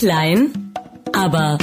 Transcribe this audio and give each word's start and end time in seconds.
Klein, 0.00 0.72
aber 1.12 1.58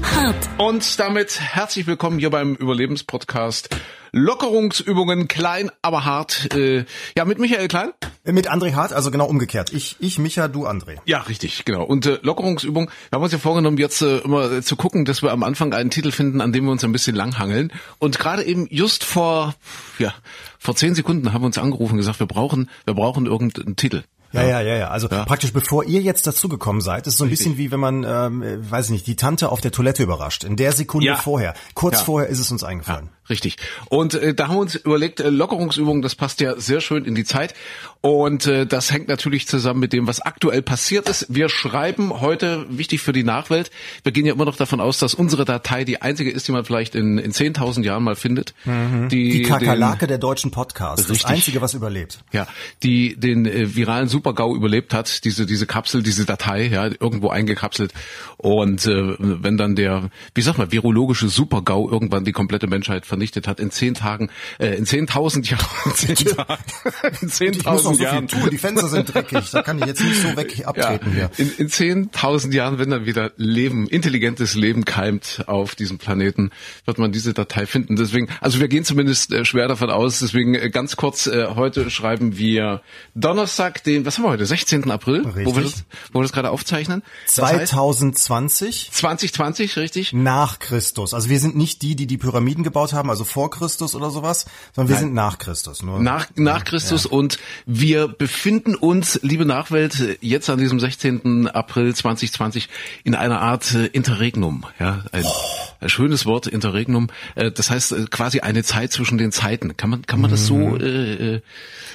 hart. 0.00 0.48
Und 0.58 1.00
damit 1.00 1.40
herzlich 1.40 1.88
willkommen 1.88 2.20
hier 2.20 2.30
beim 2.30 2.54
Überlebenspodcast. 2.54 3.68
Lockerungsübungen 4.12 5.26
klein, 5.26 5.72
aber 5.82 6.04
hart. 6.04 6.54
Äh, 6.54 6.84
ja, 7.16 7.24
mit 7.24 7.40
Michael 7.40 7.66
Klein. 7.66 7.90
Mit 8.22 8.48
André 8.48 8.74
Hart, 8.74 8.92
also 8.92 9.10
genau 9.10 9.26
umgekehrt. 9.26 9.72
Ich, 9.72 9.96
ich, 9.98 10.20
Micha, 10.20 10.46
du, 10.46 10.68
André. 10.68 10.98
Ja, 11.04 11.18
richtig, 11.18 11.64
genau. 11.64 11.82
Und 11.82 12.06
äh, 12.06 12.20
Lockerungsübung, 12.22 12.92
wir 13.10 13.16
haben 13.16 13.24
uns 13.24 13.32
ja 13.32 13.38
vorgenommen, 13.38 13.76
jetzt 13.78 14.02
äh, 14.02 14.18
immer 14.18 14.52
äh, 14.52 14.62
zu 14.62 14.76
gucken, 14.76 15.04
dass 15.04 15.20
wir 15.20 15.32
am 15.32 15.42
Anfang 15.42 15.74
einen 15.74 15.90
Titel 15.90 16.12
finden, 16.12 16.40
an 16.40 16.52
dem 16.52 16.66
wir 16.66 16.70
uns 16.70 16.84
ein 16.84 16.92
bisschen 16.92 17.16
langhangeln. 17.16 17.72
Und 17.98 18.20
gerade 18.20 18.44
eben 18.44 18.68
just 18.70 19.02
vor, 19.02 19.56
ja, 19.98 20.14
vor 20.60 20.76
zehn 20.76 20.94
Sekunden 20.94 21.32
haben 21.32 21.42
wir 21.42 21.46
uns 21.46 21.58
angerufen 21.58 21.94
und 21.94 21.98
gesagt, 21.98 22.20
wir 22.20 22.26
brauchen, 22.28 22.70
wir 22.84 22.94
brauchen 22.94 23.26
irgendeinen 23.26 23.74
Titel. 23.74 24.04
Ja, 24.42 24.60
ja, 24.60 24.60
ja, 24.60 24.76
ja. 24.76 24.88
Also 24.88 25.08
ja. 25.08 25.24
praktisch 25.24 25.52
bevor 25.52 25.84
ihr 25.84 26.00
jetzt 26.00 26.26
dazugekommen 26.26 26.80
seid, 26.80 27.06
ist 27.06 27.18
so 27.18 27.24
ein 27.24 27.28
Richtig. 27.28 27.46
bisschen 27.46 27.58
wie 27.58 27.70
wenn 27.70 27.80
man, 27.80 28.04
ähm, 28.04 28.70
weiß 28.70 28.86
ich 28.86 28.92
nicht, 28.92 29.06
die 29.06 29.16
Tante 29.16 29.50
auf 29.50 29.60
der 29.60 29.72
Toilette 29.72 30.02
überrascht. 30.02 30.44
In 30.44 30.56
der 30.56 30.72
Sekunde 30.72 31.06
ja. 31.06 31.16
vorher, 31.16 31.54
kurz 31.74 31.98
ja. 31.98 32.04
vorher 32.04 32.28
ist 32.28 32.40
es 32.40 32.50
uns 32.50 32.64
eingefallen. 32.64 33.10
Richtig. 33.28 33.56
Und 33.88 34.14
äh, 34.14 34.34
da 34.34 34.48
haben 34.48 34.56
wir 34.56 34.60
uns 34.60 34.74
überlegt, 34.74 35.20
äh, 35.20 35.30
Lockerungsübungen, 35.30 36.02
das 36.02 36.14
passt 36.14 36.40
ja 36.40 36.58
sehr 36.58 36.80
schön 36.80 37.04
in 37.04 37.14
die 37.14 37.24
Zeit. 37.24 37.54
Und 38.00 38.46
äh, 38.46 38.66
das 38.66 38.92
hängt 38.92 39.08
natürlich 39.08 39.48
zusammen 39.48 39.80
mit 39.80 39.92
dem, 39.92 40.06
was 40.06 40.20
aktuell 40.20 40.62
passiert 40.62 41.08
ist. 41.08 41.26
Wir 41.28 41.48
schreiben 41.48 42.20
heute, 42.20 42.66
wichtig 42.68 43.00
für 43.00 43.12
die 43.12 43.24
Nachwelt, 43.24 43.70
wir 44.04 44.12
gehen 44.12 44.26
ja 44.26 44.34
immer 44.34 44.44
noch 44.44 44.56
davon 44.56 44.80
aus, 44.80 44.98
dass 44.98 45.14
unsere 45.14 45.44
Datei 45.44 45.84
die 45.84 46.02
einzige 46.02 46.30
ist, 46.30 46.46
die 46.46 46.52
man 46.52 46.64
vielleicht 46.64 46.94
in, 46.94 47.18
in 47.18 47.32
10.000 47.32 47.82
Jahren 47.82 48.04
mal 48.04 48.14
findet. 48.14 48.54
Mhm. 48.64 49.08
Die, 49.08 49.30
die 49.30 49.42
Kakerlake 49.42 50.06
der 50.06 50.18
deutschen 50.18 50.52
Podcasts, 50.52 51.06
das 51.08 51.24
einzige, 51.24 51.60
was 51.60 51.74
überlebt. 51.74 52.20
Ja, 52.32 52.46
die 52.82 53.16
den 53.16 53.44
äh, 53.44 53.74
viralen 53.74 54.08
Supergau 54.08 54.54
überlebt 54.54 54.94
hat, 54.94 55.24
diese 55.24 55.46
diese 55.46 55.66
Kapsel, 55.66 56.02
diese 56.02 56.26
Datei, 56.26 56.66
ja, 56.66 56.86
irgendwo 56.86 57.30
eingekapselt. 57.30 57.92
Und 58.36 58.86
äh, 58.86 59.16
wenn 59.18 59.56
dann 59.56 59.74
der, 59.74 60.10
wie 60.34 60.42
sag 60.42 60.58
mal, 60.58 60.70
virologische 60.70 61.28
Supergau 61.28 61.90
irgendwann 61.90 62.24
die 62.24 62.32
komplette 62.32 62.66
Menschheit 62.66 63.06
vernichtet 63.16 63.48
hat 63.48 63.60
in 63.60 63.70
zehn 63.70 63.94
Tagen, 63.94 64.28
äh, 64.58 64.74
in 64.76 64.84
zehntausend 64.84 65.48
Jahren, 65.48 65.64
zehn 65.94 66.16
Tagen, 66.16 66.62
in 67.22 67.30
zehntausend 67.30 67.98
Jahren. 67.98 68.28
So 68.28 68.50
Die 68.50 68.58
Fenster 68.58 68.88
sind 68.88 69.12
dreckig, 69.12 69.50
da 69.50 69.62
kann 69.62 69.78
ich 69.78 69.86
jetzt 69.86 70.04
nicht 70.04 70.20
so 70.20 70.36
weg 70.36 70.66
abtreten 70.66 71.16
ja, 71.16 71.30
hier. 71.36 71.46
In, 71.46 71.50
in 71.56 71.68
zehntausend 71.70 72.52
Jahren, 72.52 72.78
wenn 72.78 72.90
dann 72.90 73.06
wieder 73.06 73.32
Leben, 73.38 73.88
intelligentes 73.88 74.54
Leben 74.54 74.84
keimt 74.84 75.44
auf 75.46 75.74
diesem 75.74 75.96
Planeten, 75.96 76.50
wird 76.84 76.98
man 76.98 77.10
diese 77.10 77.32
Datei 77.32 77.64
finden. 77.64 77.96
Deswegen, 77.96 78.28
also 78.42 78.60
wir 78.60 78.68
gehen 78.68 78.84
zumindest 78.84 79.32
äh, 79.32 79.46
schwer 79.46 79.66
davon 79.66 79.88
aus. 79.88 80.18
Deswegen 80.18 80.54
äh, 80.54 80.68
ganz 80.68 80.96
kurz, 80.96 81.26
äh, 81.26 81.46
heute 81.54 81.88
schreiben 81.90 82.36
wir 82.36 82.82
Donnerstag, 83.14 83.82
den, 83.84 84.04
was 84.04 84.18
haben 84.18 84.24
wir 84.24 84.30
heute, 84.30 84.44
16. 84.44 84.90
April, 84.90 85.22
richtig. 85.22 85.46
wo 85.46 85.56
wir 85.56 85.62
das, 85.62 85.84
wo 86.12 86.18
wir 86.18 86.22
das 86.22 86.32
gerade 86.32 86.50
aufzeichnen. 86.50 87.02
Das 87.24 87.36
2020. 87.36 88.90
2020, 88.92 89.76
richtig. 89.78 90.12
Nach 90.12 90.58
Christus. 90.58 91.14
Also 91.14 91.30
wir 91.30 91.40
sind 91.40 91.56
nicht 91.56 91.80
die, 91.80 91.96
die 91.96 92.06
die 92.06 92.18
Pyramiden 92.26 92.64
gebaut 92.66 92.92
haben 92.92 93.05
haben, 93.06 93.10
also 93.10 93.24
vor 93.24 93.50
Christus 93.50 93.94
oder 93.94 94.10
sowas, 94.10 94.46
sondern 94.74 94.88
wir 94.88 94.94
Nein. 94.94 95.04
sind 95.04 95.14
nach 95.14 95.38
Christus. 95.38 95.82
Nur 95.82 96.00
nach, 96.00 96.26
nach 96.34 96.64
Christus 96.64 97.04
ja. 97.04 97.10
und 97.10 97.38
wir 97.64 98.08
befinden 98.08 98.74
uns, 98.74 99.20
liebe 99.22 99.44
Nachwelt, 99.44 100.18
jetzt 100.20 100.50
an 100.50 100.58
diesem 100.58 100.80
16. 100.80 101.48
April 101.48 101.94
2020 101.94 102.68
in 103.04 103.14
einer 103.14 103.40
Art 103.40 103.74
äh, 103.74 103.86
Interregnum. 103.86 104.64
Ja, 104.78 105.04
ein, 105.12 105.24
oh. 105.24 105.88
schönes 105.88 106.26
Wort, 106.26 106.46
Interregnum. 106.46 107.08
Äh, 107.34 107.50
das 107.52 107.70
heißt 107.70 107.92
äh, 107.92 108.04
quasi 108.10 108.40
eine 108.40 108.62
Zeit 108.62 108.92
zwischen 108.92 109.18
den 109.18 109.32
Zeiten. 109.32 109.76
Kann 109.76 109.90
man, 109.90 110.02
kann 110.02 110.20
man 110.20 110.30
das 110.30 110.46
so 110.46 110.56
mhm. 110.56 110.80
äh, 110.80 111.40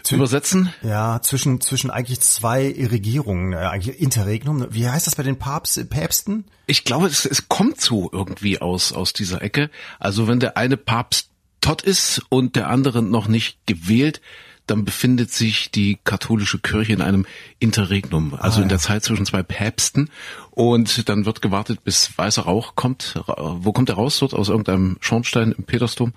Zw 0.03 0.15
übersetzen? 0.15 0.73
Ja, 0.81 1.19
zwischen, 1.21 1.61
zwischen 1.61 1.91
eigentlich 1.91 2.21
zwei 2.21 2.73
Regierungen, 2.91 3.53
eigentlich 3.53 3.99
Interregnum. 3.99 4.67
Wie 4.69 4.89
heißt 4.89 5.07
das 5.07 5.15
bei 5.15 5.23
den 5.23 5.37
Papst, 5.37 5.89
Päpsten? 5.89 6.45
Ich 6.71 6.85
glaube, 6.85 7.07
es, 7.07 7.25
es 7.25 7.49
kommt 7.49 7.81
so 7.81 8.09
irgendwie 8.13 8.61
aus, 8.61 8.93
aus 8.93 9.11
dieser 9.11 9.41
Ecke. 9.41 9.69
Also 9.99 10.29
wenn 10.29 10.39
der 10.39 10.55
eine 10.55 10.77
Papst 10.77 11.29
tot 11.59 11.81
ist 11.81 12.21
und 12.29 12.55
der 12.55 12.69
andere 12.69 13.03
noch 13.03 13.27
nicht 13.27 13.57
gewählt, 13.65 14.21
dann 14.67 14.85
befindet 14.85 15.33
sich 15.33 15.69
die 15.69 15.99
katholische 16.05 16.59
Kirche 16.59 16.93
in 16.93 17.01
einem 17.01 17.25
Interregnum, 17.59 18.35
also 18.35 18.55
ah, 18.55 18.59
ja. 18.59 18.63
in 18.63 18.69
der 18.69 18.79
Zeit 18.79 19.03
zwischen 19.03 19.25
zwei 19.25 19.43
Päpsten. 19.43 20.09
Und 20.51 21.09
dann 21.09 21.25
wird 21.25 21.41
gewartet, 21.41 21.83
bis 21.83 22.17
weißer 22.17 22.43
Rauch 22.43 22.75
kommt. 22.75 23.21
Wo 23.27 23.73
kommt 23.73 23.89
er 23.89 23.95
raus? 23.95 24.19
Dort 24.19 24.33
aus 24.33 24.47
irgendeinem 24.47 24.95
Schornstein 25.01 25.51
im 25.51 25.65
Petersdom? 25.65 26.13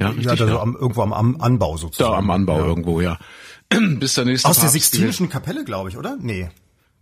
Ja, 0.00 0.08
richtig, 0.08 0.40
ja, 0.40 0.46
ja. 0.46 0.60
Am, 0.60 0.74
irgendwo 0.74 1.02
am, 1.02 1.12
am, 1.12 1.40
Anbau 1.40 1.76
sozusagen. 1.76 2.10
Da 2.10 2.18
am 2.18 2.30
Anbau 2.30 2.58
ja. 2.58 2.66
irgendwo, 2.66 3.00
ja. 3.00 3.20
bis 3.68 4.14
der 4.14 4.24
nächste 4.24 4.48
Aus 4.48 4.56
Papst 4.56 4.64
der 4.64 4.70
Sixtinischen 4.70 5.28
Kapelle, 5.28 5.64
glaube 5.64 5.90
ich, 5.90 5.96
oder? 5.96 6.16
Nee. 6.20 6.50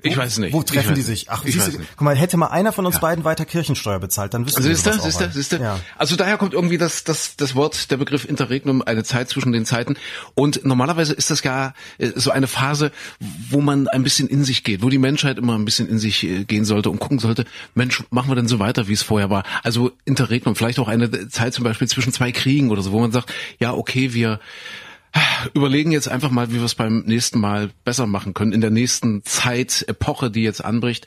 Ich 0.03 0.17
weiß 0.17 0.39
nicht. 0.39 0.53
Wo 0.53 0.63
treffen 0.63 0.95
die 0.95 1.03
sich? 1.03 1.29
Ach, 1.29 1.43
siehst 1.45 1.75
du, 1.75 1.79
guck 1.79 2.01
mal, 2.03 2.15
hätte 2.15 2.37
mal 2.37 2.47
einer 2.47 2.73
von 2.73 2.87
uns 2.87 2.97
ja. 2.97 3.01
beiden 3.01 3.25
weiter 3.25 3.45
Kirchensteuer 3.45 3.99
bezahlt, 3.99 4.33
dann 4.33 4.47
wüssten 4.47 4.63
wir 4.63 4.75
siehst 4.75 4.87
du, 4.87 4.93
siehst 4.93 5.21
du, 5.21 5.31
siehst 5.33 5.53
du. 5.53 5.57
Ja. 5.57 5.81
Also 5.97 6.15
daher 6.15 6.37
kommt 6.37 6.55
irgendwie 6.55 6.79
das, 6.79 7.03
das, 7.03 7.35
das 7.35 7.57
Wort, 7.57 7.91
der 7.91 7.97
Begriff 7.97 8.25
Interregnum, 8.25 8.81
eine 8.83 9.03
Zeit 9.03 9.29
zwischen 9.29 9.51
den 9.51 9.65
Zeiten. 9.65 9.97
Und 10.35 10.65
normalerweise 10.65 11.15
ist 11.15 11.31
das 11.31 11.43
ja 11.43 11.75
äh, 11.99 12.13
so 12.15 12.31
eine 12.31 12.47
Phase, 12.47 12.93
wo 13.51 13.61
man 13.61 13.89
ein 13.89 14.05
bisschen 14.05 14.29
in 14.29 14.45
sich 14.45 14.63
geht, 14.63 14.83
wo 14.83 14.89
die 14.89 14.99
Menschheit 14.99 15.37
immer 15.37 15.57
ein 15.57 15.65
bisschen 15.65 15.89
in 15.89 15.99
sich 15.99 16.23
äh, 16.23 16.45
gehen 16.45 16.65
sollte 16.65 16.91
und 16.91 17.01
gucken 17.01 17.19
sollte, 17.19 17.45
Mensch, 17.75 18.05
machen 18.11 18.31
wir 18.31 18.37
denn 18.37 18.47
so 18.47 18.61
weiter, 18.61 18.87
wie 18.87 18.93
es 18.93 19.03
vorher 19.03 19.31
war? 19.31 19.43
Also 19.65 19.91
Interregnum, 20.05 20.55
vielleicht 20.55 20.79
auch 20.79 20.89
eine 20.89 21.29
Zeit 21.29 21.55
zum 21.55 21.65
Beispiel 21.65 21.89
zwischen 21.89 22.13
zwei 22.13 22.31
Kriegen 22.31 22.71
oder 22.71 22.83
so, 22.83 22.93
wo 22.93 23.01
man 23.01 23.11
sagt, 23.11 23.33
ja, 23.59 23.75
okay, 23.75 24.15
wir, 24.15 24.39
überlegen 25.55 25.93
jetzt 25.93 26.09
einfach 26.09 26.31
mal, 26.31 26.51
wie 26.51 26.57
wir 26.57 26.65
es 26.65 26.75
beim 26.75 27.01
nächsten 27.01 27.41
Mal 27.41 27.71
besser 27.85 28.07
machen 28.07 28.35
können, 28.35 28.53
in 28.53 28.61
der 28.61 28.71
nächsten 28.71 29.25
Zeit, 29.25 29.85
Epoche, 29.89 30.31
die 30.31 30.43
jetzt 30.43 30.65
anbricht. 30.65 31.07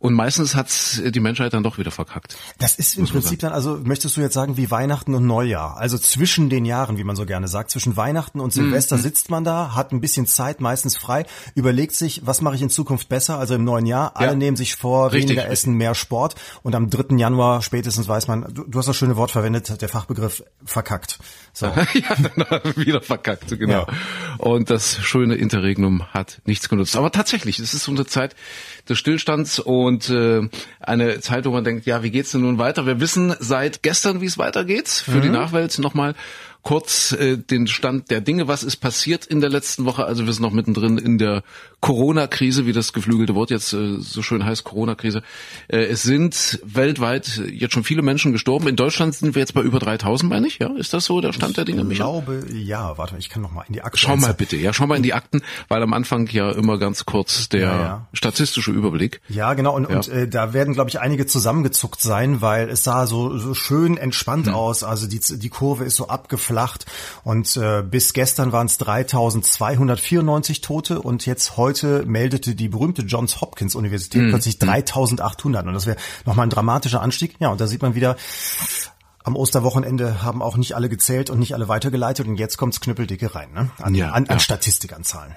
Und 0.00 0.14
meistens 0.14 0.54
hat's 0.54 1.00
die 1.04 1.20
Menschheit 1.20 1.52
dann 1.52 1.62
doch 1.62 1.76
wieder 1.76 1.90
verkackt. 1.90 2.34
Das 2.58 2.76
ist 2.76 2.96
im 2.96 3.06
Prinzip 3.06 3.40
dann, 3.40 3.52
also 3.52 3.78
möchtest 3.84 4.16
du 4.16 4.22
jetzt 4.22 4.32
sagen, 4.32 4.56
wie 4.56 4.70
Weihnachten 4.70 5.14
und 5.14 5.26
Neujahr. 5.26 5.76
Also 5.76 5.98
zwischen 5.98 6.48
den 6.48 6.64
Jahren, 6.64 6.96
wie 6.96 7.04
man 7.04 7.16
so 7.16 7.26
gerne 7.26 7.48
sagt, 7.48 7.70
zwischen 7.70 7.98
Weihnachten 7.98 8.40
und 8.40 8.50
Silvester 8.50 8.96
mhm. 8.96 9.02
sitzt 9.02 9.28
man 9.28 9.44
da, 9.44 9.74
hat 9.74 9.92
ein 9.92 10.00
bisschen 10.00 10.26
Zeit, 10.26 10.62
meistens 10.62 10.96
frei, 10.96 11.26
überlegt 11.54 11.94
sich, 11.94 12.22
was 12.24 12.40
mache 12.40 12.54
ich 12.54 12.62
in 12.62 12.70
Zukunft 12.70 13.10
besser, 13.10 13.38
also 13.38 13.54
im 13.54 13.64
neuen 13.64 13.84
Jahr. 13.84 14.16
Alle 14.16 14.30
ja. 14.30 14.36
nehmen 14.36 14.56
sich 14.56 14.74
vor, 14.74 15.12
Richtig. 15.12 15.36
weniger 15.36 15.50
Essen, 15.50 15.74
mehr 15.74 15.94
Sport. 15.94 16.34
Und 16.62 16.74
am 16.74 16.88
3. 16.88 17.16
Januar 17.16 17.60
spätestens 17.60 18.08
weiß 18.08 18.26
man, 18.26 18.46
du, 18.54 18.64
du 18.64 18.78
hast 18.78 18.86
das 18.86 18.96
schöne 18.96 19.16
Wort 19.16 19.30
verwendet, 19.30 19.82
der 19.82 19.88
Fachbegriff 19.90 20.42
verkackt. 20.64 21.18
So. 21.52 21.66
ja, 21.92 22.76
wieder 22.76 23.02
verkackt, 23.02 23.50
genau. 23.58 23.86
Ja. 23.86 23.86
Und 24.38 24.70
das 24.70 24.96
schöne 25.02 25.34
Interregnum 25.34 26.06
hat 26.14 26.40
nichts 26.46 26.70
genutzt. 26.70 26.96
Aber 26.96 27.12
tatsächlich, 27.12 27.58
es 27.58 27.74
ist 27.74 27.84
so 27.84 27.92
eine 27.92 28.06
Zeit 28.06 28.34
des 28.90 28.98
Stillstands 28.98 29.58
und 29.58 30.10
äh, 30.10 30.42
eine 30.80 31.20
Zeit, 31.20 31.46
wo 31.46 31.50
man 31.50 31.64
denkt, 31.64 31.86
ja, 31.86 32.02
wie 32.02 32.10
geht's 32.10 32.32
denn 32.32 32.42
nun 32.42 32.58
weiter? 32.58 32.86
Wir 32.86 33.00
wissen 33.00 33.34
seit 33.38 33.82
gestern, 33.82 34.20
wie 34.20 34.26
es 34.26 34.36
weitergeht. 34.36 34.88
Für 34.88 35.12
mhm. 35.12 35.22
die 35.22 35.28
Nachwelt 35.30 35.78
nochmal 35.78 36.14
kurz 36.62 37.12
äh, 37.12 37.38
den 37.38 37.66
Stand 37.66 38.10
der 38.10 38.20
Dinge. 38.20 38.48
Was 38.48 38.62
ist 38.62 38.76
passiert 38.76 39.26
in 39.26 39.40
der 39.40 39.50
letzten 39.50 39.84
Woche? 39.84 40.04
Also 40.04 40.26
wir 40.26 40.32
sind 40.32 40.42
noch 40.42 40.52
mittendrin 40.52 40.98
in 40.98 41.18
der 41.18 41.42
Corona-Krise, 41.80 42.66
wie 42.66 42.72
das 42.72 42.92
geflügelte 42.92 43.34
Wort 43.34 43.50
jetzt 43.50 43.72
äh, 43.72 43.96
so 43.98 44.22
schön 44.22 44.44
heißt, 44.44 44.64
Corona-Krise. 44.64 45.22
Äh, 45.68 45.84
es 45.84 46.02
sind 46.02 46.60
weltweit 46.62 47.40
jetzt 47.50 47.72
schon 47.72 47.84
viele 47.84 48.02
Menschen 48.02 48.32
gestorben. 48.32 48.68
In 48.68 48.76
Deutschland 48.76 49.14
sind 49.14 49.34
wir 49.34 49.40
jetzt 49.40 49.54
bei 49.54 49.62
über 49.62 49.78
3000, 49.78 50.30
meine 50.30 50.46
ich. 50.46 50.58
Ja, 50.58 50.68
ist 50.76 50.92
das 50.92 51.06
so 51.06 51.20
der 51.20 51.32
Stand 51.32 51.56
der 51.56 51.64
Dinge? 51.64 51.86
Ich 51.90 51.96
glaube, 51.96 52.44
ja. 52.52 52.98
Warte, 52.98 53.16
ich 53.18 53.30
kann 53.30 53.40
noch 53.40 53.52
mal 53.52 53.64
in 53.66 53.72
die 53.72 53.82
Akten. 53.82 53.98
Schau 53.98 54.16
mal 54.16 54.34
bitte, 54.34 54.56
ja, 54.56 54.72
schau 54.72 54.86
mal 54.86 54.96
in 54.96 55.02
die 55.02 55.14
Akten, 55.14 55.40
weil 55.68 55.82
am 55.82 55.94
Anfang 55.94 56.26
ja 56.28 56.50
immer 56.50 56.78
ganz 56.78 57.06
kurz 57.06 57.48
der 57.48 57.60
ja, 57.60 57.80
ja. 57.80 58.08
statistische 58.12 58.72
Überblick. 58.72 59.22
Ja, 59.28 59.54
genau. 59.54 59.74
Und, 59.74 59.88
ja. 59.88 59.96
und 59.96 60.08
äh, 60.08 60.28
da 60.28 60.52
werden, 60.52 60.74
glaube 60.74 60.90
ich, 60.90 61.00
einige 61.00 61.26
zusammengezuckt 61.26 62.02
sein, 62.02 62.42
weil 62.42 62.68
es 62.68 62.84
sah 62.84 63.06
so, 63.06 63.38
so 63.38 63.54
schön 63.54 63.96
entspannt 63.96 64.48
hm. 64.48 64.54
aus. 64.54 64.82
Also 64.82 65.06
die, 65.06 65.20
die 65.20 65.48
Kurve 65.48 65.84
ist 65.84 65.96
so 65.96 66.08
abgeflacht 66.50 66.86
und 67.24 67.56
äh, 67.56 67.82
bis 67.82 68.12
gestern 68.12 68.52
waren 68.52 68.66
es 68.66 68.78
3294 68.78 70.60
Tote 70.60 71.00
und 71.00 71.26
jetzt 71.26 71.56
heute 71.56 72.04
meldete 72.06 72.54
die 72.54 72.68
berühmte 72.68 73.02
Johns 73.02 73.40
Hopkins 73.40 73.74
Universität 73.74 74.22
mhm. 74.22 74.30
plötzlich 74.30 74.58
3800 74.58 75.66
und 75.66 75.74
das 75.74 75.86
wäre 75.86 75.96
nochmal 76.26 76.46
ein 76.46 76.50
dramatischer 76.50 77.00
Anstieg. 77.00 77.36
Ja, 77.38 77.48
und 77.48 77.60
da 77.60 77.66
sieht 77.66 77.82
man 77.82 77.94
wieder, 77.94 78.16
am 79.22 79.36
Osterwochenende 79.36 80.22
haben 80.22 80.42
auch 80.42 80.56
nicht 80.56 80.74
alle 80.74 80.88
gezählt 80.88 81.30
und 81.30 81.38
nicht 81.38 81.54
alle 81.54 81.68
weitergeleitet 81.68 82.26
und 82.26 82.36
jetzt 82.36 82.56
kommt's 82.56 82.80
knüppeldicke 82.80 83.34
rein, 83.34 83.52
ne? 83.52 83.70
An, 83.78 83.94
ja, 83.94 84.10
an, 84.10 84.26
an 84.26 84.36
ja. 84.36 84.38
Statistikanzahlen. 84.38 85.34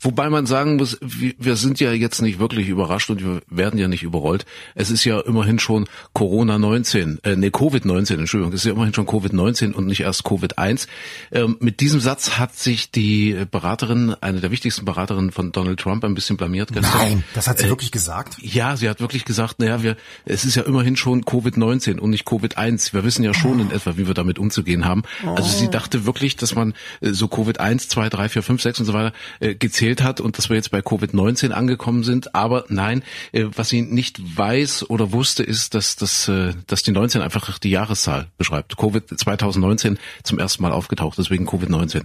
Wobei 0.00 0.28
man 0.30 0.46
sagen 0.46 0.76
muss, 0.76 0.98
wir 1.00 1.56
sind 1.56 1.80
ja 1.80 1.92
jetzt 1.92 2.22
nicht 2.22 2.38
wirklich 2.38 2.68
überrascht 2.68 3.10
und 3.10 3.24
wir 3.24 3.42
werden 3.48 3.78
ja 3.78 3.88
nicht 3.88 4.02
überrollt. 4.02 4.46
Es 4.74 4.90
ist 4.90 5.04
ja 5.04 5.20
immerhin 5.20 5.58
schon 5.58 5.86
Corona-19, 6.14 7.24
äh, 7.24 7.36
nee, 7.36 7.48
Covid-19, 7.48 8.18
Entschuldigung, 8.18 8.52
es 8.52 8.60
ist 8.60 8.66
ja 8.66 8.72
immerhin 8.72 8.94
schon 8.94 9.06
Covid-19 9.06 9.72
und 9.72 9.86
nicht 9.86 10.00
erst 10.00 10.22
Covid-1. 10.22 10.86
Ähm, 11.32 11.56
mit 11.60 11.80
diesem 11.80 12.00
Satz 12.00 12.38
hat 12.38 12.54
sich 12.56 12.90
die 12.90 13.46
Beraterin, 13.50 14.14
eine 14.20 14.40
der 14.40 14.50
wichtigsten 14.50 14.84
Beraterinnen 14.84 15.32
von 15.32 15.52
Donald 15.52 15.80
Trump, 15.80 16.04
ein 16.04 16.14
bisschen 16.14 16.36
blamiert 16.36 16.72
gestern. 16.72 16.98
Nein, 16.98 17.24
das 17.34 17.48
hat 17.48 17.58
sie 17.58 17.66
äh, 17.66 17.70
wirklich 17.70 17.90
gesagt? 17.90 18.36
Ja, 18.40 18.76
sie 18.76 18.88
hat 18.88 19.00
wirklich 19.00 19.24
gesagt, 19.24 19.58
naja, 19.58 19.82
wir, 19.82 19.96
es 20.24 20.44
ist 20.44 20.54
ja 20.54 20.62
immerhin 20.62 20.96
schon 20.96 21.24
Covid-19 21.24 21.98
und 21.98 22.10
nicht 22.10 22.26
Covid-1. 22.26 22.92
Wir 22.92 23.04
wissen 23.04 23.24
ja 23.24 23.34
schon 23.34 23.58
oh. 23.58 23.62
in 23.62 23.70
etwa, 23.70 23.96
wie 23.96 24.06
wir 24.06 24.14
damit 24.14 24.38
umzugehen 24.38 24.84
haben. 24.84 25.02
Oh. 25.26 25.30
Also 25.30 25.48
sie 25.48 25.68
dachte 25.68 26.06
wirklich, 26.06 26.36
dass 26.36 26.54
man 26.54 26.74
äh, 27.00 27.10
so 27.10 27.26
Covid-1, 27.26 27.88
2, 27.88 28.08
3, 28.08 28.28
4, 28.28 28.42
5, 28.42 28.62
6 28.62 28.80
und 28.80 28.86
so 28.86 28.92
weiter 28.92 29.12
äh, 29.40 29.54
gezählt 29.58 30.02
hat 30.02 30.20
und 30.20 30.38
dass 30.38 30.48
wir 30.48 30.56
jetzt 30.56 30.70
bei 30.70 30.80
Covid-19 30.80 31.50
angekommen 31.50 32.04
sind. 32.04 32.34
Aber 32.34 32.64
nein, 32.68 33.02
äh, 33.32 33.44
was 33.54 33.68
sie 33.68 33.82
nicht 33.82 34.38
weiß 34.38 34.88
oder 34.90 35.12
wusste, 35.12 35.42
ist, 35.42 35.74
dass, 35.74 35.96
dass, 35.96 36.28
äh, 36.28 36.54
dass 36.66 36.82
die 36.82 36.92
19 36.92 37.22
einfach 37.22 37.58
die 37.58 37.70
Jahreszahl 37.70 38.28
beschreibt. 38.36 38.76
Covid 38.76 39.18
2019 39.18 39.98
zum 40.22 40.38
ersten 40.38 40.62
Mal 40.62 40.72
aufgetaucht, 40.72 41.18
deswegen 41.18 41.48
Covid-19. 41.48 42.04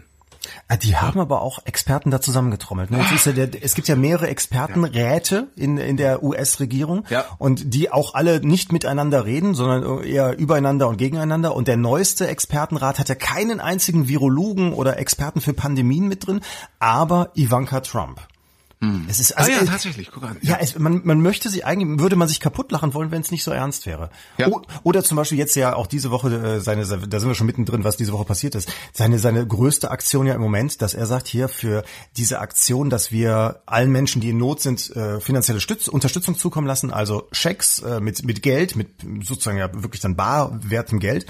Ah, 0.68 0.78
die 0.78 0.95
haben 0.95 1.19
aber 1.19 1.42
auch 1.42 1.60
Experten 1.66 2.12
da 2.12 2.22
zusammengetrommelt. 2.22 2.92
Ne? 2.92 3.00
Ja 3.00 3.31
der, 3.31 3.50
es 3.63 3.75
gibt 3.75 3.88
ja 3.88 3.95
mehrere 3.95 4.28
Expertenräte 4.28 5.48
in, 5.56 5.78
in 5.78 5.98
der 5.98 6.24
US-Regierung 6.24 7.06
Ja. 7.10 7.25
und 7.38 7.74
die 7.74 7.92
auch 7.92 8.13
alle 8.13 8.40
nicht 8.45 8.72
miteinander 8.72 9.25
reden, 9.25 9.56
sondern 9.56 10.04
eher 10.04 10.38
übereinander 10.38 10.88
und 10.88 10.98
gegeneinander. 10.98 11.56
Und 11.56 11.68
der 11.68 11.78
neueste 11.78 12.28
Expertenrat 12.28 13.00
hat 13.00 13.10
ja 13.10 13.16
keinen 13.16 13.60
einzigen 13.60 14.07
Virologen 14.07 14.74
oder 14.74 14.98
Experten 15.00 15.42
für 15.42 15.54
Pandemien 15.54 16.07
mit 16.07 16.28
drin, 16.28 16.42
aber 16.80 17.31
Ivanka 17.36 17.80
Trump. 17.81 18.19
Es 19.07 19.19
ist 19.19 19.38
also, 19.38 19.51
ah 19.51 19.56
ja, 19.56 19.65
tatsächlich, 19.65 20.12
guck 20.12 20.24
an. 20.24 20.38
Ja, 20.41 20.57
es, 20.59 20.77
man, 20.77 21.01
man 21.03 21.21
möchte 21.21 21.50
sich 21.50 21.65
eigentlich, 21.65 22.00
würde 22.00 22.15
man 22.15 22.27
sich 22.27 22.39
kaputt 22.39 22.71
lachen 22.71 22.94
wollen, 22.94 23.12
wenn 23.12 23.21
es 23.21 23.31
nicht 23.31 23.44
so 23.44 23.51
ernst 23.51 23.85
wäre. 23.85 24.09
Ja. 24.38 24.47
O, 24.47 24.62
oder 24.83 25.03
zum 25.03 25.15
Beispiel 25.18 25.38
jetzt 25.38 25.56
ja 25.56 25.75
auch 25.75 25.88
diese 25.88 26.12
Woche, 26.12 26.33
äh, 26.35 26.59
seine, 26.59 26.85
da 26.85 27.19
sind 27.19 27.30
wir 27.30 27.35
schon 27.35 27.47
mittendrin, 27.47 27.83
was 27.83 27.97
diese 27.97 28.13
Woche 28.13 28.25
passiert 28.25 28.56
ist. 28.56 28.71
Seine, 28.91 29.19
seine 29.19 29.45
größte 29.45 29.91
Aktion 29.91 30.27
ja 30.27 30.33
im 30.33 30.41
Moment, 30.41 30.81
dass 30.81 30.94
er 30.94 31.06
sagt 31.06 31.27
hier 31.27 31.47
für 31.47 31.83
diese 32.18 32.39
Aktion, 32.39 32.89
dass 32.89 33.12
wir 33.12 33.62
allen 33.65 33.91
Menschen, 33.91 34.21
die 34.21 34.30
in 34.30 34.38
Not 34.38 34.62
sind, 34.62 34.95
äh, 34.95 35.19
finanzielle 35.21 35.62
Stütz, 35.62 35.88
Unterstützung 35.88 36.38
zukommen 36.38 36.68
lassen, 36.68 36.91
also 36.91 37.27
Schecks 37.31 37.79
äh, 37.79 38.00
mit, 38.00 38.25
mit 38.25 38.41
Geld, 38.41 38.75
mit 38.75 38.89
sozusagen 39.24 39.57
ja 39.57 39.69
wirklich 39.74 40.01
dann 40.01 40.15
barwertem 40.15 41.00
Geld. 41.00 41.25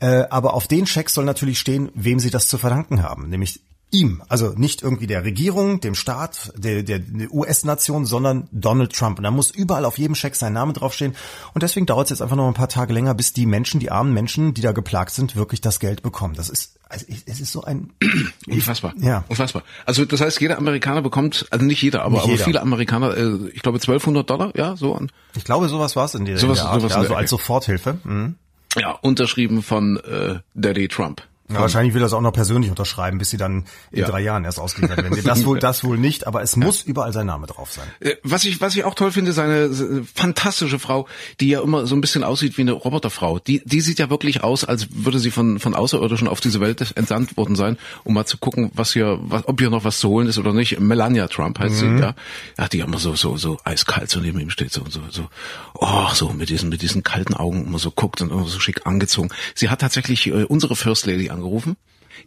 Äh, 0.00 0.24
aber 0.30 0.54
auf 0.54 0.66
den 0.68 0.86
Schecks 0.86 1.14
soll 1.14 1.24
natürlich 1.24 1.58
stehen, 1.58 1.90
wem 1.94 2.20
sie 2.20 2.30
das 2.30 2.48
zu 2.48 2.58
verdanken 2.58 3.02
haben, 3.02 3.28
nämlich 3.28 3.62
ihm, 3.90 4.22
also 4.28 4.52
nicht 4.56 4.82
irgendwie 4.82 5.06
der 5.06 5.24
Regierung, 5.24 5.80
dem 5.80 5.94
Staat, 5.94 6.52
der, 6.56 6.82
der, 6.82 6.98
der 6.98 7.32
US-Nation, 7.32 8.04
sondern 8.04 8.46
Donald 8.52 8.92
Trump. 8.94 9.18
Und 9.18 9.24
da 9.24 9.30
muss 9.30 9.50
überall 9.50 9.84
auf 9.84 9.98
jedem 9.98 10.14
Scheck 10.14 10.36
sein 10.36 10.52
Name 10.52 10.72
draufstehen. 10.74 11.14
Und 11.54 11.62
deswegen 11.62 11.86
dauert 11.86 12.06
es 12.06 12.10
jetzt 12.10 12.20
einfach 12.22 12.36
noch 12.36 12.46
ein 12.48 12.54
paar 12.54 12.68
Tage 12.68 12.92
länger, 12.92 13.14
bis 13.14 13.32
die 13.32 13.46
Menschen, 13.46 13.80
die 13.80 13.90
armen 13.90 14.12
Menschen, 14.12 14.52
die 14.54 14.60
da 14.60 14.72
geplagt 14.72 15.12
sind, 15.12 15.36
wirklich 15.36 15.60
das 15.62 15.80
Geld 15.80 16.02
bekommen. 16.02 16.34
Das 16.34 16.50
ist, 16.50 16.76
also 16.88 17.06
es 17.26 17.40
ist 17.40 17.50
so 17.52 17.62
ein 17.62 17.90
Unfassbar. 18.46 18.92
Ja. 18.98 19.24
Unfassbar. 19.28 19.62
Also 19.86 20.04
das 20.04 20.20
heißt, 20.20 20.40
jeder 20.40 20.58
Amerikaner 20.58 21.00
bekommt, 21.02 21.46
also 21.50 21.64
nicht 21.64 21.80
jeder, 21.82 22.02
aber, 22.02 22.12
Nicht 22.16 22.22
aber 22.24 22.32
jeder. 22.32 22.44
viele 22.44 22.60
Amerikaner, 22.60 23.16
äh, 23.16 23.48
ich 23.54 23.62
glaube 23.62 23.76
1200 23.78 24.28
Dollar, 24.28 24.52
ja, 24.56 24.76
so 24.76 24.94
an. 24.94 25.10
Ich 25.36 25.44
glaube, 25.44 25.68
sowas 25.68 25.96
war 25.96 26.04
es 26.04 26.14
in 26.14 26.24
der, 26.26 26.36
Sowas- 26.38 26.58
in 26.58 26.64
der 26.64 26.72
Art, 26.72 26.80
sowas 26.82 26.92
ja, 26.92 26.98
also 26.98 27.14
als. 27.14 27.30
Soforthilfe. 27.30 27.98
Mhm. 28.04 28.34
Ja, 28.76 28.90
unterschrieben 28.92 29.62
von 29.62 29.96
äh, 29.98 30.40
Daddy 30.54 30.88
Trump. 30.88 31.22
Ja, 31.50 31.60
wahrscheinlich 31.60 31.94
will 31.94 32.02
er 32.02 32.06
es 32.06 32.12
auch 32.12 32.20
noch 32.20 32.32
persönlich 32.32 32.70
unterschreiben, 32.70 33.18
bis 33.18 33.30
sie 33.30 33.36
dann 33.38 33.64
in 33.90 34.00
Ja. 34.00 34.08
drei 34.08 34.20
Jahren 34.20 34.44
erst 34.44 34.60
ausgeliefert 34.60 34.98
werden. 35.02 35.22
Das 35.24 35.44
wohl, 35.46 35.58
das 35.60 35.82
wohl 35.84 35.96
nicht, 35.98 36.26
aber 36.26 36.42
es 36.42 36.56
muss 36.56 36.82
überall 36.82 37.12
sein 37.12 37.26
Name 37.26 37.46
drauf 37.46 37.72
sein. 37.72 37.86
Äh, 38.00 38.16
Was 38.22 38.44
ich, 38.44 38.60
was 38.60 38.76
ich 38.76 38.84
auch 38.84 38.94
toll 38.94 39.12
finde, 39.12 39.32
seine 39.32 39.70
fantastische 40.14 40.78
Frau, 40.78 41.06
die 41.40 41.48
ja 41.48 41.62
immer 41.62 41.86
so 41.86 41.94
ein 41.94 42.00
bisschen 42.00 42.24
aussieht 42.24 42.56
wie 42.58 42.62
eine 42.62 42.72
Roboterfrau. 42.72 43.38
Die, 43.38 43.62
die 43.64 43.80
sieht 43.80 43.98
ja 43.98 44.10
wirklich 44.10 44.42
aus, 44.44 44.64
als 44.64 44.88
würde 44.90 45.18
sie 45.18 45.30
von, 45.30 45.58
von 45.58 45.74
Außerirdischen 45.74 46.28
auf 46.28 46.40
diese 46.40 46.60
Welt 46.60 46.92
entsandt 46.96 47.36
worden 47.36 47.56
sein, 47.56 47.78
um 48.04 48.14
mal 48.14 48.26
zu 48.26 48.36
gucken, 48.38 48.70
was 48.74 48.92
hier, 48.92 49.18
was, 49.22 49.46
ob 49.48 49.58
hier 49.60 49.70
noch 49.70 49.84
was 49.84 49.98
zu 49.98 50.08
holen 50.08 50.26
ist 50.28 50.38
oder 50.38 50.52
nicht. 50.52 50.78
Melania 50.80 51.28
Trump 51.28 51.58
heißt 51.58 51.76
sie, 51.76 51.86
ja. 51.86 52.14
Ja, 52.58 52.68
die 52.68 52.80
immer 52.80 52.98
so, 52.98 53.14
so, 53.14 53.36
so 53.36 53.58
eiskalt 53.64 54.10
so 54.10 54.20
neben 54.20 54.38
ihm 54.40 54.50
steht, 54.50 54.72
so, 54.72 54.82
so, 54.88 55.00
so, 55.10 55.28
oh, 55.74 56.08
so 56.14 56.30
mit 56.30 56.50
diesen, 56.50 56.68
mit 56.68 56.82
diesen 56.82 57.02
kalten 57.02 57.34
Augen 57.34 57.66
immer 57.66 57.78
so 57.78 57.90
guckt 57.90 58.20
und 58.20 58.30
immer 58.32 58.44
so 58.46 58.60
schick 58.60 58.86
angezogen. 58.86 59.30
Sie 59.54 59.68
hat 59.70 59.80
tatsächlich 59.80 60.26
äh, 60.26 60.44
unsere 60.44 60.76
First 60.76 61.06
Lady 61.06 61.30
angerufen 61.38 61.76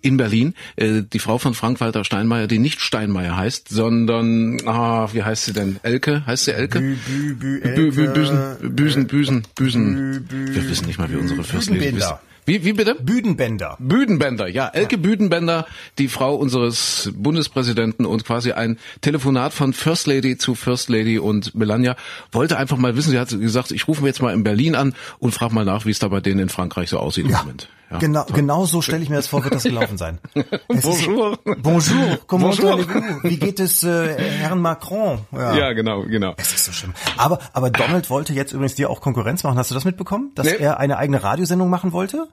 in 0.01 0.17
Berlin, 0.17 0.53
äh, 0.77 1.01
die 1.01 1.19
Frau 1.19 1.37
von 1.37 1.53
Frank-Walter 1.53 2.03
Steinmeier, 2.03 2.47
die 2.47 2.59
nicht 2.59 2.81
Steinmeier 2.81 3.35
heißt, 3.35 3.69
sondern, 3.69 4.57
ah, 4.65 5.09
wie 5.13 5.23
heißt 5.23 5.45
sie 5.45 5.53
denn? 5.53 5.79
Elke? 5.83 6.25
Heißt 6.25 6.45
sie 6.45 6.53
Elke? 6.53 6.79
Bü, 6.79 6.95
bü, 6.95 7.35
bü, 7.35 7.61
Bü, 7.61 7.91
bü, 7.91 8.01
Elke, 8.01 8.13
Büsen, 8.13 8.75
Büsen, 8.75 9.07
Büsen, 9.07 9.43
Büsen. 9.55 9.95
Bü, 9.95 10.19
bü, 10.21 10.55
Wir 10.55 10.69
wissen 10.69 10.87
nicht 10.87 10.99
mal, 10.99 11.11
wie 11.11 11.17
unsere 11.17 11.41
ist. 11.41 11.67
Büdenbender. 11.67 12.21
Wie, 12.51 12.65
wie 12.65 12.73
bitte? 12.73 12.95
Büdenbender. 12.95 13.77
Büdenbender, 13.79 14.47
ja, 14.49 14.67
Elke 14.67 14.97
Büdenbender, 14.97 15.65
die 15.97 16.09
Frau 16.09 16.35
unseres 16.35 17.09
Bundespräsidenten 17.15 18.05
und 18.05 18.25
quasi 18.25 18.51
ein 18.51 18.77
Telefonat 18.99 19.53
von 19.53 19.71
First 19.71 20.05
Lady 20.07 20.37
zu 20.37 20.53
First 20.53 20.89
Lady 20.89 21.17
und 21.17 21.55
Melania 21.55 21.95
wollte 22.33 22.57
einfach 22.57 22.75
mal 22.75 22.97
wissen, 22.97 23.11
sie 23.11 23.19
hat 23.19 23.29
gesagt, 23.29 23.71
ich 23.71 23.87
rufe 23.87 24.01
mir 24.01 24.09
jetzt 24.09 24.21
mal 24.21 24.33
in 24.33 24.43
Berlin 24.43 24.75
an 24.75 24.93
und 25.19 25.33
frage 25.33 25.53
mal 25.55 25.63
nach, 25.63 25.85
wie 25.85 25.91
es 25.91 25.99
da 25.99 26.09
bei 26.09 26.19
denen 26.19 26.41
in 26.41 26.49
Frankreich 26.49 26.89
so 26.89 26.99
aussieht 26.99 27.25
im 27.25 27.31
Moment. 27.31 27.69
Ja. 27.89 27.97
Genau, 27.97 28.25
genau 28.33 28.65
so 28.65 28.81
stelle 28.81 29.03
ich 29.03 29.09
mir 29.09 29.17
das 29.17 29.27
vor, 29.27 29.43
wird 29.43 29.53
das 29.53 29.63
gelaufen 29.63 29.97
sein. 29.97 30.19
Es 30.69 30.85
ist- 30.85 31.05
Bonjour. 31.05 31.37
Bonjour, 31.61 32.19
comment 32.27 32.55
Bonjour. 32.57 32.73
allez-vous? 32.73 33.23
Wie 33.23 33.37
geht 33.37 33.59
es 33.59 33.83
äh, 33.83 34.15
Herrn 34.17 34.59
Macron? 34.61 35.19
Ja, 35.33 35.73
genau, 35.73 36.03
genau. 36.03 36.33
Es 36.37 36.53
ist 36.53 36.65
so 36.65 36.71
schlimm. 36.71 36.93
Aber, 37.17 37.39
aber 37.51 37.69
Donald 37.69 38.09
wollte 38.09 38.31
jetzt 38.33 38.53
übrigens 38.53 38.75
dir 38.75 38.89
auch 38.89 39.01
Konkurrenz 39.01 39.43
machen. 39.43 39.57
Hast 39.57 39.71
du 39.71 39.75
das 39.75 39.83
mitbekommen? 39.83 40.31
Dass 40.35 40.47
Nee. 40.47 40.55
er 40.57 40.79
eine 40.79 40.97
eigene 40.97 41.21
Radiosendung 41.21 41.69
machen 41.69 41.91
wollte? 41.91 42.27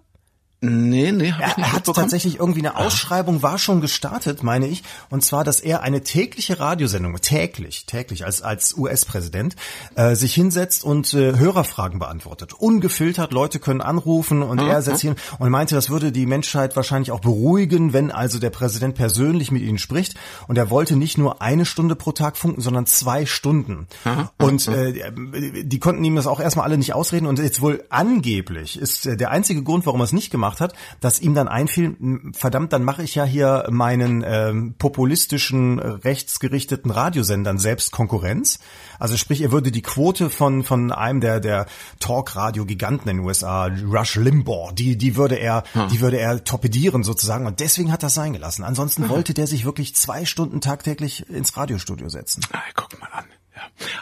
Nee, 0.60 1.12
nee, 1.12 1.31
hab 1.31 1.40
ich 1.40 1.43
Er, 1.43 1.46
nicht 1.49 1.58
er 1.58 1.72
hat 1.72 1.84
tatsächlich 1.84 2.40
irgendwie 2.40 2.60
eine 2.60 2.76
Ausschreibung, 2.76 3.43
war 3.43 3.58
schon 3.58 3.81
gestartet, 3.81 4.43
meine 4.43 4.66
ich, 4.66 4.82
und 5.08 5.22
zwar, 5.22 5.44
dass 5.44 5.60
er 5.60 5.82
eine 5.82 6.02
tägliche 6.02 6.58
Radiosendung, 6.58 7.14
täglich, 7.20 7.87
täglich 7.87 8.25
als, 8.25 8.43
als 8.43 8.76
US-Präsident, 8.76 9.55
äh, 9.94 10.16
sich 10.16 10.34
hinsetzt 10.34 10.82
und 10.82 11.14
äh, 11.14 11.37
Hörerfragen 11.37 12.00
beantwortet. 12.00 12.55
Ungefiltert, 12.55 13.32
Leute 13.32 13.60
können 13.60 13.81
anrufen 13.81 14.43
und 14.43 14.58
er 14.58 14.82
setzt 14.82 15.02
hin 15.02 15.14
und 15.38 15.49
meinte, 15.50 15.76
das 15.76 15.90
würde 15.90 16.10
die 16.10 16.26
Menschheit 16.26 16.75
wahrscheinlich 16.75 17.12
auch 17.12 17.20
beruhigen, 17.20 17.93
wenn 17.93 18.11
also 18.11 18.40
der 18.40 18.50
Präsident 18.50 18.96
persönlich 18.96 19.52
mit 19.52 19.62
ihnen 19.62 19.78
spricht. 19.78 20.16
Und 20.49 20.58
er 20.58 20.70
wollte 20.70 20.96
nicht 20.96 21.19
nur 21.19 21.40
eine 21.40 21.66
Stunde 21.66 21.94
pro 21.94 22.11
Tag 22.11 22.37
funken, 22.37 22.62
sondern 22.62 22.87
zwei 22.87 23.26
Stunden. 23.26 23.87
Und 24.38 24.66
äh, 24.66 25.12
die 25.64 25.78
konnten 25.78 26.02
ihm 26.02 26.16
das 26.16 26.26
auch 26.26 26.40
erstmal 26.40 26.64
alle 26.64 26.78
nicht 26.78 26.94
ausreden. 26.94 27.26
Und 27.26 27.38
jetzt 27.38 27.61
wohl 27.61 27.84
angeblich 27.90 28.78
ist 28.78 29.06
äh, 29.06 29.16
der 29.16 29.31
einzige 29.31 29.62
Grund, 29.62 29.87
warum 29.87 30.00
er 30.00 30.04
es 30.04 30.12
nicht 30.12 30.31
gemacht 30.31 30.47
hat, 30.56 30.74
dass 31.00 31.20
ihm 31.20 31.34
dann 31.34 31.48
einfiel, 31.48 31.96
verdammt, 32.32 32.72
dann 32.72 32.82
mache 32.82 33.02
ich 33.02 33.14
ja 33.14 33.24
hier 33.24 33.66
meinen 33.70 34.24
ähm, 34.26 34.74
populistischen, 34.78 35.78
äh, 35.78 35.86
rechtsgerichteten 35.86 36.90
Radiosendern 36.90 37.58
selbst 37.58 37.92
Konkurrenz. 37.92 38.58
Also 38.98 39.16
sprich, 39.16 39.42
er 39.42 39.52
würde 39.52 39.70
die 39.70 39.82
Quote 39.82 40.30
von 40.30 40.64
von 40.64 40.90
einem 40.90 41.20
der 41.20 41.40
der 41.40 41.66
Talk-Radio-Giganten 42.00 43.08
in 43.08 43.18
den 43.18 43.26
USA, 43.26 43.66
Rush 43.66 44.16
Limbaugh, 44.16 44.72
die 44.72 44.96
die 44.96 45.14
würde 45.14 45.36
er 45.36 45.62
die 45.90 46.00
würde 46.00 46.18
er 46.18 46.42
torpedieren 46.42 47.04
sozusagen. 47.04 47.46
Und 47.46 47.60
deswegen 47.60 47.92
hat 47.92 48.02
er 48.02 48.08
das 48.08 48.14
sein 48.14 48.32
gelassen. 48.32 48.64
Ansonsten 48.64 49.08
wollte 49.08 49.34
der 49.34 49.46
sich 49.46 49.64
wirklich 49.64 49.94
zwei 49.94 50.24
Stunden 50.24 50.60
tagtäglich 50.60 51.28
ins 51.28 51.56
Radiostudio 51.56 52.08
setzen. 52.08 52.42
Ah, 52.52 52.62
guck 52.74 52.98
mal 53.00 53.08
an. 53.12 53.24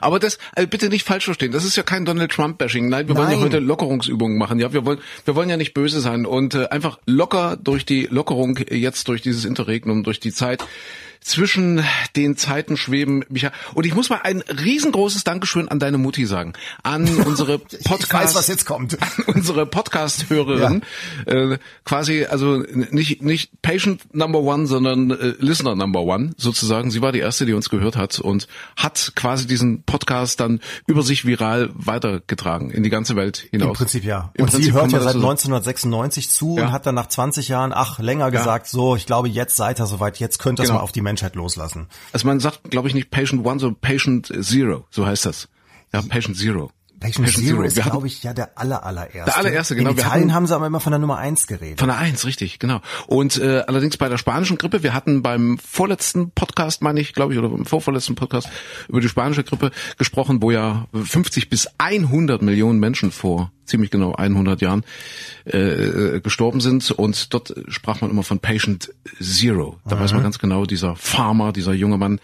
Aber 0.00 0.18
das 0.18 0.38
äh, 0.54 0.66
bitte 0.66 0.88
nicht 0.88 1.04
falsch 1.04 1.24
verstehen. 1.24 1.52
Das 1.52 1.64
ist 1.64 1.76
ja 1.76 1.82
kein 1.82 2.04
Donald 2.04 2.32
Trump 2.32 2.58
Bashing. 2.58 2.88
Nein, 2.88 3.08
wir 3.08 3.16
wollen 3.16 3.30
ja 3.30 3.36
Nein. 3.36 3.44
heute 3.44 3.58
Lockerungsübungen 3.58 4.38
machen. 4.38 4.58
Ja, 4.58 4.72
wir 4.72 4.84
wollen 4.84 4.98
wir 5.24 5.34
wollen 5.34 5.50
ja 5.50 5.56
nicht 5.56 5.74
böse 5.74 6.00
sein 6.00 6.26
und 6.26 6.54
äh, 6.54 6.66
einfach 6.68 6.98
locker 7.06 7.56
durch 7.56 7.84
die 7.86 8.06
Lockerung 8.10 8.58
jetzt 8.70 9.08
durch 9.08 9.22
dieses 9.22 9.44
Interregnum, 9.44 10.02
durch 10.02 10.20
die 10.20 10.32
Zeit 10.32 10.64
zwischen 11.26 11.82
den 12.14 12.36
Zeiten 12.36 12.76
schweben, 12.76 13.24
Micha. 13.28 13.50
Und 13.74 13.84
ich 13.84 13.94
muss 13.94 14.10
mal 14.10 14.20
ein 14.22 14.42
riesengroßes 14.42 15.24
Dankeschön 15.24 15.68
an 15.68 15.78
deine 15.80 15.98
Mutti 15.98 16.24
sagen, 16.24 16.52
an 16.82 17.08
unsere 17.26 17.58
Podcast, 17.58 18.04
Ich 18.04 18.12
weiß, 18.12 18.34
was 18.36 18.46
jetzt 18.48 18.64
kommt. 18.64 18.96
unsere 19.26 19.66
Podcast-Hörerin, 19.66 20.82
äh, 21.26 21.58
quasi 21.84 22.24
also 22.24 22.58
nicht 22.90 23.22
nicht 23.22 23.60
Patient 23.62 24.14
Number 24.14 24.40
One, 24.40 24.66
sondern 24.66 25.10
äh, 25.10 25.34
Listener 25.38 25.74
Number 25.74 26.02
One 26.02 26.30
sozusagen. 26.36 26.90
Sie 26.90 27.02
war 27.02 27.10
die 27.12 27.18
erste, 27.20 27.44
die 27.44 27.54
uns 27.54 27.70
gehört 27.70 27.96
hat 27.96 28.20
und 28.20 28.46
hat 28.76 29.12
quasi 29.16 29.46
diesen 29.46 29.82
Podcast 29.82 30.38
dann 30.40 30.60
über 30.86 31.02
sich 31.02 31.24
viral 31.26 31.70
weitergetragen 31.74 32.70
in 32.70 32.82
die 32.84 32.90
ganze 32.90 33.16
Welt 33.16 33.48
hinaus. 33.50 33.68
Im 33.68 33.74
Prinzip 33.74 34.04
ja. 34.04 34.30
Im 34.34 34.44
und 34.44 34.50
Prinzip 34.52 34.64
sie 34.66 34.72
hört 34.72 34.92
ja 34.92 35.00
seit 35.00 35.14
so 35.14 35.20
sagen. 35.20 35.30
1996 35.30 36.30
zu 36.30 36.56
Ja. 36.56 36.66
und 36.66 36.72
hat 36.72 36.86
dann 36.86 36.94
nach 36.94 37.08
20 37.08 37.48
Jahren, 37.48 37.72
ach, 37.74 37.98
länger 37.98 38.30
gesagt, 38.30 38.68
so, 38.68 38.94
ich 38.96 39.06
glaube, 39.06 39.28
jetzt 39.28 39.56
seid 39.56 39.80
ihr 39.80 39.86
soweit, 39.86 40.18
jetzt 40.20 40.38
könnt 40.38 40.60
ihr 40.60 40.62
es 40.62 40.68
Genau. 40.68 40.78
mal 40.78 40.84
auf 40.84 40.92
die 40.92 41.00
Menschheit 41.16 41.34
loslassen. 41.34 41.86
Also 42.12 42.26
man 42.26 42.40
sagt, 42.40 42.70
glaube 42.70 42.88
ich, 42.88 42.94
nicht 42.94 43.10
Patient 43.10 43.44
One, 43.46 43.58
sondern 43.58 43.80
Patient 43.80 44.30
Zero, 44.42 44.84
so 44.90 45.06
heißt 45.06 45.24
das. 45.24 45.48
Ja, 45.94 46.02
Patient 46.02 46.36
Zero. 46.36 46.70
Patient, 47.00 47.28
Zero 47.30 47.62
ist, 47.62 47.76
Wir 47.76 47.84
hatten- 47.84 47.92
glaube 47.92 48.06
ich, 48.06 48.22
ja 48.22 48.32
der 48.34 48.58
aller, 48.58 48.84
allererste. 48.84 49.24
Der 49.24 49.36
allererste, 49.38 49.76
genau. 49.76 49.90
In 49.90 49.98
Italien 49.98 50.12
hatten- 50.24 50.34
haben 50.34 50.46
sie 50.46 50.54
aber 50.54 50.66
immer 50.66 50.80
von 50.80 50.90
der 50.92 50.98
Nummer 50.98 51.16
eins 51.18 51.46
geredet. 51.46 51.78
Von 51.78 51.88
der 51.88 51.98
Eins, 51.98 52.24
richtig, 52.26 52.58
genau. 52.58 52.80
Und 53.06 53.36
äh, 53.38 53.64
allerdings 53.66 53.96
bei 53.98 54.08
der 54.08 54.16
spanischen 54.18 54.56
Grippe, 54.58 54.82
wir 54.82 54.92
hatten 54.94 55.22
beim 55.22 55.58
vorletzten 55.58 56.30
Podcast, 56.32 56.80
meine 56.82 57.00
ich, 57.00 57.12
glaube 57.14 57.32
ich, 57.34 57.38
oder 57.38 57.48
beim 57.50 57.64
vorvorletzten 57.66 58.14
Podcast 58.14 58.48
über 58.88 59.00
die 59.02 59.08
spanische 59.10 59.44
Grippe 59.44 59.70
gesprochen, 59.98 60.40
wo 60.42 60.50
ja 60.50 60.86
50 60.94 61.48
bis 61.50 61.68
100 61.78 62.40
Millionen 62.42 62.78
Menschen 62.78 63.10
vor 63.12 63.52
ziemlich 63.66 63.90
genau 63.90 64.14
100 64.14 64.60
Jahren 64.60 64.84
äh, 65.44 66.20
gestorben 66.20 66.60
sind. 66.60 66.90
Und 66.90 67.32
dort 67.34 67.54
sprach 67.68 68.00
man 68.00 68.10
immer 68.10 68.22
von 68.22 68.38
Patient 68.38 68.92
Zero. 69.20 69.78
Da 69.86 69.96
mhm. 69.96 70.00
weiß 70.00 70.12
man 70.12 70.22
ganz 70.22 70.38
genau, 70.38 70.64
dieser 70.64 70.96
Farmer, 70.96 71.52
dieser 71.52 71.72
junge 71.72 71.98
Mann 71.98 72.20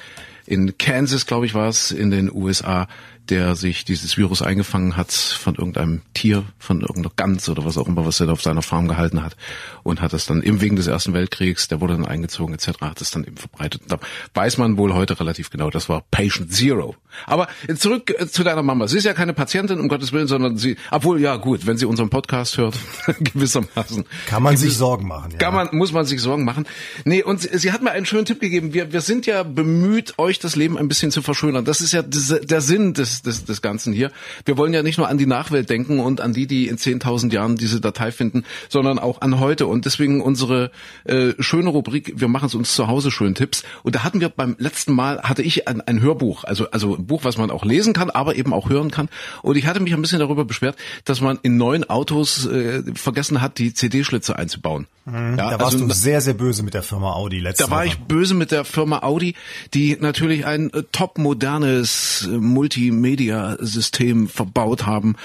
in 0.46 0.76
Kansas, 0.76 1.26
glaube 1.26 1.46
ich, 1.46 1.54
war 1.54 1.68
es, 1.68 1.92
in 1.92 2.10
den 2.10 2.30
USA, 2.32 2.88
der 3.28 3.54
sich 3.54 3.84
dieses 3.84 4.16
Virus 4.16 4.42
eingefangen 4.42 4.96
hat 4.96 5.12
von 5.12 5.54
irgendeinem 5.54 6.02
Tier, 6.12 6.44
von 6.58 6.80
irgendeiner 6.80 7.12
Gans 7.14 7.48
oder 7.48 7.64
was 7.64 7.78
auch 7.78 7.86
immer, 7.86 8.04
was 8.04 8.18
er 8.18 8.26
da 8.26 8.32
auf 8.32 8.42
seiner 8.42 8.62
Farm 8.62 8.88
gehalten 8.88 9.22
hat 9.22 9.36
und 9.84 10.00
hat 10.00 10.12
es 10.12 10.26
dann 10.26 10.42
eben 10.42 10.60
wegen 10.60 10.74
des 10.74 10.88
Ersten 10.88 11.12
Weltkriegs, 11.12 11.68
der 11.68 11.80
wurde 11.80 11.94
dann 11.94 12.06
eingezogen 12.06 12.54
etc., 12.54 12.80
hat 12.80 13.00
es 13.00 13.12
dann 13.12 13.24
eben 13.24 13.36
verbreitet. 13.36 13.82
Und 13.82 13.92
da 13.92 13.98
weiß 14.34 14.58
man 14.58 14.76
wohl 14.76 14.92
heute 14.92 15.18
relativ 15.20 15.50
genau, 15.50 15.70
das 15.70 15.88
war 15.88 16.04
Patient 16.10 16.52
Zero. 16.52 16.96
Aber 17.26 17.46
zurück 17.76 18.12
äh, 18.18 18.26
zu 18.26 18.42
deiner 18.42 18.62
Mama. 18.62 18.88
Sie 18.88 18.98
ist 18.98 19.04
ja 19.04 19.14
keine 19.14 19.34
Patientin, 19.34 19.78
um 19.78 19.88
Gottes 19.88 20.12
Willen, 20.12 20.26
sondern 20.26 20.56
sie, 20.56 20.76
obwohl, 20.90 21.20
ja 21.20 21.31
gut, 21.36 21.66
wenn 21.66 21.76
sie 21.76 21.86
unseren 21.86 22.10
Podcast 22.10 22.58
hört, 22.58 22.76
gewissermaßen. 23.20 24.04
Kann 24.26 24.42
man 24.42 24.56
sich 24.56 24.76
Sorgen 24.76 25.06
machen, 25.06 25.32
ja. 25.32 25.38
Kann 25.38 25.54
man, 25.54 25.68
muss 25.72 25.92
man 25.92 26.04
sich 26.04 26.20
Sorgen 26.20 26.44
machen. 26.44 26.66
Nee, 27.04 27.22
und 27.22 27.40
sie, 27.40 27.56
sie 27.56 27.72
hat 27.72 27.82
mir 27.82 27.92
einen 27.92 28.06
schönen 28.06 28.24
Tipp 28.24 28.40
gegeben. 28.40 28.74
Wir, 28.74 28.92
wir 28.92 29.00
sind 29.00 29.26
ja 29.26 29.42
bemüht, 29.42 30.18
euch 30.18 30.38
das 30.38 30.56
Leben 30.56 30.76
ein 30.76 30.88
bisschen 30.88 31.10
zu 31.10 31.22
verschönern. 31.22 31.64
Das 31.64 31.80
ist 31.80 31.92
ja 31.92 32.02
der 32.02 32.60
Sinn 32.60 32.94
des 32.94 33.22
des, 33.22 33.44
des, 33.44 33.62
Ganzen 33.62 33.92
hier. 33.92 34.10
Wir 34.44 34.56
wollen 34.56 34.72
ja 34.72 34.82
nicht 34.82 34.98
nur 34.98 35.08
an 35.08 35.18
die 35.18 35.26
Nachwelt 35.26 35.70
denken 35.70 36.00
und 36.00 36.20
an 36.20 36.32
die, 36.32 36.46
die 36.46 36.68
in 36.68 36.76
10.000 36.76 37.32
Jahren 37.32 37.56
diese 37.56 37.80
Datei 37.80 38.10
finden, 38.10 38.44
sondern 38.68 38.98
auch 38.98 39.20
an 39.20 39.38
heute. 39.40 39.66
Und 39.66 39.84
deswegen 39.84 40.20
unsere 40.20 40.70
äh, 41.04 41.32
schöne 41.38 41.70
Rubrik, 41.70 42.14
wir 42.16 42.28
machen 42.28 42.46
es 42.46 42.54
uns 42.54 42.74
zu 42.74 42.88
Hause 42.88 43.10
schön 43.10 43.34
Tipps. 43.34 43.62
Und 43.82 43.94
da 43.94 44.04
hatten 44.04 44.20
wir 44.20 44.28
beim 44.28 44.56
letzten 44.58 44.92
Mal, 44.92 45.22
hatte 45.22 45.42
ich 45.42 45.68
ein, 45.68 45.80
ein 45.80 46.00
Hörbuch, 46.00 46.44
also, 46.44 46.70
also 46.70 46.96
ein 46.96 47.06
Buch, 47.06 47.24
was 47.24 47.38
man 47.38 47.50
auch 47.50 47.64
lesen 47.64 47.92
kann, 47.92 48.10
aber 48.10 48.36
eben 48.36 48.52
auch 48.52 48.68
hören 48.68 48.90
kann. 48.90 49.08
Und 49.42 49.56
ich 49.56 49.66
hatte 49.66 49.80
mich 49.80 49.94
ein 49.94 50.02
bisschen 50.02 50.18
darüber 50.18 50.44
beschwert, 50.44 50.76
dass 51.04 51.20
man 51.22 51.38
in 51.42 51.56
neuen 51.56 51.88
Autos 51.88 52.46
äh, 52.46 52.82
vergessen 52.94 53.40
hat, 53.40 53.58
die 53.58 53.74
CD-Schlitze 53.74 54.36
einzubauen. 54.36 54.86
Mhm, 55.04 55.36
ja, 55.36 55.50
da 55.50 55.58
warst 55.58 55.74
also, 55.74 55.88
du 55.88 55.94
sehr, 55.94 56.20
sehr 56.20 56.34
böse 56.34 56.62
mit 56.62 56.74
der 56.74 56.84
Firma 56.84 57.12
Audi 57.14 57.40
letztes 57.40 57.66
Da 57.66 57.72
war 57.72 57.80
Woche. 57.80 57.88
ich 57.88 57.98
böse 57.98 58.34
mit 58.34 58.52
der 58.52 58.64
Firma 58.64 59.00
Audi, 59.00 59.34
die 59.74 59.96
natürlich 60.00 60.46
ein 60.46 60.72
äh, 60.72 60.84
top 60.92 61.18
modernes 61.18 62.28
äh, 62.30 62.38
Multimedia-System 62.38 64.28
verbaut 64.28 64.86
haben. 64.86 65.16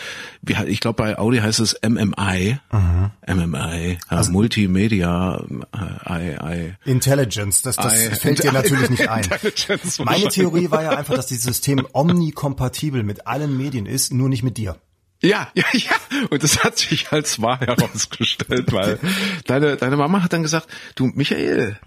Wie, 0.42 0.56
ich 0.66 0.80
glaube, 0.80 1.04
bei 1.04 1.20
Audi 1.20 1.38
heißt 1.38 1.60
es 1.60 1.80
MMI. 1.88 2.58
Mhm. 2.72 3.12
MMI, 3.28 4.00
also, 4.08 4.32
Multimedia 4.32 5.44
äh, 6.08 6.10
I, 6.10 6.38
I, 6.42 6.90
Intelligence, 6.90 7.62
das, 7.62 7.76
das 7.76 7.94
I, 7.94 8.16
fällt 8.16 8.44
dir 8.44 8.54
natürlich 8.54 8.90
nicht 8.90 9.10
ein. 9.10 9.28
Meine 10.06 10.30
Theorie 10.30 10.72
war 10.72 10.82
ja 10.82 10.92
einfach, 10.92 11.16
dass 11.16 11.28
dieses 11.28 11.44
System 11.44 11.86
omnikompatibel 11.94 13.04
mit 13.04 13.28
allen 13.28 13.56
Medien 13.56 13.86
ist, 13.86 14.12
nur 14.12 14.30
nicht 14.30 14.44
mit 14.44 14.58
dir. 14.58 14.78
Ja, 15.22 15.50
ja, 15.56 15.64
ja. 15.74 15.92
Und 16.30 16.44
das 16.44 16.64
hat 16.64 16.78
sich 16.78 17.12
als 17.12 17.42
wahr 17.42 17.60
herausgestellt, 17.60 18.72
weil 18.72 19.00
deine, 19.46 19.78
deine 19.78 19.98
Mama 19.98 20.24
hat 20.24 20.34
dann 20.34 20.44
gesagt, 20.44 20.68
du 20.96 21.08
Michael, 21.08 21.80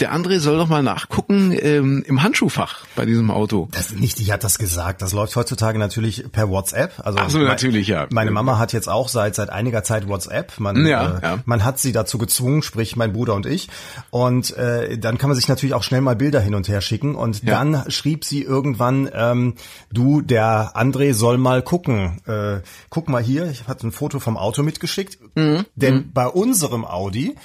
der 0.00 0.14
André 0.14 0.38
soll 0.38 0.56
doch 0.56 0.68
mal 0.68 0.82
nachgucken 0.82 1.56
ähm, 1.58 2.02
im 2.06 2.22
Handschuhfach 2.22 2.86
bei 2.96 3.04
diesem 3.04 3.30
Auto. 3.30 3.68
Das 3.72 3.92
nicht, 3.92 4.18
die 4.18 4.32
hat 4.32 4.44
das 4.44 4.58
gesagt. 4.58 5.02
Das 5.02 5.12
läuft 5.12 5.36
heutzutage 5.36 5.78
natürlich 5.78 6.24
per 6.32 6.48
WhatsApp. 6.48 6.94
Also 7.04 7.18
Ach 7.20 7.30
so, 7.30 7.38
natürlich, 7.38 7.88
ja. 7.88 8.06
Meine 8.10 8.30
Mama 8.30 8.58
hat 8.58 8.72
jetzt 8.72 8.88
auch 8.88 9.08
seit 9.08 9.34
seit 9.34 9.50
einiger 9.50 9.84
Zeit 9.84 10.08
WhatsApp. 10.08 10.58
Man, 10.58 10.86
ja, 10.86 11.18
äh, 11.18 11.22
ja. 11.22 11.38
man 11.44 11.64
hat 11.64 11.78
sie 11.78 11.92
dazu 11.92 12.18
gezwungen, 12.18 12.62
sprich 12.62 12.96
mein 12.96 13.12
Bruder 13.12 13.34
und 13.34 13.46
ich. 13.46 13.68
Und 14.10 14.56
äh, 14.56 14.98
dann 14.98 15.18
kann 15.18 15.28
man 15.28 15.36
sich 15.36 15.48
natürlich 15.48 15.74
auch 15.74 15.82
schnell 15.82 16.00
mal 16.00 16.16
Bilder 16.16 16.40
hin 16.40 16.54
und 16.54 16.68
her 16.68 16.80
schicken. 16.80 17.14
Und 17.14 17.42
ja. 17.42 17.50
dann 17.50 17.90
schrieb 17.90 18.24
sie 18.24 18.42
irgendwann, 18.42 19.10
ähm, 19.12 19.54
du, 19.92 20.22
der 20.22 20.76
André 20.76 21.14
soll 21.14 21.38
mal 21.38 21.62
gucken. 21.62 22.20
Äh, 22.26 22.60
guck 22.88 23.08
mal 23.08 23.22
hier, 23.22 23.50
ich 23.50 23.68
hatte 23.68 23.86
ein 23.86 23.92
Foto 23.92 24.18
vom 24.20 24.36
Auto 24.36 24.62
mitgeschickt. 24.62 25.18
Mhm. 25.34 25.64
Denn 25.74 25.94
mhm. 25.94 26.12
bei 26.12 26.26
unserem 26.26 26.84
Audi 26.84 27.36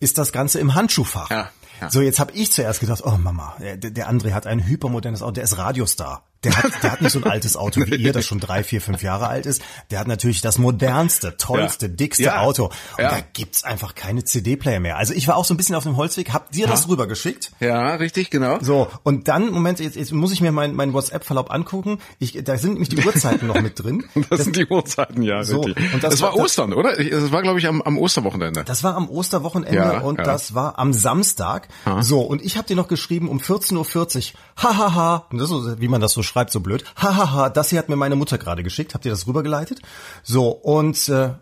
ist 0.00 0.18
das 0.18 0.32
Ganze 0.32 0.58
im 0.58 0.74
Handschuhfach. 0.74 1.30
Ja. 1.30 1.50
So, 1.88 2.00
jetzt 2.00 2.20
habe 2.20 2.32
ich 2.32 2.52
zuerst 2.52 2.80
gedacht, 2.80 3.02
oh 3.04 3.16
Mama, 3.16 3.56
der, 3.58 3.76
der 3.76 4.10
André 4.10 4.32
hat 4.32 4.46
ein 4.46 4.64
hypermodernes 4.66 5.22
Auto, 5.22 5.32
der 5.32 5.44
ist 5.44 5.56
Radiostar. 5.56 6.29
Der 6.42 6.56
hat, 6.56 6.82
der 6.82 6.92
hat 6.92 7.02
nicht 7.02 7.12
so 7.12 7.18
ein 7.18 7.30
altes 7.30 7.54
Auto 7.56 7.82
wie 7.84 7.96
ihr, 7.96 8.14
das 8.14 8.24
schon 8.24 8.40
drei, 8.40 8.64
vier, 8.64 8.80
fünf 8.80 9.02
Jahre 9.02 9.26
alt 9.26 9.44
ist. 9.44 9.60
Der 9.90 9.98
hat 9.98 10.08
natürlich 10.08 10.40
das 10.40 10.56
modernste, 10.56 11.36
tollste, 11.36 11.86
ja. 11.86 11.92
dickste 11.92 12.22
ja. 12.22 12.40
Auto. 12.40 12.66
Und 12.96 13.04
ja. 13.04 13.10
da 13.10 13.18
gibt's 13.20 13.62
einfach 13.62 13.94
keine 13.94 14.24
CD-Player 14.24 14.80
mehr. 14.80 14.96
Also 14.96 15.12
ich 15.12 15.28
war 15.28 15.36
auch 15.36 15.44
so 15.44 15.52
ein 15.52 15.58
bisschen 15.58 15.74
auf 15.74 15.82
dem 15.82 15.98
Holzweg. 15.98 16.32
Habt 16.32 16.56
ihr 16.56 16.66
das 16.66 16.88
rübergeschickt? 16.88 17.52
Ja, 17.60 17.94
richtig, 17.96 18.30
genau. 18.30 18.58
So, 18.62 18.88
und 19.02 19.28
dann, 19.28 19.50
Moment, 19.50 19.80
jetzt, 19.80 19.96
jetzt 19.96 20.12
muss 20.12 20.32
ich 20.32 20.40
mir 20.40 20.50
meinen 20.50 20.74
mein 20.74 20.94
WhatsApp-Verlauf 20.94 21.50
angucken. 21.50 21.98
Ich, 22.18 22.42
da 22.42 22.56
sind 22.56 22.72
nämlich 22.72 22.88
die 22.88 22.96
Uhrzeiten 23.06 23.46
noch 23.46 23.60
mit 23.60 23.82
drin. 23.82 24.04
Das, 24.14 24.28
das 24.30 24.44
sind 24.44 24.56
die 24.56 24.66
Uhrzeiten, 24.66 25.22
ja. 25.22 25.44
So, 25.44 25.60
richtig. 25.60 25.92
und 25.92 26.02
das, 26.02 26.12
das 26.12 26.22
war, 26.22 26.34
war 26.34 26.42
Ostern, 26.42 26.72
oder? 26.72 26.96
Das 26.96 27.32
war, 27.32 27.42
glaube 27.42 27.58
ich, 27.58 27.66
am, 27.66 27.82
am 27.82 27.98
Osterwochenende. 27.98 28.64
Das 28.64 28.82
war 28.82 28.96
am 28.96 29.10
Osterwochenende 29.10 30.00
und 30.00 30.18
das 30.18 30.54
war 30.54 30.78
am 30.78 30.94
Samstag. 30.94 31.68
Ha. 31.84 32.02
So, 32.02 32.20
und 32.20 32.42
ich 32.42 32.56
habe 32.56 32.66
dir 32.66 32.76
noch 32.76 32.88
geschrieben 32.88 33.28
um 33.28 33.38
14.40 33.38 33.76
Uhr, 33.76 34.40
hahaha, 34.56 35.26
und 35.30 35.38
das 35.38 35.50
ist, 35.50 35.80
wie 35.80 35.88
man 35.88 36.00
das 36.00 36.12
so 36.12 36.22
schreibt, 36.30 36.50
so 36.50 36.60
blöd, 36.60 36.84
hahaha, 36.96 37.50
das 37.50 37.70
hier 37.70 37.78
hat 37.78 37.88
mir 37.88 37.96
meine 37.96 38.16
Mutter 38.16 38.38
gerade 38.38 38.62
geschickt. 38.62 38.94
Habt 38.94 39.04
ihr 39.04 39.10
das 39.10 39.26
rübergeleitet? 39.26 39.80
So, 40.22 40.48
und 40.48 41.08
äh, 41.08 41.34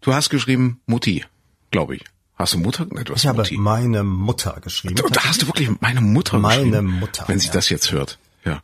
Du 0.00 0.14
hast 0.14 0.30
geschrieben 0.30 0.80
Mutti, 0.86 1.24
glaube 1.70 1.96
ich. 1.96 2.04
Hast 2.36 2.54
du 2.54 2.58
Mutter? 2.58 2.86
Nein, 2.90 3.04
du 3.04 3.12
hast 3.12 3.22
ich 3.22 3.28
habe 3.28 3.38
Mutti. 3.38 3.58
meine 3.58 4.02
Mutter 4.02 4.58
geschrieben. 4.62 4.94
Da 4.94 5.24
hast 5.24 5.42
du 5.42 5.46
wirklich 5.46 5.68
meine 5.80 6.00
Mutter 6.00 6.38
meine 6.38 6.56
geschrieben. 6.56 6.70
Meine 6.70 7.00
Mutter. 7.00 7.24
Wenn 7.26 7.38
sie 7.38 7.48
ja. 7.48 7.52
das 7.52 7.68
jetzt 7.68 7.92
hört. 7.92 8.18
Ja. 8.44 8.60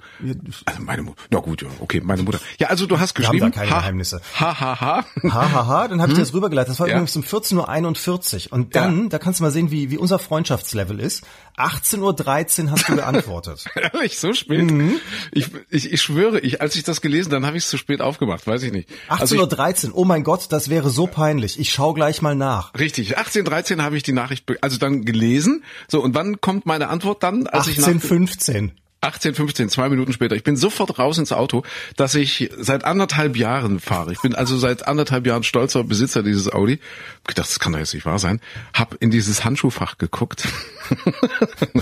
Also 0.65 0.83
meine 0.83 1.03
Mutter. 1.03 1.23
Na 1.31 1.41
gut, 1.41 1.61
ja, 1.61 1.69
okay, 1.81 2.01
meine 2.03 2.23
Mutter. 2.23 2.41
Ja, 2.59 2.69
also 2.69 2.87
du 2.87 2.99
hast 2.99 3.15
geschrieben. 3.15 3.41
Wir 3.41 3.45
haben 3.45 3.53
da 3.53 3.59
keine 3.59 3.71
ha, 3.71 3.81
Geheimnisse. 3.81 4.23
Ha, 4.41 4.61
ha, 4.61 4.81
ha. 4.81 5.05
Ha, 5.23 5.53
ha, 5.53 5.67
ha. 5.67 5.89
Dann 5.89 6.01
habe 6.01 6.13
ich 6.13 6.19
hm? 6.19 6.25
das 6.25 6.33
rübergeleitet. 6.33 6.71
Das 6.71 6.81
war 6.81 6.89
ja. 6.89 6.95
übrigens 6.95 7.15
um 7.17 7.23
14.41 7.23 8.47
Uhr. 8.47 8.53
Und 8.55 8.75
dann, 8.75 9.03
ja. 9.05 9.09
da 9.11 9.19
kannst 9.19 9.41
du 9.41 9.45
mal 9.45 9.51
sehen, 9.51 9.71
wie, 9.71 9.91
wie 9.91 9.99
unser 9.99 10.19
Freundschaftslevel 10.19 10.99
ist. 10.99 11.25
18.13 11.59 12.65
Uhr 12.65 12.71
hast 12.71 12.89
du 12.89 12.97
geantwortet. 12.97 13.67
Ehrlich, 13.75 14.19
so 14.19 14.33
spät? 14.33 14.71
Mhm. 14.71 14.99
Ich, 15.33 15.51
ich, 15.69 15.93
ich 15.93 16.03
schwöre, 16.03 16.41
ich, 16.41 16.63
als 16.63 16.77
ich 16.77 16.83
das 16.83 17.03
gelesen, 17.03 17.31
dann 17.31 17.45
habe 17.45 17.59
ich 17.59 17.65
es 17.65 17.71
zu 17.71 17.77
spät 17.77 18.01
aufgemacht, 18.01 18.47
weiß 18.47 18.63
ich 18.63 18.73
nicht. 18.73 18.89
18.13 19.11 19.61
also 19.61 19.89
Uhr, 19.89 19.97
oh 19.97 20.05
mein 20.05 20.25
Gott, 20.25 20.47
das 20.51 20.71
wäre 20.71 20.89
so 20.89 21.07
peinlich. 21.07 21.59
Ich 21.59 21.71
schau 21.71 21.93
gleich 21.93 22.23
mal 22.23 22.35
nach. 22.35 22.73
Richtig, 22.79 23.19
18.13 23.19 23.77
Uhr 23.77 23.83
habe 23.83 23.97
ich 23.97 24.03
die 24.03 24.13
Nachricht, 24.13 24.45
also 24.63 24.79
dann 24.79 25.05
gelesen. 25.05 25.65
So, 25.89 26.03
und 26.03 26.15
wann 26.15 26.41
kommt 26.41 26.65
meine 26.65 26.89
Antwort 26.89 27.23
dann? 27.23 27.47
Als 27.47 27.69
18.15 27.69 28.71
18, 29.07 29.35
15, 29.35 29.69
zwei 29.69 29.89
Minuten 29.89 30.13
später. 30.13 30.35
Ich 30.37 30.45
bin 30.45 30.57
sofort 30.57 30.99
raus 30.99 31.19
ins 31.19 31.33
Auto, 31.33 31.63
dass 31.97 32.15
ich 32.15 32.51
seit 32.59 32.85
anderthalb 32.85 33.37
Jahren 33.37 33.81
fahre. 33.81 34.13
Ich 34.13 34.21
bin 34.21 34.35
also 34.35 34.59
seit 34.59 34.87
anderthalb 34.89 35.27
Jahren 35.27 35.45
stolzer 35.45 35.85
Besitzer 35.85 36.23
dieses 36.23 36.53
Audi. 36.53 36.75
Ich 36.75 37.25
gedacht, 37.25 37.49
das 37.49 37.61
kann 37.61 37.73
doch 37.73 37.79
jetzt 37.79 37.95
nicht 37.95 38.07
wahr 38.07 38.19
sein. 38.19 38.41
Hab 38.75 38.95
in 39.01 39.11
dieses 39.11 39.45
Handschuhfach 39.45 39.99
geguckt 39.99 40.49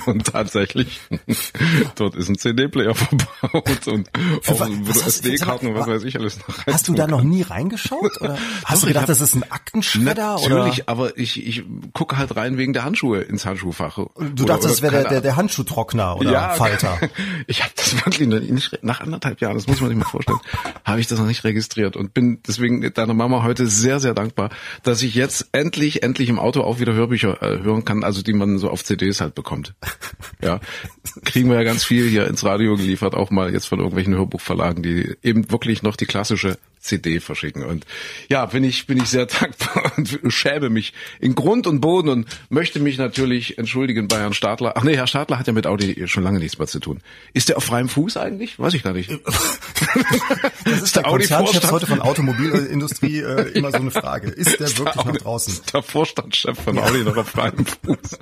und 0.07 0.27
tatsächlich, 0.27 1.01
dort 1.97 2.15
ist 2.17 2.29
ein 2.29 2.39
CD-Player 2.39 2.95
verbaut 2.95 3.87
und 3.89 4.11
auch 4.47 5.07
SD-Karten 5.07 5.69
und 5.69 5.75
was 5.75 5.87
weiß 5.87 6.05
ich 6.05 6.19
alles 6.19 6.39
noch. 6.39 6.67
Hast 6.67 6.89
du 6.89 6.95
da 6.95 7.07
noch 7.07 7.23
nie 7.23 7.43
reingeschaut? 7.43 8.21
Oder 8.21 8.39
hast 8.65 8.79
Doch, 8.79 8.81
du 8.81 8.87
gedacht, 8.89 9.03
hab, 9.03 9.09
das 9.09 9.21
ist 9.21 9.35
ein 9.35 9.51
Aktenschredder? 9.51 10.35
Natürlich, 10.35 10.83
oder? 10.83 10.89
aber 10.89 11.19
ich, 11.19 11.47
ich 11.47 11.65
gucke 11.93 12.17
halt 12.17 12.37
rein 12.37 12.57
wegen 12.57 12.73
der 12.73 12.85
Handschuhe 12.85 13.21
ins 13.21 13.47
Handschuhfach. 13.47 13.97
Du 13.97 14.05
oder, 14.15 14.45
dachtest, 14.45 14.75
das 14.75 14.83
wäre 14.83 15.03
der, 15.03 15.09
der, 15.09 15.21
der 15.21 15.37
Handschuhtrockner 15.37 16.17
oder 16.17 16.33
ja, 16.33 16.49
Falter? 16.51 16.99
ich 17.47 17.63
habe 17.63 17.73
das 17.77 18.05
wirklich 18.05 18.29
noch 18.29 18.41
nicht, 18.41 18.79
nach 18.83 19.01
anderthalb 19.01 19.41
Jahren, 19.41 19.55
das 19.57 19.67
muss 19.67 19.81
man 19.81 19.91
sich 19.91 19.99
mal 19.99 20.05
vorstellen, 20.05 20.41
habe 20.85 21.01
ich 21.01 21.07
das 21.07 21.19
noch 21.19 21.27
nicht 21.27 21.45
registriert 21.45 21.97
und 21.97 22.15
bin 22.15 22.41
deswegen 22.47 22.93
deiner 22.93 23.15
Mama 23.15 23.43
heute 23.43 23.67
sehr, 23.67 24.01
sehr 24.01 24.15
dankbar, 24.15 24.51
dass 24.83 25.03
ich 25.03 25.15
jetzt 25.15 25.49
endlich, 25.53 26.03
endlich 26.03 26.29
im 26.29 26.39
Auto 26.39 26.63
auch 26.63 26.79
wieder 26.79 26.93
Hörbücher 26.93 27.43
äh, 27.43 27.63
hören 27.63 27.85
kann, 27.85 28.05
also 28.05 28.23
die 28.23 28.33
man 28.33 28.59
so 28.59 28.71
auf 28.71 28.83
CDs 28.97 29.21
halt 29.21 29.35
bekommt. 29.35 29.75
Ja, 30.43 30.61
kriegen 31.25 31.49
wir 31.49 31.57
ja 31.57 31.63
ganz 31.63 31.85
viel 31.85 32.09
hier 32.09 32.27
ins 32.27 32.45
Radio 32.45 32.77
geliefert, 32.77 33.15
auch 33.15 33.31
mal 33.31 33.53
jetzt 33.53 33.67
von 33.67 33.79
irgendwelchen 33.79 34.15
Hörbuchverlagen, 34.15 34.83
die 34.83 35.17
eben 35.23 35.51
wirklich 35.51 35.83
noch 35.83 35.97
die 35.97 36.07
klassische 36.07 36.59
CD 36.81 37.19
verschicken. 37.19 37.65
Und 37.65 37.87
ja, 38.29 38.45
bin 38.47 38.63
ich, 38.63 38.87
bin 38.87 38.99
ich 38.99 39.09
sehr 39.09 39.27
dankbar 39.41 39.93
und 39.97 40.19
schäme 40.29 40.69
mich 40.71 40.93
in 41.19 41.35
Grund 41.35 41.67
und 41.67 41.81
Boden 41.81 42.09
und 42.11 42.29
möchte 42.51 42.79
mich 42.79 42.99
natürlich 42.99 43.59
entschuldigen 43.59 44.07
bei 44.07 44.19
Herrn 44.19 44.35
Stadler. 44.35 44.75
Ach 44.77 44.85
nee, 44.85 44.97
Herr 44.97 45.07
Stadler 45.07 45.39
hat 45.39 45.47
ja 45.47 45.53
mit 45.53 45.67
Audi 45.67 46.07
schon 46.07 46.23
lange 46.23 46.39
nichts 46.39 46.59
mehr 46.59 46.69
zu 46.69 46.81
tun. 46.81 47.01
Ist 47.33 47.49
der 47.49 47.57
auf 47.57 47.65
freiem 47.65 47.89
Fuß 47.89 48.19
eigentlich? 48.19 48.59
Weiß 48.59 48.75
ich 48.75 48.83
gar 48.83 48.93
nicht. 48.93 49.11
Das 50.65 50.81
ist 50.81 50.97
der, 50.97 51.03
der 51.03 51.13
Konzernchef 51.13 51.71
heute 51.71 51.87
von 51.87 52.01
Automobilindustrie 52.01 53.21
äh, 53.21 53.51
immer 53.51 53.71
so 53.71 53.79
eine 53.79 53.91
Frage. 53.91 54.29
Ist 54.29 54.59
der 54.61 54.69
wirklich 54.79 55.05
der 55.05 55.13
noch 55.13 55.17
draußen? 55.17 55.53
Ist 55.53 55.75
der 55.75 55.83
Vorstandschef 55.83 56.59
von 56.59 56.79
Audi 56.79 57.05
noch 57.05 57.17
auf 57.17 57.29
freiem 57.29 57.67
Fuß? 57.67 58.19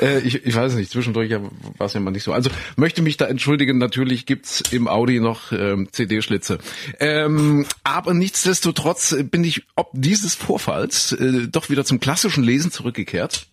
äh, 0.00 0.20
ich, 0.20 0.46
ich 0.46 0.54
weiß 0.54 0.74
nicht, 0.74 0.92
zwischendurch 0.92 1.30
war 1.30 1.86
es 1.86 1.92
ja 1.94 2.00
mal 2.00 2.12
nicht 2.12 2.22
so. 2.22 2.32
Also 2.32 2.50
möchte 2.76 3.02
mich 3.02 3.16
da 3.16 3.26
entschuldigen, 3.26 3.78
natürlich 3.78 4.26
gibt's 4.26 4.62
im 4.70 4.86
Audi 4.86 5.18
noch 5.18 5.50
ähm, 5.52 5.88
CD-Schlitze. 5.90 6.58
Ähm, 7.00 7.66
aber 7.82 8.14
nichtsdestotrotz 8.14 9.16
bin 9.30 9.42
ich 9.42 9.64
ob 9.74 9.90
dieses 9.92 10.34
Vorfalls 10.34 11.12
äh, 11.12 11.48
doch 11.48 11.68
wieder 11.68 11.84
zum 11.84 11.98
klassischen 12.00 12.44
Lesen 12.44 12.70
zurückgekehrt 12.70 13.46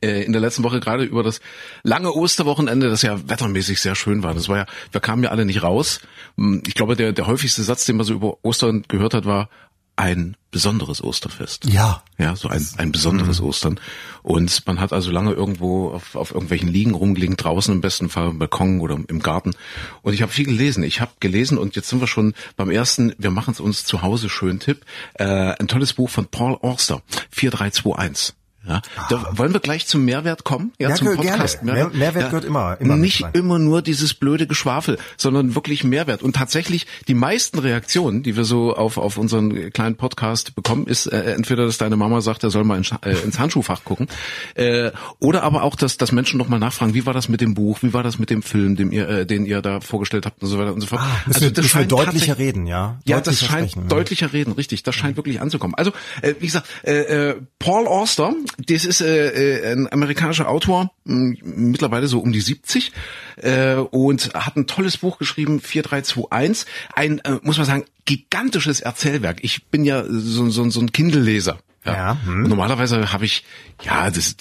in 0.00 0.32
der 0.32 0.40
letzten 0.40 0.62
Woche 0.62 0.80
gerade 0.80 1.04
über 1.04 1.22
das 1.22 1.40
lange 1.82 2.12
Osterwochenende, 2.12 2.88
das 2.88 3.02
ja 3.02 3.28
wettermäßig 3.28 3.80
sehr 3.80 3.94
schön 3.94 4.22
war. 4.22 4.34
Das 4.34 4.48
war 4.48 4.58
ja, 4.58 4.66
wir 4.92 5.00
kamen 5.00 5.22
ja 5.22 5.30
alle 5.30 5.44
nicht 5.44 5.62
raus. 5.62 6.00
Hm, 6.36 6.62
ich 6.66 6.74
glaube, 6.74 6.96
der, 6.96 7.12
der 7.12 7.26
häufigste 7.26 7.62
Satz, 7.62 7.84
den 7.84 7.96
man 7.96 8.06
so 8.06 8.14
über 8.14 8.44
Ostern 8.44 8.84
gehört 8.88 9.14
hat, 9.14 9.24
war, 9.24 9.48
ein 9.96 10.36
besonderes 10.50 11.02
Osterfest. 11.02 11.64
Ja. 11.64 12.02
Ja, 12.18 12.36
so 12.36 12.48
ein, 12.48 12.66
ein 12.76 12.92
besonderes 12.92 13.40
mhm. 13.40 13.46
Ostern. 13.46 13.80
Und 14.22 14.66
man 14.66 14.78
hat 14.78 14.92
also 14.92 15.10
lange 15.10 15.32
irgendwo 15.32 15.90
auf, 15.90 16.14
auf 16.14 16.30
irgendwelchen 16.32 16.68
Liegen 16.68 16.94
rumgelegen, 16.94 17.36
draußen 17.36 17.74
im 17.74 17.80
besten 17.80 18.08
Fall 18.08 18.30
im 18.30 18.38
Balkon 18.38 18.80
oder 18.80 18.98
im 19.08 19.20
Garten. 19.20 19.54
Und 20.02 20.12
ich 20.12 20.22
habe 20.22 20.32
viel 20.32 20.44
gelesen. 20.44 20.82
Ich 20.82 21.00
habe 21.00 21.12
gelesen 21.20 21.58
und 21.58 21.76
jetzt 21.76 21.88
sind 21.88 22.00
wir 22.00 22.06
schon 22.06 22.34
beim 22.56 22.70
ersten, 22.70 23.14
wir 23.18 23.30
machen 23.30 23.52
es 23.52 23.60
uns 23.60 23.84
zu 23.84 24.02
Hause 24.02 24.28
schön 24.28 24.60
Tipp. 24.60 24.84
Äh, 25.14 25.24
ein 25.24 25.68
tolles 25.68 25.94
Buch 25.94 26.10
von 26.10 26.26
Paul 26.26 26.58
Auster, 26.60 27.02
4321. 27.30 28.34
Ja, 28.68 28.82
da 29.10 29.28
wollen 29.32 29.52
wir 29.52 29.60
gleich 29.60 29.86
zum 29.86 30.04
Mehrwert 30.04 30.42
kommen, 30.42 30.72
ja, 30.78 30.88
ja 30.88 30.94
zum 30.96 31.14
Podcast. 31.14 31.60
Gerne. 31.60 31.72
Mehrwert, 31.72 31.94
Mehrwert 31.94 32.22
ja, 32.22 32.28
gehört 32.28 32.44
immer, 32.44 32.80
immer 32.80 32.96
nicht 32.96 33.24
immer 33.32 33.58
nur 33.58 33.80
dieses 33.80 34.14
blöde 34.14 34.46
Geschwafel, 34.46 34.98
sondern 35.16 35.54
wirklich 35.54 35.84
Mehrwert. 35.84 36.22
Und 36.22 36.34
tatsächlich 36.34 36.86
die 37.06 37.14
meisten 37.14 37.58
Reaktionen, 37.60 38.22
die 38.22 38.36
wir 38.36 38.44
so 38.44 38.74
auf 38.74 38.98
auf 38.98 39.18
unseren 39.18 39.70
kleinen 39.70 39.96
Podcast 39.96 40.54
bekommen, 40.56 40.86
ist 40.86 41.06
äh, 41.06 41.34
entweder, 41.34 41.66
dass 41.66 41.78
deine 41.78 41.96
Mama 41.96 42.20
sagt, 42.20 42.42
er 42.42 42.50
soll 42.50 42.64
mal 42.64 42.76
ins, 42.76 42.90
äh, 43.02 43.10
ins 43.24 43.38
Handschuhfach 43.38 43.84
gucken, 43.84 44.08
äh, 44.54 44.90
oder 45.20 45.44
aber 45.44 45.62
auch, 45.62 45.76
dass 45.76 45.96
dass 45.96 46.10
Menschen 46.10 46.38
noch 46.38 46.48
mal 46.48 46.58
nachfragen, 46.58 46.94
wie 46.94 47.06
war 47.06 47.14
das 47.14 47.28
mit 47.28 47.40
dem 47.40 47.54
Buch, 47.54 47.78
wie 47.82 47.92
war 47.92 48.02
das 48.02 48.18
mit 48.18 48.30
dem 48.30 48.42
Film, 48.42 48.74
den 48.74 48.90
ihr 48.90 49.08
äh, 49.08 49.26
den 49.26 49.46
ihr 49.46 49.62
da 49.62 49.80
vorgestellt 49.80 50.26
habt 50.26 50.42
und 50.42 50.48
so 50.48 50.58
weiter 50.58 50.74
und 50.74 50.80
so 50.80 50.88
fort. 50.88 51.02
Ah, 51.02 51.20
also 51.26 51.50
das 51.50 51.66
scheint 51.66 51.92
deutlicher 51.92 52.38
reden, 52.38 52.66
ja. 52.66 52.98
Ja, 53.04 53.20
das 53.20 53.38
scheint 53.40 53.70
sprechen, 53.70 53.88
deutlicher 53.88 54.32
reden, 54.32 54.52
richtig. 54.52 54.82
Das 54.82 54.94
scheint 54.94 55.16
wirklich 55.16 55.40
anzukommen. 55.40 55.74
Also 55.76 55.92
äh, 56.22 56.34
wie 56.40 56.46
gesagt, 56.46 56.66
äh, 56.82 57.30
äh, 57.30 57.36
Paul 57.58 57.86
Auster 57.86 58.34
das 58.58 58.84
ist 58.84 59.00
äh, 59.00 59.60
äh, 59.60 59.72
ein 59.72 59.92
amerikanischer 59.92 60.48
Autor, 60.48 60.90
mittlerweile 61.04 62.06
so 62.06 62.20
um 62.20 62.32
die 62.32 62.40
70 62.40 62.92
äh, 63.36 63.74
und 63.74 64.34
hat 64.34 64.56
ein 64.56 64.66
tolles 64.66 64.96
Buch 64.96 65.18
geschrieben, 65.18 65.60
4321. 65.60 66.66
Ein, 66.94 67.18
äh, 67.20 67.38
muss 67.42 67.58
man 67.58 67.66
sagen, 67.66 67.84
gigantisches 68.04 68.80
Erzählwerk. 68.80 69.38
Ich 69.42 69.66
bin 69.66 69.84
ja 69.84 70.04
so, 70.08 70.48
so, 70.50 70.68
so 70.70 70.80
ein 70.80 70.92
Kindle-Leser. 70.92 71.58
Ja. 71.84 71.92
ja 71.92 72.18
hm. 72.24 72.44
Normalerweise 72.44 73.12
habe 73.12 73.24
ich, 73.24 73.44
ja, 73.82 74.10
das 74.10 74.36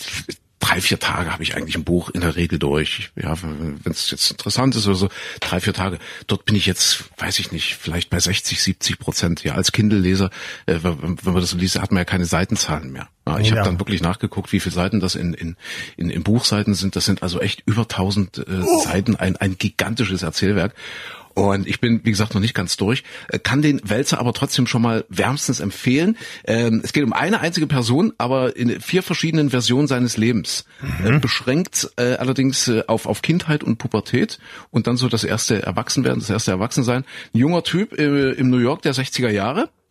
drei, 0.66 0.82
vier 0.82 1.00
Tage 1.00 1.32
habe 1.32 1.44
ich 1.44 1.56
eigentlich 1.56 1.76
ein 1.76 1.84
Buch 1.84 2.10
in 2.10 2.22
der 2.22 2.36
Regel 2.36 2.60
durch. 2.60 3.12
Ja, 3.16 3.36
wenn 3.42 3.92
es 3.92 4.12
jetzt 4.12 4.32
interessant 4.32 4.76
ist 4.76 4.88
oder 4.88 4.96
so, 4.96 5.10
drei, 5.40 5.60
vier 5.60 5.74
Tage. 5.74 6.00
Dort 6.28 6.46
bin 6.46 6.56
ich 6.56 6.66
jetzt, 6.66 7.06
weiß 7.18 7.40
ich 7.40 7.52
nicht, 7.52 7.76
vielleicht 7.76 8.10
bei 8.10 8.20
60, 8.20 8.62
70 8.62 9.00
Prozent. 9.00 9.44
Ja, 9.44 9.54
als 9.54 9.72
Kindle-Leser, 9.72 10.30
äh, 10.66 10.80
wenn 10.82 11.18
man 11.24 11.36
das 11.36 11.52
so 11.52 11.58
liest, 11.58 11.80
hat 11.80 11.92
man 11.92 12.00
ja 12.00 12.06
keine 12.06 12.26
Seitenzahlen 12.26 12.92
mehr. 12.92 13.10
Ja, 13.28 13.40
ich 13.40 13.50
ja. 13.50 13.58
habe 13.58 13.66
dann 13.66 13.80
wirklich 13.80 14.02
nachgeguckt, 14.02 14.52
wie 14.52 14.60
viele 14.60 14.76
Seiten 14.76 15.00
das 15.00 15.16
in, 15.16 15.34
in, 15.34 15.56
in, 15.98 16.10
in 16.10 16.24
Buchseiten 16.24 16.74
sind. 16.74 16.96
Das 16.96 17.06
sind 17.06 17.24
also 17.24 17.40
echt 17.40 17.64
über 17.66 17.84
1000 17.84 18.38
äh, 18.38 18.44
oh. 18.64 18.82
Seiten, 18.82 19.16
ein, 19.16 19.36
ein 19.38 19.58
gigantisches 19.58 20.24
Erzählwerk. 20.24 20.74
Und 21.36 21.68
ich 21.68 21.82
bin, 21.82 22.00
wie 22.04 22.12
gesagt, 22.12 22.34
noch 22.34 22.42
nicht 22.42 22.56
ganz 22.56 22.78
durch, 22.78 23.04
äh, 23.28 23.38
kann 23.38 23.62
den 23.62 23.82
Wälzer 23.84 24.20
aber 24.20 24.34
trotzdem 24.34 24.68
schon 24.68 24.82
mal 24.82 25.06
wärmstens 25.10 25.60
empfehlen. 25.60 26.18
Ähm, 26.46 26.82
es 26.84 26.94
geht 26.94 27.04
um 27.04 27.14
eine 27.14 27.42
einzige 27.42 27.68
Person, 27.68 28.14
aber 28.18 28.56
in 28.56 28.80
vier 28.80 29.04
verschiedenen 29.04 29.50
Versionen 29.50 29.88
seines 29.88 30.16
Lebens. 30.16 30.66
Äh, 31.04 31.12
mhm. 31.12 31.22
Beschränkt 31.22 31.90
äh, 31.98 32.16
allerdings 32.16 32.72
auf, 32.88 33.06
auf 33.06 33.22
Kindheit 33.22 33.64
und 33.64 33.78
Pubertät 33.78 34.40
und 34.72 34.88
dann 34.88 34.96
so 34.96 35.10
das 35.10 35.26
erste 35.26 35.62
Erwachsenwerden, 35.62 36.22
das 36.22 36.30
erste 36.30 36.52
Erwachsensein. 36.52 37.04
Ein 37.34 37.40
junger 37.40 37.64
Typ 37.64 37.94
im 37.94 38.50
New 38.50 38.58
York 38.58 38.82
der 38.82 38.94
60er 38.94 39.30
Jahre 39.30 39.64
äh, 39.64 39.85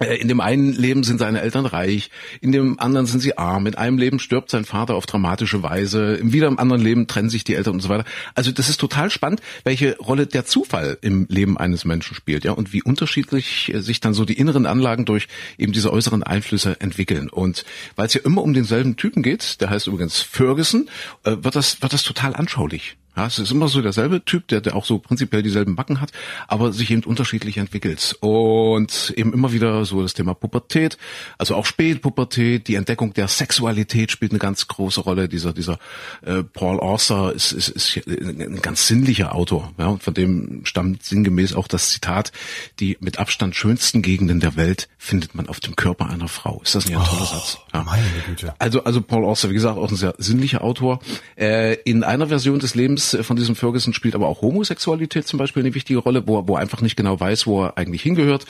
in 0.00 0.28
dem 0.28 0.40
einen 0.40 0.72
Leben 0.72 1.04
sind 1.04 1.18
seine 1.18 1.42
Eltern 1.42 1.66
reich, 1.66 2.10
in 2.40 2.52
dem 2.52 2.80
anderen 2.80 3.06
sind 3.06 3.20
sie 3.20 3.36
arm, 3.36 3.66
in 3.66 3.74
einem 3.74 3.98
Leben 3.98 4.18
stirbt 4.18 4.50
sein 4.50 4.64
Vater 4.64 4.94
auf 4.94 5.04
dramatische 5.04 5.62
Weise, 5.62 6.14
im 6.14 6.32
wieder 6.32 6.48
im 6.48 6.58
anderen 6.58 6.82
Leben 6.82 7.06
trennen 7.06 7.28
sich 7.28 7.44
die 7.44 7.54
Eltern 7.54 7.74
und 7.74 7.80
so 7.80 7.90
weiter. 7.90 8.04
Also 8.34 8.50
das 8.50 8.68
ist 8.68 8.80
total 8.80 9.10
spannend, 9.10 9.40
welche 9.64 9.98
Rolle 9.98 10.26
der 10.26 10.46
Zufall 10.46 10.96
im 11.02 11.26
Leben 11.28 11.58
eines 11.58 11.84
Menschen 11.84 12.14
spielt, 12.14 12.44
ja, 12.44 12.52
und 12.52 12.72
wie 12.72 12.82
unterschiedlich 12.82 13.72
äh, 13.74 13.80
sich 13.80 14.00
dann 14.00 14.14
so 14.14 14.24
die 14.24 14.38
inneren 14.38 14.66
Anlagen 14.66 15.04
durch 15.04 15.28
eben 15.58 15.72
diese 15.72 15.92
äußeren 15.92 16.22
Einflüsse 16.22 16.80
entwickeln. 16.80 17.28
Und 17.28 17.64
weil 17.96 18.06
es 18.06 18.14
ja 18.14 18.22
immer 18.24 18.42
um 18.42 18.54
denselben 18.54 18.96
Typen 18.96 19.22
geht, 19.22 19.60
der 19.60 19.70
heißt 19.70 19.86
übrigens 19.86 20.20
Ferguson, 20.20 20.88
äh, 21.24 21.36
wird 21.40 21.56
das, 21.56 21.82
wird 21.82 21.92
das 21.92 22.02
total 22.04 22.34
anschaulich. 22.34 22.96
Ja, 23.20 23.26
es 23.26 23.38
ist 23.38 23.52
immer 23.52 23.68
so 23.68 23.82
derselbe 23.82 24.24
Typ, 24.24 24.48
der, 24.48 24.62
der 24.62 24.74
auch 24.74 24.86
so 24.86 24.98
prinzipiell 24.98 25.42
dieselben 25.42 25.76
Backen 25.76 26.00
hat, 26.00 26.10
aber 26.48 26.72
sich 26.72 26.90
eben 26.90 27.04
unterschiedlich 27.04 27.58
entwickelt. 27.58 28.16
Und 28.20 29.12
eben 29.14 29.34
immer 29.34 29.52
wieder 29.52 29.84
so 29.84 30.00
das 30.00 30.14
Thema 30.14 30.32
Pubertät, 30.32 30.96
also 31.36 31.54
auch 31.54 31.66
Spätpubertät, 31.66 32.66
die 32.66 32.76
Entdeckung 32.76 33.12
der 33.12 33.28
Sexualität 33.28 34.10
spielt 34.10 34.32
eine 34.32 34.38
ganz 34.38 34.68
große 34.68 35.02
Rolle. 35.02 35.28
Dieser, 35.28 35.52
dieser 35.52 35.78
äh, 36.22 36.42
Paul 36.42 36.80
Auster 36.80 37.34
ist, 37.34 37.52
ist, 37.52 37.68
ist 37.68 38.08
ein 38.08 38.62
ganz 38.62 38.86
sinnlicher 38.86 39.34
Autor. 39.34 39.70
Ja, 39.76 39.88
und 39.88 40.02
von 40.02 40.14
dem 40.14 40.64
stammt 40.64 41.04
sinngemäß 41.04 41.54
auch 41.54 41.68
das 41.68 41.90
Zitat, 41.90 42.32
die 42.78 42.96
mit 43.00 43.18
Abstand 43.18 43.54
schönsten 43.54 44.00
Gegenden 44.00 44.40
der 44.40 44.56
Welt 44.56 44.88
findet 44.96 45.34
man 45.34 45.46
auf 45.46 45.60
dem 45.60 45.76
Körper 45.76 46.08
einer 46.08 46.28
Frau. 46.28 46.62
Ist 46.64 46.74
das 46.74 46.86
nicht 46.86 46.96
ein 46.96 47.04
toller 47.04 47.28
oh, 47.30 47.34
Satz? 47.34 47.58
Ja. 47.74 47.82
Meine 47.82 48.02
Güte. 48.26 48.54
Also, 48.58 48.82
also 48.84 49.02
Paul 49.02 49.26
Auster, 49.26 49.50
wie 49.50 49.54
gesagt, 49.54 49.76
auch 49.76 49.90
ein 49.90 49.96
sehr 49.96 50.14
sinnlicher 50.16 50.64
Autor. 50.64 51.00
Äh, 51.36 51.74
in 51.82 52.02
einer 52.02 52.28
Version 52.28 52.60
des 52.60 52.74
Lebens 52.74 53.09
Lebens 53.12 53.26
von 53.26 53.36
diesem 53.36 53.56
Ferguson 53.56 53.92
spielt 53.92 54.14
aber 54.14 54.28
auch 54.28 54.42
Homosexualität 54.42 55.26
zum 55.26 55.38
Beispiel 55.38 55.62
eine 55.62 55.74
wichtige 55.74 55.98
Rolle, 55.98 56.26
wo, 56.26 56.46
wo 56.46 56.54
er 56.54 56.60
einfach 56.60 56.80
nicht 56.80 56.96
genau 56.96 57.18
weiß, 57.18 57.46
wo 57.46 57.64
er 57.64 57.78
eigentlich 57.78 58.02
hingehört, 58.02 58.46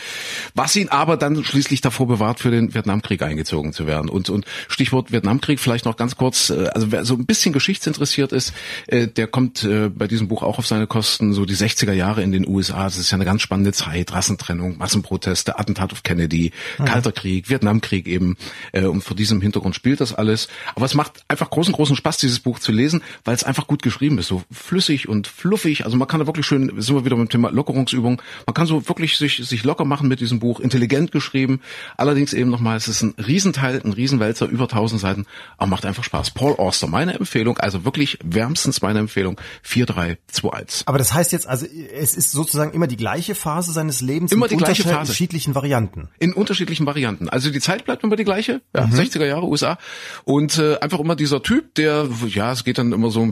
was 0.54 0.74
ihn 0.76 0.88
aber 0.88 1.16
dann 1.16 1.44
schließlich 1.44 1.80
davor 1.80 2.06
bewahrt, 2.06 2.40
für 2.40 2.50
den 2.50 2.74
Vietnamkrieg 2.74 3.22
eingezogen 3.22 3.72
zu 3.72 3.86
werden. 3.86 4.08
Und, 4.08 4.30
und 4.30 4.46
Stichwort 4.68 5.12
Vietnamkrieg 5.12 5.60
vielleicht 5.60 5.84
noch 5.84 5.96
ganz 5.96 6.16
kurz, 6.16 6.50
äh, 6.50 6.68
also 6.74 6.92
wer 6.92 7.04
so 7.04 7.14
ein 7.14 7.26
bisschen 7.26 7.52
geschichtsinteressiert 7.52 8.32
ist, 8.32 8.52
äh, 8.86 9.06
der 9.06 9.26
kommt 9.26 9.64
äh, 9.64 9.88
bei 9.88 10.06
diesem 10.06 10.28
Buch 10.28 10.42
auch 10.42 10.58
auf 10.58 10.66
seine 10.66 10.86
Kosten, 10.86 11.32
so 11.32 11.44
die 11.44 11.56
60er 11.56 11.92
Jahre 11.92 12.22
in 12.22 12.32
den 12.32 12.46
USA, 12.46 12.84
das 12.84 12.98
ist 12.98 13.10
ja 13.10 13.16
eine 13.16 13.24
ganz 13.24 13.42
spannende 13.42 13.72
Zeit, 13.72 14.12
Rassentrennung, 14.12 14.78
Massenproteste, 14.78 15.58
Attentat 15.58 15.92
auf 15.92 16.02
Kennedy, 16.02 16.52
mhm. 16.78 16.84
Kalter 16.84 17.12
Krieg, 17.12 17.48
Vietnamkrieg 17.48 18.06
eben, 18.06 18.36
und 18.72 19.02
vor 19.02 19.16
diesem 19.16 19.40
Hintergrund 19.40 19.74
spielt 19.74 20.00
das 20.00 20.14
alles. 20.14 20.48
Aber 20.74 20.86
es 20.86 20.94
macht 20.94 21.24
einfach 21.28 21.50
großen, 21.50 21.72
großen 21.72 21.96
Spaß, 21.96 22.18
dieses 22.18 22.40
Buch 22.40 22.58
zu 22.58 22.72
lesen, 22.72 23.02
weil 23.24 23.34
es 23.34 23.44
einfach 23.44 23.66
gut 23.66 23.82
geschrieben 23.82 24.18
ist, 24.18 24.28
so 24.28 24.42
flüssig 24.52 25.08
und 25.08 25.26
fluffig. 25.26 25.84
Also 25.84 25.96
man 25.96 26.08
kann 26.08 26.20
da 26.20 26.26
wirklich 26.26 26.46
schön, 26.46 26.72
sind 26.80 26.94
wir 26.94 27.04
wieder 27.04 27.16
beim 27.16 27.28
Thema 27.28 27.50
Lockerungsübung, 27.50 28.20
man 28.46 28.54
kann 28.54 28.66
so 28.66 28.88
wirklich 28.88 29.16
sich, 29.16 29.36
sich 29.36 29.64
locker 29.64 29.84
machen 29.84 30.08
mit 30.08 30.20
diesem 30.20 30.40
Buch, 30.40 30.60
intelligent 30.60 31.12
geschrieben. 31.12 31.60
Allerdings 31.96 32.32
eben 32.32 32.50
nochmal, 32.50 32.76
es 32.76 32.88
ist 32.88 33.02
ein 33.02 33.14
Riesenteil, 33.18 33.80
ein 33.84 33.92
Riesenwälzer, 33.92 34.46
über 34.46 34.64
1000 34.64 35.00
Seiten, 35.00 35.26
aber 35.56 35.68
macht 35.68 35.86
einfach 35.86 36.04
Spaß. 36.04 36.32
Paul 36.32 36.56
Auster, 36.56 36.86
meine 36.86 37.14
Empfehlung, 37.14 37.58
also 37.58 37.84
wirklich 37.84 38.18
wärmstens 38.24 38.82
meine 38.82 38.98
Empfehlung, 38.98 39.40
4321. 39.62 40.88
Aber 40.88 40.98
das 40.98 41.14
heißt 41.14 41.32
jetzt, 41.32 41.46
also 41.46 41.66
es 41.66 42.14
ist 42.14 42.32
sozusagen 42.32 42.72
immer 42.72 42.86
die 42.86 42.96
gleiche 42.96 43.34
Phase 43.34 43.72
seines 43.72 44.00
Lebens 44.00 44.32
immer 44.32 44.48
die 44.48 44.56
gleiche 44.56 44.82
Phase. 44.82 44.98
unterschiedlichen 44.98 45.54
Varianten. 45.54 46.08
In 46.18 46.32
unterschiedlichen 46.32 46.86
Varianten. 46.86 47.28
Also 47.28 47.50
die 47.50 47.60
Zeit 47.60 47.84
bleibt 47.84 48.02
immer 48.02 48.16
die 48.16 48.24
gleiche, 48.24 48.62
ja, 48.74 48.86
mhm. 48.86 48.94
60er 48.94 49.26
Jahre 49.26 49.46
USA 49.46 49.78
und 50.24 50.58
äh, 50.58 50.78
einfach 50.78 50.98
immer 50.98 51.16
dieser 51.16 51.42
Typ, 51.42 51.74
der, 51.76 52.08
ja, 52.28 52.52
es 52.52 52.64
geht 52.64 52.78
dann 52.78 52.92
immer 52.92 53.10
so 53.10 53.30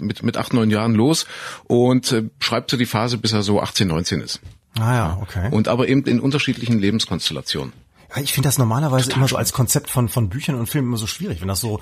mit, 0.00 0.22
mit 0.22 0.36
acht, 0.44 0.52
neun 0.52 0.70
Jahren 0.70 0.94
los 0.94 1.26
und 1.64 2.12
äh, 2.12 2.24
schreibt 2.38 2.70
so 2.70 2.76
die 2.76 2.86
Phase, 2.86 3.18
bis 3.18 3.32
er 3.32 3.42
so 3.42 3.60
18, 3.60 3.88
19 3.88 4.20
ist. 4.20 4.40
Ah 4.78 4.94
ja, 4.94 5.18
okay. 5.20 5.48
Und 5.50 5.68
aber 5.68 5.88
eben 5.88 6.04
in 6.04 6.20
unterschiedlichen 6.20 6.78
Lebenskonstellationen. 6.78 7.72
Ja, 8.14 8.22
ich 8.22 8.32
finde 8.32 8.48
das 8.48 8.58
normalerweise 8.58 9.04
Total 9.04 9.18
immer 9.18 9.28
so 9.28 9.36
als 9.36 9.52
Konzept 9.52 9.90
von, 9.90 10.08
von 10.08 10.28
Büchern 10.28 10.56
und 10.56 10.66
Filmen 10.68 10.88
immer 10.88 10.96
so 10.96 11.06
schwierig, 11.06 11.40
wenn 11.40 11.48
das 11.48 11.60
so 11.60 11.80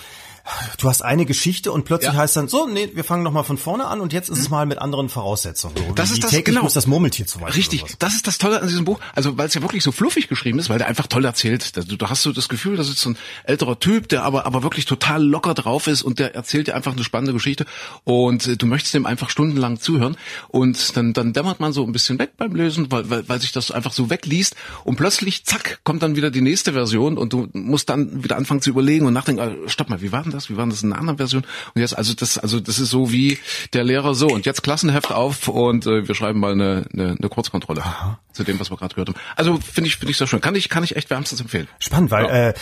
du 0.78 0.88
hast 0.88 1.02
eine 1.02 1.26
Geschichte 1.26 1.72
und 1.72 1.84
plötzlich 1.84 2.12
ja. 2.12 2.18
heißt 2.18 2.36
dann 2.36 2.48
so, 2.48 2.66
nee, 2.66 2.90
wir 2.94 3.04
fangen 3.04 3.22
noch 3.22 3.32
mal 3.32 3.42
von 3.42 3.58
vorne 3.58 3.86
an 3.86 4.00
und 4.00 4.12
jetzt 4.12 4.28
ist 4.28 4.38
es 4.38 4.50
mal 4.50 4.66
mit 4.66 4.78
anderen 4.78 5.08
Voraussetzungen. 5.08 5.74
Das 5.94 6.10
ist 6.10 6.24
das 6.24 6.32
genau. 6.44 6.68
das 6.68 6.86
Murmeltier 6.86 7.26
zum 7.26 7.42
Beispiel. 7.42 7.60
Richtig, 7.60 7.84
das 7.98 8.14
ist 8.14 8.26
das 8.26 8.38
Tolle 8.38 8.60
an 8.60 8.68
diesem 8.68 8.84
Buch. 8.84 9.00
Also 9.14 9.38
weil 9.38 9.46
es 9.46 9.54
ja 9.54 9.62
wirklich 9.62 9.82
so 9.82 9.92
fluffig 9.92 10.28
geschrieben 10.28 10.58
ist, 10.58 10.68
weil 10.68 10.78
der 10.78 10.88
einfach 10.88 11.06
toll 11.06 11.24
erzählt. 11.24 11.76
Du, 11.76 11.96
du 11.96 12.06
hast 12.08 12.22
so 12.22 12.32
das 12.32 12.48
Gefühl, 12.48 12.76
das 12.76 12.88
ist 12.88 12.98
so 12.98 13.10
ein 13.10 13.18
älterer 13.44 13.78
Typ, 13.78 14.08
der 14.08 14.24
aber 14.24 14.46
aber 14.46 14.62
wirklich 14.62 14.84
total 14.84 15.22
locker 15.22 15.54
drauf 15.54 15.86
ist 15.86 16.02
und 16.02 16.18
der 16.18 16.34
erzählt 16.34 16.66
dir 16.66 16.74
einfach 16.74 16.92
eine 16.92 17.04
spannende 17.04 17.32
Geschichte 17.32 17.66
und 18.04 18.46
äh, 18.46 18.56
du 18.56 18.66
möchtest 18.66 18.94
dem 18.94 19.06
einfach 19.06 19.30
stundenlang 19.30 19.78
zuhören 19.80 20.16
und 20.48 20.96
dann 20.96 21.12
dann 21.12 21.32
dämmert 21.32 21.60
man 21.60 21.72
so 21.72 21.84
ein 21.84 21.92
bisschen 21.92 22.18
weg 22.18 22.32
beim 22.36 22.54
Lösen, 22.54 22.90
weil 22.90 23.08
weil, 23.10 23.28
weil 23.28 23.40
sich 23.40 23.52
das 23.52 23.70
einfach 23.70 23.92
so 23.92 24.10
wegliest 24.10 24.56
und 24.84 24.96
plötzlich 24.96 25.44
zack 25.44 25.80
kommt 25.84 26.02
dann 26.02 26.16
wieder 26.16 26.30
die 26.30 26.40
nächste 26.40 26.72
Version 26.72 27.16
und 27.16 27.32
du 27.32 27.48
musst 27.52 27.88
dann 27.88 28.24
wieder 28.24 28.36
anfangen 28.36 28.62
zu 28.62 28.70
überlegen 28.70 29.06
und 29.06 29.12
nachdenken, 29.12 29.40
ah, 29.40 29.68
stopp 29.68 29.88
mal, 29.88 30.00
wie 30.02 30.12
war 30.12 30.22
denn 30.22 30.31
das? 30.32 30.50
Wie 30.50 30.56
war 30.56 30.64
denn 30.64 30.70
das 30.70 30.82
in 30.82 30.92
einer 30.92 31.00
anderen 31.00 31.18
Version. 31.18 31.44
Und 31.74 31.80
jetzt, 31.80 31.96
also 31.96 32.14
das, 32.14 32.38
also 32.38 32.60
das 32.60 32.78
ist 32.78 32.90
so 32.90 33.12
wie 33.12 33.38
der 33.72 33.84
Lehrer 33.84 34.14
so 34.14 34.28
und 34.28 34.46
jetzt 34.46 34.62
Klassenheft 34.62 35.12
auf 35.12 35.48
und 35.48 35.86
äh, 35.86 36.06
wir 36.06 36.14
schreiben 36.14 36.40
mal 36.40 36.52
eine, 36.52 36.86
eine, 36.92 37.16
eine 37.18 37.28
Kurzkontrolle 37.28 37.82
Aha. 37.82 38.18
zu 38.32 38.44
dem, 38.44 38.58
was 38.58 38.70
wir 38.70 38.76
gerade 38.76 38.94
gehört 38.94 39.08
haben. 39.08 39.18
Also 39.36 39.58
finde 39.58 39.88
ich, 39.88 39.96
finde 39.96 40.10
ich 40.10 40.16
sehr 40.16 40.26
schön. 40.26 40.40
Kann 40.40 40.54
ich, 40.54 40.68
kann 40.68 40.84
ich 40.84 40.96
echt 40.96 41.10
wärmstens 41.10 41.40
empfehlen. 41.40 41.68
Spannend, 41.78 42.10
weil 42.10 42.24
ja. 42.24 42.48
äh, 42.48 42.54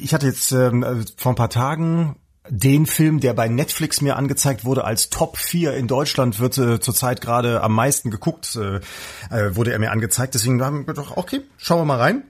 ich 0.00 0.14
hatte 0.14 0.26
jetzt 0.26 0.52
ähm, 0.52 1.04
vor 1.16 1.32
ein 1.32 1.36
paar 1.36 1.50
Tagen 1.50 2.16
den 2.48 2.86
Film, 2.86 3.20
der 3.20 3.34
bei 3.34 3.48
Netflix 3.48 4.00
mir 4.00 4.16
angezeigt 4.16 4.64
wurde 4.64 4.84
als 4.84 5.10
Top 5.10 5.36
4 5.36 5.74
in 5.74 5.86
Deutschland, 5.86 6.40
wird 6.40 6.58
äh, 6.58 6.80
zurzeit 6.80 7.20
gerade 7.20 7.62
am 7.62 7.72
meisten 7.72 8.10
geguckt, 8.10 8.56
äh, 8.56 8.80
äh, 9.30 9.54
wurde 9.54 9.72
er 9.72 9.78
mir 9.78 9.92
angezeigt. 9.92 10.34
Deswegen 10.34 10.62
haben 10.62 10.86
wir 10.86 10.94
gedacht, 10.94 11.12
okay, 11.16 11.42
schauen 11.56 11.80
wir 11.80 11.84
mal 11.84 11.98
rein. 11.98 12.24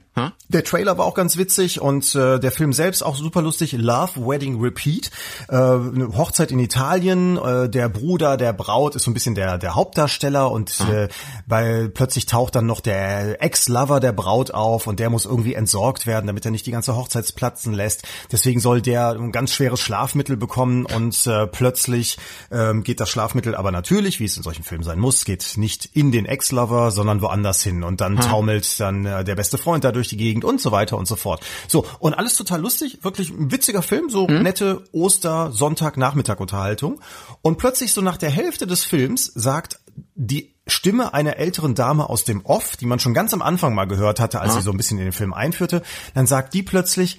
Der 0.48 0.62
Trailer 0.64 0.98
war 0.98 1.07
auch 1.07 1.14
ganz 1.14 1.38
witzig 1.38 1.81
und 1.81 2.14
äh, 2.14 2.38
der 2.38 2.53
Film 2.53 2.75
selbst 2.75 3.03
auch 3.03 3.16
super 3.16 3.40
lustig. 3.40 3.72
Love 3.72 4.27
Wedding 4.27 4.61
Repeat, 4.61 5.11
äh, 5.48 5.55
eine 5.55 6.11
Hochzeit 6.16 6.51
in 6.51 6.59
Italien. 6.59 7.38
Äh, 7.38 7.70
der 7.70 7.88
Bruder 7.88 8.37
der 8.37 8.53
Braut 8.53 8.94
ist 8.94 9.05
so 9.05 9.11
ein 9.11 9.14
bisschen 9.14 9.35
der 9.35 9.57
der 9.57 9.75
Hauptdarsteller 9.75 10.51
und 10.51 10.79
äh, 10.81 11.09
weil 11.46 11.88
plötzlich 11.88 12.27
taucht 12.27 12.55
dann 12.55 12.66
noch 12.66 12.81
der 12.81 13.42
Ex-Lover 13.42 14.01
der 14.01 14.12
Braut 14.12 14.51
auf 14.51 14.87
und 14.87 15.01
der 15.01 15.09
muss 15.09 15.25
irgendwie 15.25 15.55
entsorgt 15.55 16.07
werden, 16.07 16.27
damit 16.27 16.44
er 16.44 16.51
nicht 16.51 16.66
die 16.66 16.72
ganze 16.72 16.94
Hochzeit 16.94 17.35
platzen 17.35 17.72
lässt. 17.72 18.03
Deswegen 18.31 18.61
soll 18.61 18.83
der 18.83 19.12
ein 19.12 19.33
ganz 19.33 19.53
schweres 19.53 19.81
Schlafmittel 19.81 20.37
bekommen 20.37 20.85
und 20.85 21.27
äh, 21.27 21.46
plötzlich 21.46 22.18
ähm, 22.51 22.83
geht 22.83 23.01
das 23.01 23.09
Schlafmittel 23.09 23.55
aber 23.55 23.70
natürlich, 23.70 24.20
wie 24.20 24.25
es 24.25 24.37
in 24.37 24.42
solchen 24.42 24.64
Filmen 24.64 24.85
sein 24.85 24.98
muss, 24.98 25.25
geht 25.25 25.55
nicht 25.57 25.88
in 25.94 26.12
den 26.12 26.27
Ex-Lover, 26.27 26.90
sondern 26.90 27.22
woanders 27.22 27.62
hin 27.62 27.83
und 27.83 28.01
dann 28.01 28.16
taumelt 28.16 28.79
dann 28.81 29.07
äh, 29.07 29.25
der 29.25 29.37
beste 29.37 29.57
Freund 29.57 29.85
dadurch 29.85 30.01
durch 30.02 30.08
die 30.08 30.16
Gegend 30.16 30.44
und 30.44 30.60
so 30.60 30.72
weiter 30.72 30.98
und 30.98 31.06
so 31.06 31.14
fort. 31.14 31.44
So, 31.68 31.86
und 32.00 32.14
alles 32.14 32.34
total 32.34 32.60
lustig, 32.60 33.04
wirklich 33.04 33.30
ein 33.30 33.52
witziger 33.52 33.82
Film, 33.82 34.10
so 34.10 34.26
nette 34.26 34.84
Oster, 34.92 35.52
Sonntag, 35.52 35.96
Nachmittag 35.96 36.40
Unterhaltung. 36.40 37.00
Und 37.40 37.56
plötzlich 37.58 37.92
so 37.92 38.00
nach 38.00 38.16
der 38.16 38.30
Hälfte 38.30 38.66
des 38.66 38.84
Films 38.84 39.26
sagt 39.26 39.78
die 40.14 40.52
Stimme 40.66 41.12
einer 41.12 41.38
älteren 41.38 41.74
Dame 41.74 42.08
aus 42.08 42.24
dem 42.24 42.44
Off, 42.44 42.76
die 42.76 42.86
man 42.86 43.00
schon 43.00 43.14
ganz 43.14 43.34
am 43.34 43.42
Anfang 43.42 43.74
mal 43.74 43.86
gehört 43.86 44.20
hatte, 44.20 44.40
als 44.40 44.54
sie 44.54 44.62
so 44.62 44.70
ein 44.70 44.76
bisschen 44.76 44.98
in 44.98 45.04
den 45.04 45.12
Film 45.12 45.34
einführte, 45.34 45.82
dann 46.14 46.26
sagt 46.26 46.54
die 46.54 46.62
plötzlich, 46.62 47.18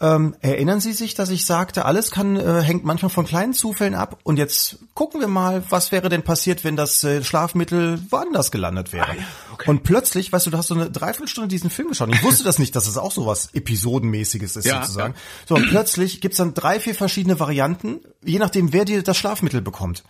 ähm, 0.00 0.34
erinnern 0.40 0.80
Sie 0.80 0.92
sich, 0.92 1.14
dass 1.14 1.30
ich 1.30 1.46
sagte, 1.46 1.84
alles 1.84 2.10
kann 2.10 2.36
äh, 2.36 2.62
hängt 2.62 2.84
manchmal 2.84 3.10
von 3.10 3.26
kleinen 3.26 3.52
Zufällen 3.52 3.94
ab 3.94 4.18
und 4.24 4.38
jetzt 4.38 4.78
gucken 4.94 5.20
wir 5.20 5.28
mal, 5.28 5.62
was 5.70 5.92
wäre 5.92 6.08
denn 6.08 6.22
passiert, 6.22 6.64
wenn 6.64 6.76
das 6.76 7.04
äh, 7.04 7.22
Schlafmittel 7.22 8.00
woanders 8.10 8.50
gelandet 8.50 8.92
wäre. 8.92 9.14
Okay. 9.60 9.70
Und 9.70 9.82
plötzlich, 9.82 10.32
weißt 10.32 10.46
du, 10.46 10.50
du 10.50 10.58
hast 10.58 10.68
so 10.68 10.74
eine 10.74 10.90
Dreiviertelstunde 10.90 11.48
diesen 11.48 11.70
Film 11.70 11.88
geschaut. 11.88 12.08
Ich 12.12 12.22
wusste 12.22 12.44
das 12.44 12.58
nicht, 12.58 12.74
dass 12.76 12.86
es 12.86 12.96
auch 12.96 13.12
so 13.12 13.26
was 13.26 13.54
Episodenmäßiges 13.54 14.56
ist 14.56 14.64
Ja, 14.64 14.82
sozusagen. 14.82 15.14
So, 15.48 15.54
und 15.54 15.68
plötzlich 15.68 16.20
gibt's 16.20 16.38
dann 16.38 16.54
drei, 16.54 16.80
vier 16.80 16.94
verschiedene 16.94 17.38
Varianten, 17.38 18.00
je 18.24 18.38
nachdem, 18.38 18.72
wer 18.72 18.84
dir 18.84 19.02
das 19.02 19.16
Schlafmittel 19.16 19.60
bekommt. 19.60 20.02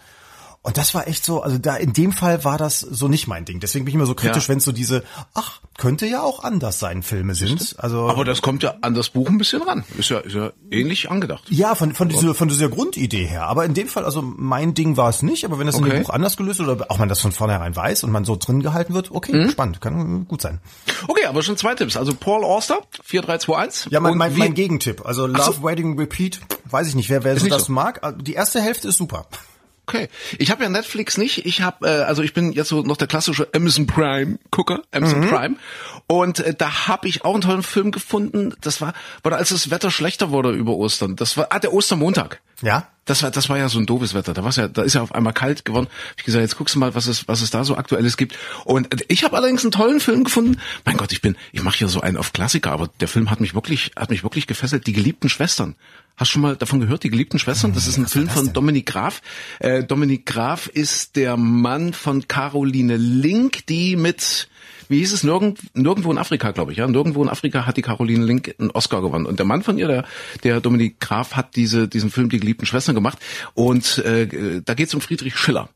Und 0.63 0.77
das 0.77 0.93
war 0.95 1.09
echt 1.09 1.25
so, 1.25 1.41
also 1.43 1.57
da 1.57 1.77
in 1.77 1.95
dem 1.95 2.13
Fall 2.13 2.45
war 2.45 2.59
das 2.59 2.81
so 2.81 3.09
nicht 3.09 3.27
mein 3.27 3.47
Ding. 3.47 3.61
Deswegen 3.61 3.87
bin 3.87 3.93
ich 3.93 3.95
immer 3.95 4.05
so 4.05 4.15
kritisch, 4.15 4.45
Ja. 4.45 4.49
wenn 4.51 4.61
so 4.61 4.73
diese, 4.73 5.05
ach, 5.33 5.61
könnte 5.79 6.05
ja 6.07 6.23
auch 6.23 6.45
anders 6.45 6.79
sein, 6.79 7.03
Filme 7.03 7.35
sind. 7.35 7.77
Also 7.79 8.07
Aber 8.11 8.27
das 8.27 8.43
kommt 8.43 8.63
ja 8.63 8.75
an 8.83 8.93
das 8.93 9.09
Buch 9.09 9.27
ein 9.31 9.39
bisschen 9.39 9.63
ran. 9.63 9.85
Ist 9.97 10.11
ja, 10.11 10.19
ist 10.19 10.35
ja 10.35 10.51
ähnlich 10.71 11.11
angedacht. 11.11 11.45
ja, 11.49 11.75
von, 11.75 11.95
von, 11.95 12.11
dieser, 12.11 12.35
von 12.35 12.49
dieser 12.49 12.69
Grundidee 12.69 13.25
her. 13.25 13.45
Aber 13.47 13.65
in 13.65 13.73
dem 13.73 13.89
Fall, 13.89 14.05
also 14.05 14.21
mein 14.23 14.75
Ding 14.75 14.99
war 14.99 15.09
es 15.09 15.23
nicht, 15.23 15.47
aber 15.47 15.59
wenn 15.59 15.67
das 15.67 15.77
in 15.77 15.85
Okay. 15.85 15.95
dem 15.95 16.03
Buch 16.03 16.11
anders 16.11 16.37
gelöst 16.37 16.59
wird 16.59 16.69
oder 16.69 16.91
auch 16.91 16.99
man 16.99 17.09
das 17.09 17.21
von 17.23 17.33
vornherein 17.33 17.75
weiß 17.75 18.05
und 18.05 18.11
man 18.11 18.27
so 18.27 18.37
drin 18.37 18.61
gehalten 18.61 18.93
wird, 18.93 19.11
okay, 19.13 19.33
Mhm. 19.33 19.51
spannend, 19.51 19.81
kann 19.81 20.29
gut 20.29 20.43
sein. 20.43 20.61
Okay, 21.09 21.25
aber 21.25 21.43
schon 21.43 21.57
zwei 21.57 21.75
Tipps. 21.75 21.97
Also 21.97 22.13
Paul 22.15 22.45
Auster, 22.45 22.81
4321. 23.03 23.91
Ja, 23.93 24.01
mein, 24.01 24.19
mein, 24.19 24.37
mein 24.37 24.53
Gegentipp. 24.53 25.07
Also 25.07 25.27
Love 25.27 25.43
so. 25.43 25.63
Wedding 25.63 25.99
Repeat, 25.99 26.41
weiß 26.67 26.87
ich 26.89 26.95
nicht, 26.95 27.09
wer, 27.09 27.25
wer 27.25 27.35
das 27.35 27.65
so. 27.65 27.73
mag. 27.73 28.05
Also 28.05 28.19
Die 28.19 28.35
erste 28.35 28.61
Hälfte 28.61 28.89
ist 28.89 28.99
super. 28.99 29.27
Okay, 29.91 30.09
ich 30.39 30.53
habe 30.53 30.63
ja 30.63 30.69
Netflix 30.69 31.19
nicht. 31.19 31.47
Ich 31.47 31.63
habe, 31.63 31.89
äh, 31.89 32.03
also 32.05 32.23
ich 32.23 32.33
bin 32.33 32.53
jetzt 32.53 32.69
so 32.69 32.83
noch 32.83 32.97
der 32.97 33.09
klassische 33.09 33.49
Amazon 33.53 33.89
Prime 33.89 34.39
Gucker, 34.53 34.83
Amazon 34.93 35.29
Prime, 35.29 35.57
und 36.07 36.39
äh, 36.39 36.55
da 36.55 36.87
habe 36.87 37.09
ich 37.09 37.25
auch 37.25 37.35
einen 37.35 37.43
tollen 37.43 37.65
Film 37.65 37.91
gefunden. 37.91 38.55
Das 38.61 38.81
war, 38.81 38.93
war 39.25 39.33
als 39.33 39.49
das 39.49 39.73
Wetter 39.73 39.91
schlechter 39.91 40.31
wurde 40.31 40.53
über 40.53 40.77
Ostern. 40.77 41.17
Das 41.17 41.37
war, 41.37 41.49
ah, 41.51 41.59
der 41.59 41.73
Ostermontag. 41.73 42.41
Ja? 42.63 42.89
Das 43.07 43.23
war, 43.25 43.31
das 43.33 43.49
war 43.49 43.59
ja 43.59 43.69
so 43.69 43.81
ein 43.81 43.87
doofes 43.87 44.15
Wetter. 44.15 44.35
Da 44.35 44.45
war's 44.45 44.57
ja, 44.57 44.69
da 44.69 44.83
ist 44.83 44.95
ja 44.95 45.03
auf 45.03 45.15
einmal 45.15 45.33
kalt 45.33 45.65
geworden. 45.65 45.89
Hab 46.11 46.19
ich 46.19 46.25
gesagt, 46.25 46.43
jetzt 46.43 46.57
guckst 46.57 46.77
du 46.77 46.79
mal, 46.79 46.95
was 46.95 47.09
es, 47.09 47.27
was 47.27 47.43
es 47.43 47.51
da 47.51 47.65
so 47.65 47.77
aktuelles 47.77 48.17
gibt. 48.17 48.39
Und 48.65 48.89
ich 49.09 49.25
habe 49.25 49.37
allerdings 49.37 49.65
einen 49.65 49.73
tollen 49.73 49.99
Film 49.99 50.23
gefunden. 50.23 50.61
Mein 50.85 50.97
Gott, 50.97 51.11
ich 51.11 51.21
bin, 51.21 51.37
ich 51.51 51.63
mache 51.63 51.79
hier 51.79 51.89
so 51.89 52.01
einen 52.01 52.17
auf 52.17 52.33
Klassiker, 52.33 52.71
aber 52.71 52.89
der 53.01 53.09
Film 53.09 53.31
hat 53.31 53.41
mich 53.41 53.55
wirklich, 53.55 53.93
hat 53.97 54.11
mich 54.11 54.23
wirklich 54.23 54.47
gefesselt. 54.47 54.87
Die 54.87 54.93
geliebten 54.93 55.29
Schwestern. 55.29 55.75
Hast 56.17 56.31
du 56.31 56.33
schon 56.35 56.43
mal 56.43 56.57
davon 56.57 56.81
gehört? 56.81 57.03
Die 57.03 57.11
geliebten 57.11 57.39
Schwestern. 57.39 57.73
Das 57.73 57.89
ist 57.89 57.97
ein 57.97 58.07
Film 58.07 58.29
von 58.29 58.53
Dominik 58.53 58.87
Graf. 58.87 59.23
Äh, 59.59 59.83
Dominik 59.83 60.27
Graf 60.27 60.69
ist 60.69 61.17
der 61.17 61.37
Mann 61.37 61.93
von 61.93 62.29
Caroline 62.29 62.97
Link, 62.97 63.67
die 63.67 63.97
mit 63.97 64.49
wie 64.91 64.99
hieß 64.99 65.13
es, 65.13 65.23
nirgend, 65.23 65.59
nirgendwo 65.75 66.11
in 66.11 66.19
Afrika, 66.19 66.51
glaube 66.51 66.73
ich, 66.73 66.79
ja, 66.79 66.87
nirgendwo 66.87 67.23
in 67.23 67.29
Afrika 67.29 67.65
hat 67.65 67.77
die 67.77 67.83
Caroline 67.83 68.25
Link 68.25 68.55
einen 68.59 68.71
Oscar 68.73 69.01
gewonnen. 69.01 69.25
Und 69.25 69.39
der 69.39 69.47
Mann 69.47 69.63
von 69.63 69.79
ihr, 69.79 69.87
der, 69.87 70.05
der 70.43 70.61
Dominik 70.61 70.99
Graf, 71.01 71.35
hat 71.35 71.55
diese, 71.57 71.89
diesen 71.89 72.11
Film 72.11 72.29
Die 72.29 72.41
geliebten 72.41 72.67
Schwestern 72.67 72.97
gemacht. 72.97 73.19
Und 73.55 73.99
äh, 73.99 74.61
da 74.65 74.75
geht 74.75 74.89
es 74.89 74.95
um 74.95 75.01
Friedrich 75.01 75.37
Schiller. 75.37 75.69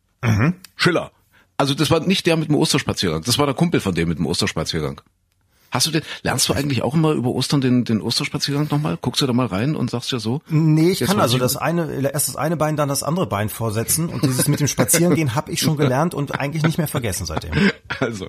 Schiller. 0.77 1.13
Also 1.57 1.75
das 1.75 1.91
war 1.91 2.01
nicht 2.01 2.27
der 2.27 2.37
mit 2.37 2.49
dem 2.49 2.57
Osterspaziergang, 2.57 3.23
das 3.23 3.39
war 3.39 3.47
der 3.47 3.55
Kumpel 3.55 3.81
von 3.81 3.95
dem 3.95 4.09
mit 4.09 4.19
dem 4.19 4.27
Osterspaziergang. 4.27 5.01
Hast 5.75 5.89
du 5.89 5.91
den, 5.91 6.03
lernst 6.23 6.49
du 6.49 6.53
eigentlich 6.53 6.83
auch 6.83 6.95
immer 6.95 7.11
über 7.11 7.31
Ostern 7.31 7.61
den, 7.61 7.85
den 7.85 8.01
Osterspaziergang 8.01 8.69
nochmal? 8.71 8.97
Guckst 9.01 9.21
du 9.23 9.27
da 9.27 9.33
mal 9.33 9.47
rein 9.47 9.75
und 9.75 9.91
sagst 9.91 10.13
ja 10.13 10.21
so? 10.21 10.41
Nee, 10.49 10.93
ich 10.93 11.01
kann 11.01 11.19
also 11.19 11.37
das 11.37 11.57
eine, 11.57 12.13
erst 12.13 12.29
das 12.29 12.37
eine 12.37 12.57
Bein, 12.57 12.77
dann 12.77 12.89
das 12.89 13.03
andere 13.03 13.27
Bein 13.27 13.49
vorsetzen. 13.49 14.09
Und 14.09 14.23
dieses 14.23 14.47
mit 14.47 14.61
dem 14.61 14.69
Spazierengehen 14.69 15.35
habe 15.35 15.51
ich 15.51 15.61
schon 15.61 15.77
gelernt 15.77 16.15
und 16.15 16.39
eigentlich 16.39 16.63
nicht 16.63 16.79
mehr 16.79 16.87
vergessen 16.87 17.27
seitdem. 17.27 17.51
Also, 18.01 18.29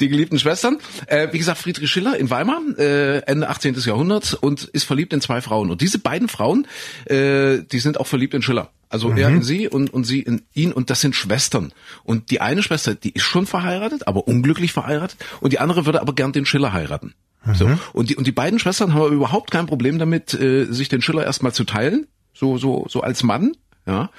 die 0.00 0.08
geliebten 0.08 0.38
Schwestern. 0.38 0.78
Äh, 1.06 1.28
wie 1.32 1.38
gesagt, 1.38 1.58
Friedrich 1.58 1.90
Schiller 1.90 2.16
in 2.16 2.30
Weimar, 2.30 2.60
äh, 2.78 3.18
Ende 3.18 3.48
18. 3.48 3.74
Jahrhunderts 3.74 4.34
und 4.34 4.64
ist 4.64 4.84
verliebt 4.84 5.12
in 5.12 5.20
zwei 5.20 5.40
Frauen. 5.42 5.70
Und 5.70 5.82
diese 5.82 5.98
beiden 5.98 6.28
Frauen, 6.28 6.66
äh, 7.04 7.58
die 7.70 7.80
sind 7.80 8.00
auch 8.00 8.06
verliebt 8.06 8.34
in 8.34 8.42
Schiller. 8.42 8.70
Also 8.94 9.10
er 9.10 9.28
in 9.28 9.42
sie 9.42 9.66
und, 9.66 9.92
und 9.92 10.04
sie 10.04 10.20
in 10.20 10.42
ihn 10.54 10.72
und 10.72 10.88
das 10.88 11.00
sind 11.00 11.16
Schwestern. 11.16 11.72
Und 12.04 12.30
die 12.30 12.40
eine 12.40 12.62
Schwester, 12.62 12.94
die 12.94 13.10
ist 13.10 13.24
schon 13.24 13.44
verheiratet, 13.44 14.06
aber 14.06 14.28
unglücklich 14.28 14.72
verheiratet 14.72 15.18
und 15.40 15.52
die 15.52 15.58
andere 15.58 15.84
würde 15.84 16.00
aber 16.00 16.14
gern 16.14 16.30
den 16.30 16.46
Schiller 16.46 16.72
heiraten. 16.72 17.12
So. 17.54 17.68
Und 17.92 18.10
die, 18.10 18.16
und 18.16 18.28
die 18.28 18.32
beiden 18.32 18.60
Schwestern 18.60 18.94
haben 18.94 19.00
aber 19.00 19.10
überhaupt 19.10 19.50
kein 19.50 19.66
Problem 19.66 19.98
damit, 19.98 20.32
äh, 20.32 20.66
sich 20.66 20.88
den 20.88 21.02
Schiller 21.02 21.24
erstmal 21.24 21.52
zu 21.52 21.64
teilen, 21.64 22.06
so, 22.32 22.56
so, 22.56 22.86
so 22.88 23.00
als 23.00 23.24
Mann. 23.24 23.56
Ja. 23.84 24.10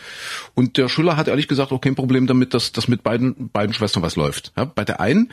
Und 0.55 0.77
der 0.77 0.89
Schiller 0.89 1.15
hat 1.15 1.29
ehrlich 1.29 1.47
gesagt 1.47 1.71
auch 1.71 1.79
kein 1.79 1.95
Problem 1.95 2.27
damit, 2.27 2.53
dass, 2.53 2.73
dass 2.73 2.89
mit 2.89 3.01
beiden, 3.01 3.49
beiden 3.49 3.73
Schwestern 3.73 4.03
was 4.03 4.17
läuft. 4.17 4.51
Ja, 4.57 4.65
bei 4.65 4.83
der 4.83 4.99
einen, 4.99 5.31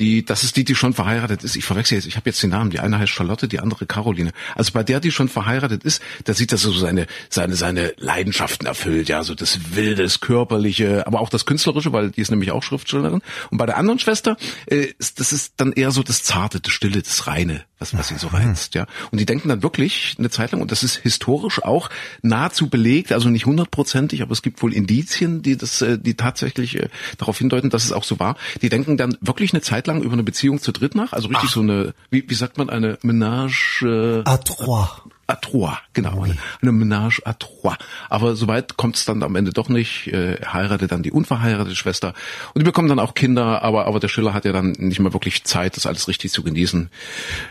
die, 0.00 0.24
das 0.24 0.42
ist 0.42 0.56
die, 0.56 0.64
die 0.64 0.74
schon 0.74 0.94
verheiratet 0.94 1.44
ist. 1.44 1.56
Ich 1.56 1.64
verwechsel 1.64 1.96
jetzt, 1.96 2.06
ich 2.06 2.16
habe 2.16 2.28
jetzt 2.28 2.42
den 2.42 2.50
Namen. 2.50 2.70
Die 2.70 2.80
eine 2.80 2.98
heißt 2.98 3.12
Charlotte, 3.12 3.46
die 3.46 3.60
andere 3.60 3.86
Caroline. 3.86 4.32
Also 4.56 4.72
bei 4.72 4.82
der, 4.82 4.98
die 4.98 5.10
schon 5.10 5.28
verheiratet 5.28 5.84
ist, 5.84 6.02
da 6.24 6.32
sieht 6.32 6.52
das 6.52 6.62
so 6.62 6.72
seine, 6.72 7.06
seine, 7.28 7.54
seine 7.54 7.92
Leidenschaften 7.98 8.66
erfüllt. 8.66 9.08
Ja, 9.08 9.22
so 9.22 9.34
das 9.34 9.76
Wilde, 9.76 10.02
das 10.02 10.20
Körperliche, 10.20 11.06
aber 11.06 11.20
auch 11.20 11.28
das 11.28 11.44
Künstlerische, 11.44 11.92
weil 11.92 12.10
die 12.10 12.22
ist 12.22 12.30
nämlich 12.30 12.50
auch 12.50 12.62
Schriftstellerin. 12.62 13.20
Und 13.50 13.58
bei 13.58 13.66
der 13.66 13.76
anderen 13.76 13.98
Schwester, 13.98 14.36
äh, 14.66 14.88
ist, 14.98 15.20
das 15.20 15.32
ist 15.32 15.54
dann 15.58 15.72
eher 15.72 15.90
so 15.90 16.02
das 16.02 16.22
Zarte, 16.22 16.60
das 16.60 16.72
Stille, 16.72 17.02
das 17.02 17.26
Reine, 17.26 17.64
was, 17.78 17.96
was 17.96 18.08
sie 18.08 18.16
so 18.16 18.28
reizt. 18.28 18.74
Ja. 18.74 18.86
Und 19.10 19.20
die 19.20 19.26
denken 19.26 19.50
dann 19.50 19.62
wirklich 19.62 20.16
eine 20.18 20.30
Zeit 20.30 20.52
lang, 20.52 20.62
und 20.62 20.72
das 20.72 20.82
ist 20.82 20.96
historisch 20.96 21.62
auch 21.62 21.90
nahezu 22.22 22.70
belegt, 22.70 23.12
also 23.12 23.28
nicht 23.28 23.44
hundertprozentig, 23.44 24.22
aber 24.22 24.32
es 24.32 24.40
gibt 24.40 24.62
wohl 24.62 24.72
Indizien, 24.72 25.42
die 25.42 25.58
das, 25.58 25.82
äh, 25.82 25.98
die 25.98 26.14
tatsächlich 26.14 26.78
äh, 26.78 26.88
darauf 27.18 27.36
hindeuten, 27.36 27.68
dass 27.68 27.84
es 27.84 27.92
auch 27.92 28.04
so 28.04 28.18
war. 28.18 28.36
Die 28.62 28.70
denken 28.70 28.96
dann 28.96 29.18
wirklich 29.20 29.52
eine 29.52 29.60
Zeit 29.60 29.86
lang 29.86 29.89
über 29.98 30.12
eine 30.14 30.22
Beziehung 30.22 30.60
zu 30.60 30.72
dritt 30.72 30.94
nach, 30.94 31.12
also 31.12 31.28
richtig 31.28 31.50
so 31.50 31.60
eine, 31.60 31.94
wie, 32.10 32.24
wie 32.28 32.34
sagt 32.34 32.56
man, 32.58 32.70
eine 32.70 32.98
Menage 33.02 34.22
À 34.24 34.38
trois. 34.38 34.88
à 35.26 35.36
trois, 35.40 35.78
genau, 35.92 36.22
eine, 36.24 36.36
eine 36.60 36.72
Menage 36.72 37.20
à 37.24 37.34
trois. 37.38 37.76
Aber 38.08 38.34
soweit 38.34 38.76
kommt 38.76 38.96
es 38.96 39.04
dann 39.04 39.22
am 39.22 39.36
Ende 39.36 39.52
doch 39.52 39.68
nicht. 39.68 40.08
Äh, 40.08 40.34
Er 40.40 40.54
heiratet 40.54 40.90
dann 40.90 41.02
die 41.04 41.12
unverheiratete 41.12 41.76
Schwester 41.76 42.14
und 42.54 42.60
die 42.60 42.64
bekommen 42.64 42.88
dann 42.88 42.98
auch 42.98 43.14
Kinder, 43.14 43.62
aber 43.62 43.86
aber 43.86 44.00
der 44.00 44.08
Schiller 44.08 44.34
hat 44.34 44.44
ja 44.44 44.52
dann 44.52 44.72
nicht 44.72 44.98
mehr 44.98 45.12
wirklich 45.12 45.44
Zeit, 45.44 45.76
das 45.76 45.86
alles 45.86 46.08
richtig 46.08 46.32
zu 46.32 46.42
genießen. 46.42 46.90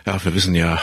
Ja, 0.06 0.24
wir 0.24 0.34
wissen 0.36 0.56
ja, 0.56 0.78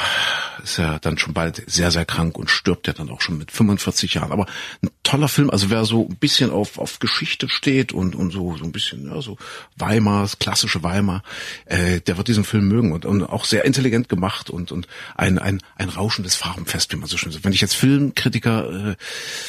ist 0.62 0.78
ja 0.78 0.98
dann 0.98 1.18
schon 1.18 1.34
bald 1.34 1.62
sehr 1.66 1.90
sehr 1.90 2.04
krank 2.04 2.38
und 2.38 2.50
stirbt 2.50 2.86
ja 2.86 2.92
dann 2.92 3.10
auch 3.10 3.20
schon 3.20 3.38
mit 3.38 3.50
45 3.50 4.14
Jahren. 4.14 4.32
Aber 4.32 4.46
ein 4.82 4.90
toller 5.02 5.28
Film, 5.28 5.50
also 5.50 5.70
wer 5.70 5.84
so 5.84 6.08
ein 6.08 6.16
bisschen 6.16 6.50
auf 6.50 6.78
auf 6.78 6.98
Geschichte 6.98 7.48
steht 7.48 7.92
und 7.92 8.14
und 8.14 8.30
so 8.30 8.56
so 8.56 8.64
ein 8.64 8.72
bisschen 8.72 9.06
ja 9.06 9.20
so 9.20 9.36
Weimar, 9.76 10.28
klassische 10.38 10.82
Weimar, 10.82 11.22
äh, 11.66 12.00
der 12.00 12.16
wird 12.16 12.28
diesen 12.28 12.44
Film 12.44 12.68
mögen 12.68 12.92
und, 12.92 13.04
und 13.04 13.22
auch 13.24 13.44
sehr 13.44 13.64
intelligent 13.64 14.08
gemacht 14.08 14.50
und 14.50 14.72
und 14.72 14.86
ein 15.14 15.38
ein 15.38 15.62
ein 15.76 15.88
rauschendes 15.88 16.34
Farbenfest, 16.34 16.92
wie 16.92 16.96
man 16.96 17.08
so 17.08 17.16
schön 17.16 17.32
sagt. 17.32 17.44
Wenn 17.44 17.52
ich 17.52 17.60
jetzt 17.60 17.76
Filmkritiker 17.76 18.96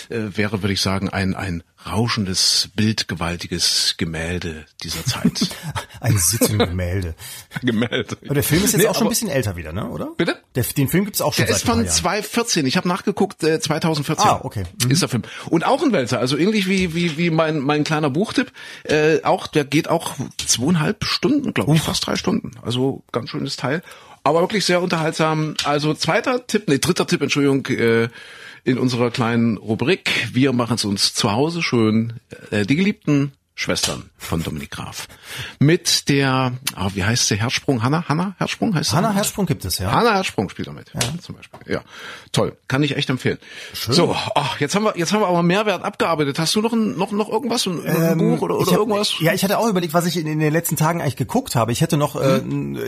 äh, 0.10 0.16
äh, 0.16 0.38
wäre, 0.38 0.62
würde 0.62 0.74
ich 0.74 0.82
sagen, 0.82 1.10
ein 1.10 1.36
ein 1.36 1.64
rauschendes, 1.86 2.70
bildgewaltiges 2.76 3.96
Gemälde 3.98 4.66
dieser 4.84 5.06
Zeit. 5.06 5.50
Ein 6.02 6.18
Sittengemälde. 6.18 7.16
Gemälde. 7.62 8.18
Aber 8.26 8.34
der 8.34 8.44
Film 8.44 8.64
ist 8.64 8.74
jetzt 8.74 8.82
Nee, 8.82 8.88
auch 8.88 8.96
schon 8.96 9.08
ein 9.08 9.10
bisschen 9.10 9.30
älter 9.30 9.56
wieder, 9.56 9.72
ne? 9.74 9.88
Oder? 9.90 10.12
Bitte? 10.18 10.38
Der, 10.56 10.64
den 10.64 10.88
Film 10.88 11.06
gibt's 11.06 11.22
auch 11.22 11.34
schon 11.34 11.46
Der 11.46 11.54
seit 11.54 11.64
ist 11.64 11.70
von 11.70 11.80
Jahren. 11.84 11.90
2014. 11.90 12.66
Ich 12.66 12.78
habe 12.78 12.88
nachgeguckt, 12.88 13.44
äh, 13.44 13.60
2014. 13.60 14.28
Ah, 14.28 14.40
okay. 14.44 14.64
Mhm. 14.84 14.92
Ist 14.92 15.02
der 15.02 15.10
Film. 15.10 15.24
Und 15.50 15.66
auch 15.66 15.82
ein 15.84 15.92
Wälzer, 15.94 16.20
also 16.20 16.36
ähnlich 16.38 16.68
wie 16.68 16.94
wie 16.94 17.18
wie 17.18 17.30
mein 17.30 17.60
mein 17.60 17.84
kleiner 17.84 18.10
Buchtipp. 18.10 18.52
Äh, 18.84 19.24
auch 19.24 19.48
der 19.48 19.64
geht 19.64 19.88
auch 19.90 20.16
zweieinhalb 20.46 21.04
Stunden, 21.06 21.54
glaube 21.54 21.76
ich, 21.76 21.82
fast 21.82 22.06
drei 22.06 22.16
Stunden. 22.16 22.52
Also 22.64 23.04
ganz 23.12 23.30
schönes 23.30 23.56
Teil. 23.56 23.82
Aber 24.24 24.42
wirklich 24.42 24.66
sehr 24.66 24.82
unterhaltsam. 24.82 25.56
Also 25.64 25.94
zweiter 25.94 26.46
Tipp, 26.48 26.64
nee, 26.68 26.80
dritter 26.80 27.08
Tipp, 27.08 27.22
Entschuldigung, 27.22 27.66
äh, 27.68 28.10
in 28.68 28.78
unserer 28.78 29.12
kleinen 29.12 29.56
Rubrik. 29.56 30.28
Wir 30.34 30.52
machen 30.52 30.76
es 30.76 30.84
uns 30.84 31.14
zu 31.14 31.32
Hause 31.32 31.62
schön. 31.62 32.20
Äh, 32.52 32.66
die 32.66 32.76
geliebten 32.76 33.32
Schwestern 33.60 34.12
von 34.20 34.44
Dominik 34.44 34.70
Graf. 34.70 35.08
Mit 35.58 36.10
der, 36.10 36.54
oh, 36.80 36.92
wie 36.94 37.04
heißt 37.04 37.26
sie, 37.26 37.38
Herzsprung? 37.38 37.82
Hanna? 37.82 38.08
Hanna 38.08 38.36
Herzsprung 38.38 38.76
heißt 38.76 38.94
Hanna 38.94 39.14
Herzsprung 39.14 39.48
gibt 39.48 39.66
es, 39.66 39.80
ja. 39.80 39.92
Hanna 39.92 40.14
Herzsprung 40.14 40.48
spielt 40.50 40.68
damit, 40.68 40.92
ja. 40.94 41.00
zum 41.20 41.36
Beispiel. 41.36 41.60
Ja, 41.66 41.82
toll. 42.32 42.56
Kann 42.68 42.84
ich 42.84 42.96
echt 42.96 43.10
empfehlen. 43.10 43.40
Schön. 43.74 43.96
So, 43.96 44.16
oh, 44.36 44.42
jetzt 44.60 44.76
haben 44.76 44.84
wir, 44.84 44.96
jetzt 44.96 45.12
haben 45.12 45.22
wir 45.22 45.28
aber 45.28 45.42
Mehrwert 45.42 45.84
abgearbeitet. 45.84 46.38
Hast 46.38 46.54
du 46.54 46.62
noch 46.62 46.72
ein, 46.72 47.00
noch, 47.00 47.12
noch 47.12 47.30
irgendwas, 47.30 47.66
ein, 47.66 47.82
ähm, 47.84 48.20
Buch 48.20 48.44
oder, 48.44 48.60
oder 48.60 48.74
hab, 48.74 48.78
irgendwas? 48.78 49.16
Ja, 49.22 49.34
ich 49.34 49.44
hatte 49.44 49.58
auch 49.58 49.68
überlegt, 49.68 49.96
was 49.96 50.06
ich 50.06 50.18
in, 50.18 50.28
in, 50.28 50.38
den 50.38 50.54
letzten 50.54 50.76
Tagen 50.76 51.02
eigentlich 51.02 51.16
geguckt 51.16 51.56
habe. 51.56 51.72
Ich 51.72 51.82
hätte 51.82 51.98
noch, 51.98 52.14
mhm. 52.14 52.76
äh, 52.76 52.82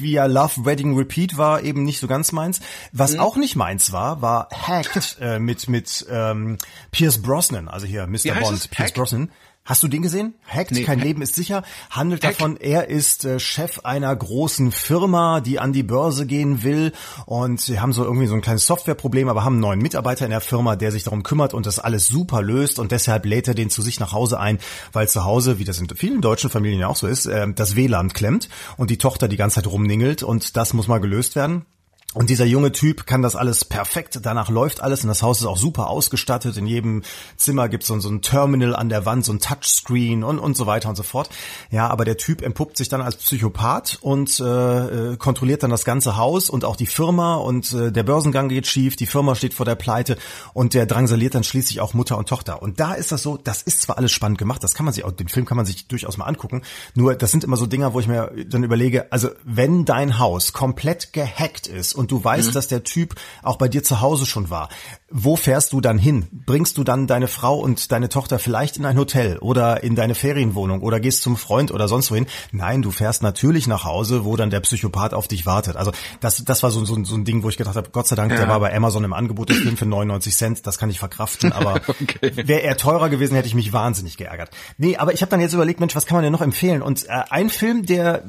via 0.00 0.26
Love 0.26 0.64
Wedding 0.64 0.96
Repeat 0.96 1.38
war 1.38 1.62
eben 1.62 1.84
nicht 1.84 2.00
so 2.00 2.08
ganz 2.08 2.32
meins. 2.32 2.58
Was 2.90 3.12
mhm. 3.12 3.20
auch 3.20 3.36
nicht 3.36 3.54
meins 3.54 3.92
war, 3.92 4.20
war 4.20 4.48
Hacked 4.50 5.18
äh, 5.20 5.38
mit, 5.38 5.68
mit 5.68 6.04
ähm, 6.10 6.58
Pierce 6.90 7.22
Brosnan, 7.22 7.68
also 7.68 7.86
hier 7.86 8.08
Mr. 8.08 8.34
Bond, 8.34 8.68
Pierce 8.72 8.88
Hack? 8.88 8.94
Brosnan. 8.94 9.30
Hast 9.68 9.82
du 9.82 9.88
den 9.88 10.00
gesehen? 10.00 10.32
Hackt, 10.46 10.70
nee, 10.70 10.82
kein. 10.82 10.98
Leben 10.98 11.20
ist 11.20 11.34
sicher, 11.34 11.62
handelt 11.90 12.24
Hack. 12.24 12.38
davon, 12.38 12.56
er 12.56 12.88
ist 12.88 13.26
äh, 13.26 13.38
Chef 13.38 13.80
einer 13.84 14.16
großen 14.16 14.72
Firma, 14.72 15.42
die 15.42 15.58
an 15.58 15.74
die 15.74 15.82
Börse 15.82 16.24
gehen 16.24 16.62
will 16.62 16.92
und 17.26 17.60
sie 17.60 17.78
haben 17.78 17.92
so 17.92 18.02
irgendwie 18.02 18.28
so 18.28 18.34
ein 18.34 18.40
kleines 18.40 18.64
Softwareproblem, 18.64 19.28
aber 19.28 19.44
haben 19.44 19.56
einen 19.56 19.60
neuen 19.60 19.80
Mitarbeiter 19.80 20.24
in 20.24 20.30
der 20.30 20.40
Firma, 20.40 20.74
der 20.74 20.90
sich 20.90 21.04
darum 21.04 21.22
kümmert 21.22 21.52
und 21.52 21.66
das 21.66 21.78
alles 21.78 22.08
super 22.08 22.40
löst 22.40 22.78
und 22.78 22.92
deshalb 22.92 23.26
lädt 23.26 23.46
er 23.46 23.52
den 23.52 23.68
zu 23.68 23.82
sich 23.82 24.00
nach 24.00 24.12
Hause 24.12 24.40
ein, 24.40 24.58
weil 24.94 25.06
zu 25.06 25.24
Hause, 25.24 25.58
wie 25.58 25.66
das 25.66 25.78
in 25.78 25.88
vielen 25.94 26.22
deutschen 26.22 26.48
Familien 26.48 26.80
ja 26.80 26.88
auch 26.88 26.96
so 26.96 27.06
ist, 27.06 27.26
äh, 27.26 27.46
das 27.52 27.76
WLAN 27.76 28.14
klemmt 28.14 28.48
und 28.78 28.88
die 28.88 28.96
Tochter 28.96 29.28
die 29.28 29.36
ganze 29.36 29.56
Zeit 29.56 29.66
rumningelt 29.66 30.22
und 30.22 30.56
das 30.56 30.72
muss 30.72 30.88
mal 30.88 30.96
gelöst 30.96 31.36
werden. 31.36 31.66
Und 32.14 32.30
dieser 32.30 32.46
junge 32.46 32.72
Typ 32.72 33.06
kann 33.06 33.20
das 33.20 33.36
alles 33.36 33.66
perfekt. 33.66 34.18
Danach 34.22 34.48
läuft 34.48 34.80
alles 34.80 35.02
und 35.02 35.08
das 35.08 35.22
Haus 35.22 35.40
ist 35.40 35.46
auch 35.46 35.58
super 35.58 35.90
ausgestattet. 35.90 36.56
In 36.56 36.66
jedem 36.66 37.02
Zimmer 37.36 37.68
gibt 37.68 37.82
es 37.82 37.88
so, 37.88 38.00
so 38.00 38.08
ein 38.08 38.22
Terminal 38.22 38.74
an 38.74 38.88
der 38.88 39.04
Wand, 39.04 39.26
so 39.26 39.32
ein 39.32 39.40
Touchscreen 39.40 40.24
und, 40.24 40.38
und 40.38 40.56
so 40.56 40.64
weiter 40.64 40.88
und 40.88 40.96
so 40.96 41.02
fort. 41.02 41.28
Ja, 41.70 41.88
aber 41.88 42.06
der 42.06 42.16
Typ 42.16 42.40
entpuppt 42.40 42.78
sich 42.78 42.88
dann 42.88 43.02
als 43.02 43.16
Psychopath 43.16 43.98
und 44.00 44.40
äh, 44.40 45.18
kontrolliert 45.18 45.62
dann 45.62 45.70
das 45.70 45.84
ganze 45.84 46.16
Haus 46.16 46.48
und 46.48 46.64
auch 46.64 46.76
die 46.76 46.86
Firma 46.86 47.34
und 47.34 47.74
äh, 47.74 47.92
der 47.92 48.04
Börsengang 48.04 48.48
geht 48.48 48.66
schief, 48.66 48.96
die 48.96 49.04
Firma 49.04 49.34
steht 49.34 49.52
vor 49.52 49.66
der 49.66 49.74
Pleite 49.74 50.16
und 50.54 50.72
der 50.72 50.86
drangsaliert 50.86 51.34
dann 51.34 51.44
schließlich 51.44 51.82
auch 51.82 51.92
Mutter 51.92 52.16
und 52.16 52.26
Tochter. 52.26 52.62
Und 52.62 52.80
da 52.80 52.94
ist 52.94 53.12
das 53.12 53.22
so, 53.22 53.36
das 53.36 53.60
ist 53.60 53.82
zwar 53.82 53.98
alles 53.98 54.12
spannend 54.12 54.38
gemacht, 54.38 54.64
das 54.64 54.72
kann 54.72 54.86
man 54.86 54.94
sich 54.94 55.04
auch, 55.04 55.12
den 55.12 55.28
Film 55.28 55.44
kann 55.44 55.58
man 55.58 55.66
sich 55.66 55.88
durchaus 55.88 56.16
mal 56.16 56.24
angucken. 56.24 56.62
Nur 56.94 57.16
das 57.16 57.30
sind 57.30 57.44
immer 57.44 57.58
so 57.58 57.66
Dinger, 57.66 57.92
wo 57.92 58.00
ich 58.00 58.08
mir 58.08 58.32
dann 58.48 58.64
überlege, 58.64 59.12
also 59.12 59.28
wenn 59.44 59.84
dein 59.84 60.18
Haus 60.18 60.54
komplett 60.54 61.12
gehackt 61.12 61.66
ist 61.66 61.97
und 61.98 62.10
du 62.10 62.22
weißt, 62.22 62.48
mhm. 62.48 62.52
dass 62.52 62.68
der 62.68 62.84
Typ 62.84 63.16
auch 63.42 63.56
bei 63.56 63.68
dir 63.68 63.82
zu 63.82 64.00
Hause 64.00 64.24
schon 64.24 64.50
war. 64.50 64.68
Wo 65.10 65.36
fährst 65.36 65.72
du 65.72 65.80
dann 65.80 65.98
hin? 65.98 66.26
Bringst 66.32 66.78
du 66.78 66.84
dann 66.84 67.06
deine 67.06 67.28
Frau 67.28 67.58
und 67.58 67.92
deine 67.92 68.08
Tochter 68.08 68.38
vielleicht 68.38 68.76
in 68.76 68.84
ein 68.86 68.96
Hotel 68.96 69.38
oder 69.38 69.82
in 69.82 69.94
deine 69.96 70.14
Ferienwohnung 70.14 70.80
oder 70.80 71.00
gehst 71.00 71.22
zum 71.22 71.36
Freund 71.36 71.70
oder 71.70 71.88
sonst 71.88 72.10
wohin? 72.10 72.26
Nein, 72.52 72.82
du 72.82 72.90
fährst 72.90 73.22
natürlich 73.22 73.66
nach 73.66 73.84
Hause, 73.84 74.24
wo 74.24 74.36
dann 74.36 74.50
der 74.50 74.60
Psychopath 74.60 75.14
auf 75.14 75.28
dich 75.28 75.44
wartet. 75.44 75.76
Also 75.76 75.92
das, 76.20 76.44
das 76.44 76.62
war 76.62 76.70
so, 76.70 76.84
so, 76.84 77.02
so 77.04 77.14
ein 77.14 77.24
Ding, 77.24 77.42
wo 77.42 77.48
ich 77.48 77.56
gedacht 77.56 77.76
habe, 77.76 77.90
Gott 77.90 78.06
sei 78.06 78.16
Dank, 78.16 78.32
ja. 78.32 78.38
der 78.38 78.48
war 78.48 78.60
bei 78.60 78.74
Amazon 78.74 79.04
im 79.04 79.12
Angebot, 79.12 79.48
der 79.48 79.56
Film 79.56 79.76
für 79.76 79.86
99 79.86 80.36
Cent, 80.36 80.66
das 80.66 80.78
kann 80.78 80.90
ich 80.90 80.98
verkraften, 80.98 81.52
aber 81.52 81.80
okay. 81.88 82.32
wäre 82.34 82.62
er 82.62 82.76
teurer 82.76 83.08
gewesen, 83.08 83.34
hätte 83.34 83.48
ich 83.48 83.54
mich 83.54 83.72
wahnsinnig 83.72 84.16
geärgert. 84.16 84.50
Nee, 84.76 84.96
aber 84.96 85.12
ich 85.12 85.22
habe 85.22 85.30
dann 85.30 85.40
jetzt 85.40 85.54
überlegt, 85.54 85.80
Mensch, 85.80 85.96
was 85.96 86.06
kann 86.06 86.16
man 86.16 86.24
denn 86.24 86.32
noch 86.32 86.42
empfehlen? 86.42 86.82
Und 86.82 87.06
äh, 87.06 87.22
ein 87.30 87.50
Film, 87.50 87.84
der, 87.84 88.24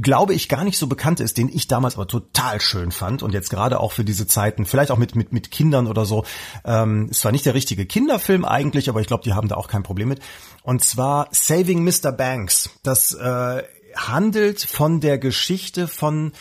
glaube 0.00 0.34
ich, 0.34 0.48
gar 0.48 0.64
nicht 0.64 0.78
so 0.78 0.86
bekannt 0.86 1.20
ist, 1.20 1.38
den 1.38 1.48
ich 1.48 1.68
damals 1.68 1.94
aber 1.94 2.06
total 2.06 2.60
schön 2.60 2.90
fand, 2.90 3.04
fand 3.04 3.22
und 3.22 3.34
jetzt 3.34 3.50
gerade 3.50 3.80
auch 3.80 3.92
für 3.92 4.04
diese 4.04 4.26
Zeiten, 4.26 4.64
vielleicht 4.64 4.90
auch 4.90 4.98
mit, 4.98 5.14
mit, 5.14 5.32
mit 5.32 5.50
Kindern 5.50 5.86
oder 5.86 6.04
so, 6.04 6.13
ähm, 6.64 7.08
ist 7.10 7.20
zwar 7.20 7.32
nicht 7.32 7.46
der 7.46 7.54
richtige 7.54 7.86
Kinderfilm 7.86 8.44
eigentlich, 8.44 8.88
aber 8.88 9.00
ich 9.00 9.06
glaube, 9.08 9.24
die 9.24 9.32
haben 9.32 9.48
da 9.48 9.56
auch 9.56 9.68
kein 9.68 9.82
Problem 9.82 10.08
mit. 10.08 10.20
Und 10.62 10.84
zwar 10.84 11.28
Saving 11.32 11.82
Mr. 11.82 12.12
Banks. 12.12 12.70
Das 12.82 13.12
äh, 13.14 13.62
handelt 13.96 14.60
von 14.60 15.00
der 15.00 15.18
Geschichte 15.18 15.88
von 15.88 16.32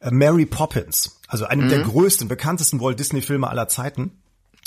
äh, 0.00 0.10
Mary 0.10 0.46
Poppins, 0.46 1.20
also 1.28 1.44
einem 1.44 1.66
mhm. 1.66 1.70
der 1.70 1.82
größten, 1.82 2.28
bekanntesten 2.28 2.80
Walt 2.80 2.98
Disney 2.98 3.20
Filme 3.20 3.48
aller 3.48 3.68
Zeiten. 3.68 4.12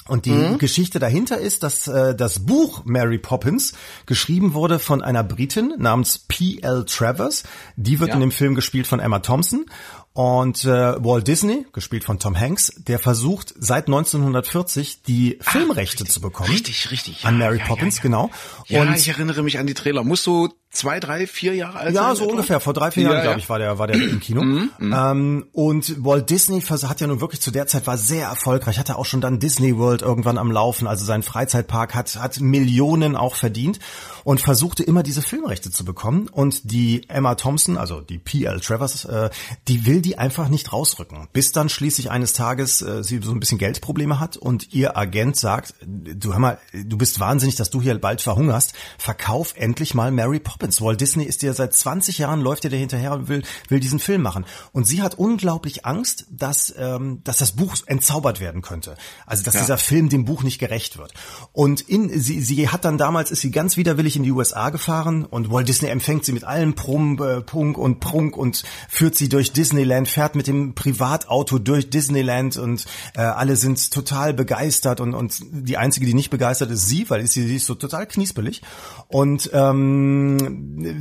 Und 0.08 0.26
die 0.26 0.32
mhm. 0.32 0.58
Geschichte 0.58 1.00
dahinter 1.00 1.38
ist, 1.38 1.64
dass 1.64 1.88
äh, 1.88 2.16
das 2.16 2.40
Buch 2.40 2.84
Mary 2.86 3.20
Poppins 3.20 3.74
geschrieben 4.08 4.54
wurde 4.54 4.80
von 4.80 5.02
einer 5.02 5.24
Britin 5.24 5.76
namens 5.78 6.18
P.L. 6.18 6.86
Travers. 6.86 7.44
Die 7.76 8.00
wird 8.00 8.10
ja. 8.10 8.16
in 8.16 8.22
dem 8.22 8.32
Film 8.32 8.56
gespielt 8.56 8.88
von 8.88 9.00
Emma 9.00 9.20
Thompson. 9.20 9.66
Und 10.14 10.66
äh, 10.66 10.68
Walt 10.68 11.28
Disney, 11.28 11.66
gespielt 11.72 12.04
von 12.04 12.20
Tom 12.20 12.38
Hanks, 12.38 12.74
der 12.76 13.00
versucht 13.00 13.54
seit 13.58 13.88
1940 13.88 15.04
die 15.04 15.38
Filmrechte 15.40 16.04
ah, 16.06 16.10
zu 16.10 16.20
bekommen. 16.20 16.50
Richtig, 16.50 16.92
richtig. 16.92 17.24
Ja, 17.24 17.30
an 17.30 17.38
Mary 17.38 17.60
ja, 17.60 17.66
Poppins, 17.66 17.98
ja, 17.98 18.04
genau. 18.04 18.30
Ja, 18.68 18.82
und 18.82 18.94
ich 18.94 19.08
erinnere 19.08 19.42
mich 19.42 19.58
an 19.58 19.68
die 19.68 19.74
Trailer. 19.74 20.04
Musst 20.04 20.28
du 20.28 20.50
zwei, 20.72 21.00
drei, 21.00 21.28
vier 21.28 21.54
Jahre 21.54 21.80
alt 21.80 21.94
Ja, 21.94 22.16
so 22.16 22.24
etwa? 22.24 22.32
ungefähr. 22.32 22.60
Vor 22.62 22.74
drei, 22.74 22.92
vier 22.92 23.04
Jahren, 23.04 23.18
ja, 23.18 23.22
glaube 23.24 23.40
ich, 23.40 23.50
war 23.50 23.60
der, 23.60 23.78
war 23.78 23.88
der 23.88 23.98
im 23.98 24.20
Kino. 24.22 24.42
Mhm, 24.42 24.70
mhm, 24.80 24.96
ähm, 24.98 25.46
und 25.52 26.04
Walt 26.04 26.30
Disney 26.30 26.62
hat 26.62 27.02
ja 27.02 27.08
nun 27.08 27.20
wirklich 27.20 27.42
zu 27.42 27.52
der 27.52 27.68
Zeit 27.68 27.88
war 27.88 27.98
sehr 27.98 28.28
erfolgreich. 28.28 28.80
Hatte 28.80 28.98
auch 28.98 29.06
schon 29.06 29.20
dann 29.22 29.40
Disney 29.40 29.78
World 29.78 30.02
irgendwann 30.02 30.38
am 30.38 30.52
Laufen. 30.52 30.88
Also 30.88 31.04
sein 31.04 31.24
Freizeitpark 31.24 31.94
hat, 31.94 32.16
hat 32.16 32.40
Millionen 32.40 33.18
auch 33.18 33.36
verdient 33.36 33.80
und 34.24 34.40
versuchte 34.40 34.84
immer 34.84 35.04
diese 35.04 35.22
Filmrechte 35.22 35.72
zu 35.72 35.84
bekommen. 35.84 36.30
Und 36.30 36.72
die 36.72 37.08
Emma 37.10 37.36
Thompson, 37.36 37.78
also 37.78 38.00
die 38.00 38.18
P.L. 38.18 38.62
Travers, 38.62 39.04
äh, 39.06 39.30
die 39.68 39.86
will 39.86 40.02
die 40.02 40.18
einfach 40.18 40.48
nicht 40.48 40.72
rausrücken. 40.72 41.28
Bis 41.34 41.52
dann 41.52 41.68
schließlich 41.68 42.10
eines 42.12 42.32
Tages 42.34 42.82
äh, 42.82 43.04
sie 43.04 43.20
so 43.22 43.32
ein 43.32 43.40
bisschen 43.42 43.58
Geldprobleme 43.58 44.20
hat 44.22 44.38
und 44.38 44.74
ihr 44.74 44.96
Agent 44.96 45.36
sagt, 45.36 45.76
du 45.86 46.32
hör 46.32 46.40
mal, 46.40 46.58
du 46.72 46.98
bist 46.98 47.20
wahnsinnig, 47.20 47.56
dass 47.56 47.70
du 47.70 47.82
hier 47.82 48.00
bald 48.00 48.22
verhungerst. 48.22 48.74
Verkauf 48.98 49.54
endlich 49.58 49.94
mal 49.94 50.12
Mary 50.12 50.40
Poppins. 50.40 50.61
Walt 50.82 51.02
Disney 51.02 51.24
ist 51.24 51.42
dir 51.42 51.54
seit 51.54 51.74
20 51.74 52.18
Jahren, 52.18 52.42
läuft 52.42 52.64
dir 52.64 52.70
der 52.70 52.80
hinterher 52.80 53.14
und 53.14 53.28
will, 53.28 53.44
will 53.70 53.80
diesen 53.80 54.00
Film 54.00 54.22
machen. 54.22 54.46
Und 54.72 54.86
sie 54.86 55.02
hat 55.02 55.16
unglaublich 55.16 55.86
Angst, 55.86 56.26
dass, 56.30 56.74
ähm, 56.78 57.22
dass 57.24 57.38
das 57.38 57.54
Buch 57.54 57.76
entzaubert 57.86 58.40
werden 58.40 58.62
könnte. 58.62 58.96
Also, 59.26 59.44
dass 59.44 59.56
ja. 59.56 59.62
dieser 59.62 59.78
Film 59.78 60.10
dem 60.10 60.26
Buch 60.26 60.44
nicht 60.44 60.60
gerecht 60.60 60.98
wird. 60.98 61.14
Und 61.52 61.82
in, 61.82 62.20
sie, 62.20 62.42
sie 62.42 62.70
hat 62.70 62.86
dann 62.86 62.98
damals, 62.98 63.32
ist 63.32 63.42
sie 63.42 63.52
ganz 63.52 63.78
widerwillig 63.78 64.16
in 64.16 64.24
die 64.24 64.32
USA 64.32 64.70
gefahren 64.70 65.26
und 65.26 65.52
Walt 65.52 65.68
Disney 65.68 65.90
empfängt 65.90 66.26
sie 66.26 66.32
mit 66.32 66.44
allem 66.44 66.76
Prum, 66.76 67.22
äh, 67.22 67.42
Punk 67.42 67.78
und 67.78 68.00
Prunk 68.00 68.38
und 68.38 68.64
führt 68.90 69.16
sie 69.16 69.30
durch 69.30 69.52
Disneyland, 69.52 70.08
fährt 70.08 70.36
mit 70.36 70.48
dem 70.48 70.76
Privatauto 70.76 71.60
durch 71.60 71.90
Disneyland 71.90 72.58
und 72.58 72.86
äh, 73.16 73.22
alle 73.22 73.56
sind 73.56 73.92
total 73.92 74.34
begeistert 74.34 75.02
und, 75.02 75.14
und 75.14 75.40
die 75.52 75.78
einzige, 75.78 76.06
die 76.06 76.14
nicht 76.14 76.30
begeistert 76.30 76.72
ist 76.72 76.88
sie, 76.88 77.10
weil 77.10 77.26
sie, 77.28 77.48
sie 77.48 77.56
ist 77.56 77.66
so 77.66 77.76
total 77.76 78.08
kniespelig. 78.08 78.62
Und 79.08 79.50
ähm, 79.54 80.51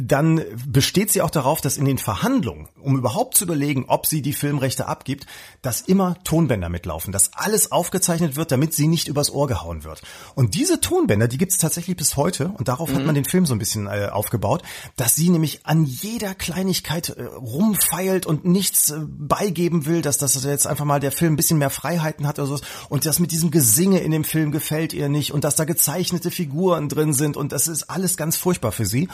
dann 0.06 0.42
besteht 0.66 1.10
sie 1.10 1.22
auch 1.22 1.30
darauf, 1.30 1.60
dass 1.60 1.76
in 1.76 1.84
den 1.84 1.98
Verhandlungen, 1.98 2.68
um 2.80 2.96
überhaupt 2.96 3.36
zu 3.36 3.44
überlegen, 3.44 3.84
ob 3.88 4.06
sie 4.06 4.22
die 4.22 4.32
Filmrechte 4.32 4.86
abgibt, 4.86 5.26
dass 5.62 5.80
immer 5.80 6.16
Tonbänder 6.24 6.68
mitlaufen, 6.68 7.12
dass 7.12 7.32
alles 7.34 7.72
aufgezeichnet 7.72 8.36
wird, 8.36 8.52
damit 8.52 8.74
sie 8.74 8.86
nicht 8.86 9.08
übers 9.08 9.30
Ohr 9.30 9.46
gehauen 9.46 9.84
wird. 9.84 10.02
Und 10.34 10.54
diese 10.54 10.80
Tonbänder, 10.80 11.28
die 11.28 11.38
gibt 11.38 11.52
es 11.52 11.58
tatsächlich 11.58 11.96
bis 11.96 12.16
heute 12.16 12.48
und 12.48 12.68
darauf 12.68 12.90
mhm. 12.90 12.96
hat 12.96 13.06
man 13.06 13.14
den 13.14 13.24
Film 13.24 13.46
so 13.46 13.54
ein 13.54 13.58
bisschen 13.58 13.86
äh, 13.86 14.08
aufgebaut, 14.10 14.62
dass 14.96 15.14
sie 15.14 15.28
nämlich 15.30 15.66
an 15.66 15.84
jeder 15.84 16.34
Kleinigkeit 16.34 17.10
äh, 17.10 17.22
rumfeilt 17.24 18.26
und 18.26 18.44
nichts 18.44 18.90
äh, 18.90 19.00
beigeben 19.00 19.86
will, 19.86 20.02
dass 20.02 20.18
das 20.18 20.42
jetzt 20.44 20.66
einfach 20.66 20.84
mal 20.84 21.00
der 21.00 21.12
Film 21.12 21.34
ein 21.34 21.36
bisschen 21.36 21.58
mehr 21.58 21.70
Freiheiten 21.70 22.26
hat 22.26 22.38
oder 22.38 22.48
so. 22.48 22.60
Und 22.88 23.06
das 23.06 23.18
mit 23.18 23.32
diesem 23.32 23.50
Gesinge 23.50 24.00
in 24.00 24.10
dem 24.10 24.24
Film 24.24 24.52
gefällt 24.52 24.92
ihr 24.92 25.08
nicht 25.08 25.32
und 25.32 25.44
dass 25.44 25.56
da 25.56 25.64
gezeichnete 25.64 26.30
Figuren 26.30 26.88
drin 26.88 27.12
sind 27.12 27.36
und 27.36 27.52
das 27.52 27.68
ist 27.68 27.90
alles 27.90 28.16
ganz 28.16 28.36
furchtbar 28.36 28.72
für 28.72 28.86
sie. 28.86 29.08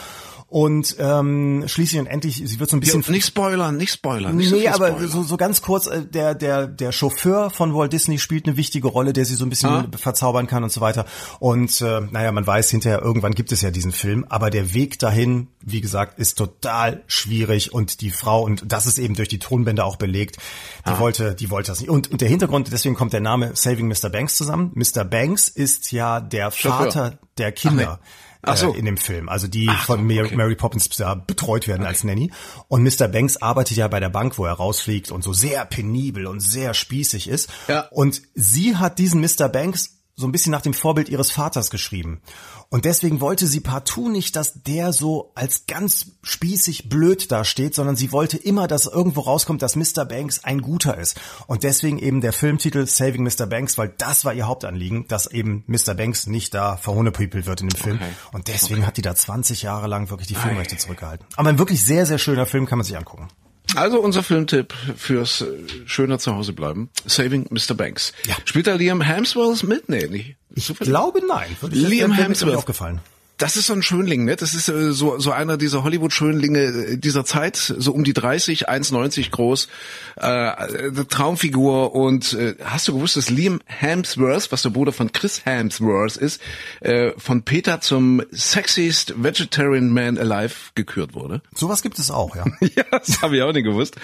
Und 0.47 0.95
ähm, 0.99 1.63
schließlich 1.67 1.99
und 1.99 2.07
endlich, 2.07 2.41
sie 2.45 2.59
wird 2.59 2.69
so 2.69 2.77
ein 2.77 2.79
bisschen... 2.79 3.01
Ja, 3.01 3.11
nicht 3.11 3.25
spoilern, 3.25 3.75
nicht 3.75 3.91
spoilern. 3.91 4.35
Nicht 4.35 4.51
nee, 4.51 4.63
so 4.63 4.69
aber 4.69 5.07
so, 5.07 5.23
so 5.23 5.35
ganz 5.35 5.61
kurz, 5.61 5.87
äh, 5.87 6.05
der, 6.05 6.35
der, 6.35 6.67
der 6.67 6.91
Chauffeur 6.91 7.49
von 7.49 7.75
Walt 7.75 7.91
Disney 7.91 8.17
spielt 8.17 8.47
eine 8.47 8.55
wichtige 8.55 8.87
Rolle, 8.87 9.11
der 9.11 9.25
sie 9.25 9.35
so 9.35 9.45
ein 9.45 9.49
bisschen 9.49 9.69
ah. 9.69 9.87
verzaubern 9.97 10.47
kann 10.47 10.63
und 10.63 10.71
so 10.71 10.79
weiter. 10.79 11.05
Und 11.39 11.81
äh, 11.81 12.01
naja, 12.11 12.31
man 12.31 12.47
weiß 12.47 12.69
hinterher, 12.69 13.01
irgendwann 13.01 13.33
gibt 13.33 13.51
es 13.51 13.61
ja 13.61 13.71
diesen 13.71 13.91
Film, 13.91 14.25
aber 14.29 14.49
der 14.49 14.73
Weg 14.73 14.99
dahin, 14.99 15.47
wie 15.61 15.81
gesagt, 15.81 16.17
ist 16.17 16.37
total 16.37 17.03
schwierig 17.07 17.73
und 17.73 17.99
die 17.99 18.11
Frau, 18.11 18.43
und 18.43 18.71
das 18.71 18.85
ist 18.85 18.99
eben 18.99 19.15
durch 19.15 19.27
die 19.27 19.39
Tonbänder 19.39 19.85
auch 19.85 19.97
belegt, 19.97 20.37
die 20.85 20.91
ah. 20.91 20.99
wollte, 20.99 21.35
die 21.35 21.49
wollte 21.49 21.71
das 21.71 21.81
nicht. 21.81 21.89
Und, 21.89 22.09
und 22.09 22.21
der 22.21 22.29
Hintergrund, 22.29 22.71
deswegen 22.71 22.95
kommt 22.95 23.11
der 23.11 23.21
Name 23.21 23.51
Saving 23.53 23.87
Mr. 23.87 24.09
Banks 24.09 24.37
zusammen. 24.37 24.71
Mr. 24.75 25.03
Banks 25.03 25.49
ist 25.49 25.91
ja 25.91 26.21
der 26.21 26.51
Chauffeur. 26.51 26.91
Vater 26.91 27.19
der 27.37 27.51
Kinder. 27.51 27.99
Ach, 28.01 28.26
Ach 28.47 28.57
so. 28.57 28.73
äh, 28.73 28.77
in 28.77 28.85
dem 28.85 28.97
Film, 28.97 29.29
also 29.29 29.47
die 29.47 29.67
Ach 29.69 29.85
von 29.85 30.05
Mary, 30.05 30.27
okay. 30.27 30.35
Mary 30.35 30.55
Poppins 30.55 30.89
da 30.89 31.15
betreut 31.15 31.67
werden 31.67 31.81
okay. 31.81 31.89
als 31.89 32.03
Nanny. 32.03 32.31
Und 32.67 32.83
Mr. 32.83 33.07
Banks 33.07 33.37
arbeitet 33.37 33.77
ja 33.77 33.87
bei 33.87 33.99
der 33.99 34.09
Bank, 34.09 34.37
wo 34.37 34.45
er 34.45 34.53
rausfliegt 34.53 35.11
und 35.11 35.23
so 35.23 35.33
sehr 35.33 35.65
penibel 35.65 36.27
und 36.27 36.39
sehr 36.39 36.73
spießig 36.73 37.27
ist. 37.27 37.49
Ja. 37.67 37.87
Und 37.91 38.21
sie 38.33 38.75
hat 38.77 38.99
diesen 38.99 39.21
Mr. 39.21 39.49
Banks 39.49 39.96
so 40.19 40.27
ein 40.27 40.31
bisschen 40.31 40.51
nach 40.51 40.61
dem 40.61 40.73
Vorbild 40.73 41.09
ihres 41.09 41.29
Vaters 41.29 41.69
geschrieben. 41.69 42.21
Und 42.69 42.85
deswegen 42.85 43.21
wollte 43.21 43.45
sie 43.45 43.59
partout 43.59 44.09
nicht, 44.09 44.35
dass 44.35 44.63
der 44.63 44.91
so 44.91 45.31
als 45.35 45.67
ganz 45.67 46.13
spießig 46.23 46.89
blöd 46.89 47.31
dasteht, 47.31 47.75
sondern 47.75 47.95
sie 47.95 48.11
wollte 48.11 48.35
immer, 48.35 48.67
dass 48.67 48.87
irgendwo 48.87 49.21
rauskommt, 49.21 49.61
dass 49.61 49.75
Mr. 49.75 50.05
Banks 50.05 50.43
ein 50.43 50.61
guter 50.61 50.97
ist. 50.97 51.19
Und 51.45 51.63
deswegen 51.63 51.99
eben 51.99 52.19
der 52.19 52.33
Filmtitel 52.33 52.87
Saving 52.87 53.23
Mr. 53.23 53.45
Banks, 53.45 53.77
weil 53.77 53.93
das 53.95 54.25
war 54.25 54.33
ihr 54.33 54.47
Hauptanliegen, 54.47 55.07
dass 55.07 55.27
eben 55.27 55.63
Mr. 55.67 55.93
Banks 55.93 56.25
nicht 56.25 56.53
da 56.55 56.77
verhohnepiepelt 56.77 57.45
wird 57.45 57.61
in 57.61 57.69
dem 57.69 57.79
Film. 57.79 57.97
Okay. 57.97 58.11
Und 58.33 58.47
deswegen 58.47 58.79
okay. 58.79 58.87
hat 58.87 58.97
die 58.97 59.03
da 59.03 59.13
20 59.13 59.61
Jahre 59.61 59.85
lang 59.85 60.09
wirklich 60.09 60.27
die 60.27 60.35
Filmrechte 60.35 60.77
zurückgehalten. 60.77 61.27
Aber 61.35 61.49
ein 61.49 61.59
wirklich 61.59 61.85
sehr, 61.85 62.07
sehr 62.07 62.17
schöner 62.17 62.47
Film 62.47 62.65
kann 62.65 62.79
man 62.79 62.85
sich 62.85 62.97
angucken. 62.97 63.27
Also 63.75 63.99
unser 63.99 64.23
Filmtipp 64.23 64.73
fürs 64.95 65.41
äh, 65.41 65.47
schöner 65.85 66.19
Zuhause 66.19 66.53
bleiben. 66.53 66.89
Saving 67.05 67.47
Mr. 67.49 67.75
Banks. 67.75 68.13
Ja. 68.25 68.35
Spielt 68.45 68.67
da 68.67 68.75
Liam 68.75 69.01
Hemsworth 69.01 69.63
mit? 69.63 69.89
Nee, 69.89 70.07
nicht. 70.07 70.35
Ich 70.55 70.73
glaube 70.79 71.19
nein. 71.27 71.55
Ich 71.61 71.71
Liam 71.71 72.11
Hemsworth. 72.13 72.55
aufgefallen. 72.55 72.99
Das 73.37 73.55
ist 73.55 73.67
so 73.67 73.73
ein 73.73 73.83
Schönling, 73.83 74.25
ne? 74.25 74.35
Das 74.35 74.55
ist 74.55 74.67
äh, 74.67 74.91
so 74.91 75.19
so 75.19 75.31
einer 75.31 75.57
dieser 75.57 75.83
Hollywood-Schönlinge 75.83 76.59
äh, 76.59 76.97
dieser 76.97 77.23
Zeit, 77.23 77.55
so 77.55 77.91
um 77.91 78.03
die 78.03 78.13
30, 78.13 78.67
1,90 78.67 79.29
groß, 79.29 79.67
äh, 80.15 80.91
Traumfigur. 81.07 81.93
Und 81.93 82.33
äh, 82.33 82.55
hast 82.63 82.87
du 82.87 82.95
gewusst, 82.95 83.15
dass 83.15 83.29
Liam 83.29 83.59
Hemsworth, 83.65 84.51
was 84.51 84.63
der 84.63 84.71
Bruder 84.71 84.91
von 84.91 85.11
Chris 85.11 85.45
Hemsworth 85.45 86.17
ist, 86.17 86.41
äh, 86.81 87.11
von 87.17 87.43
Peter 87.43 87.79
zum 87.79 88.23
sexiest 88.31 89.21
Vegetarian 89.21 89.91
Man 89.91 90.17
alive 90.17 90.71
gekürt 90.73 91.13
wurde? 91.13 91.41
Sowas 91.53 91.83
gibt 91.83 91.99
es 91.99 92.09
auch, 92.09 92.35
ja. 92.35 92.45
ja, 92.75 92.85
das 92.89 93.21
habe 93.21 93.37
ich 93.37 93.43
auch 93.43 93.53
nicht 93.53 93.65
gewusst. 93.65 93.97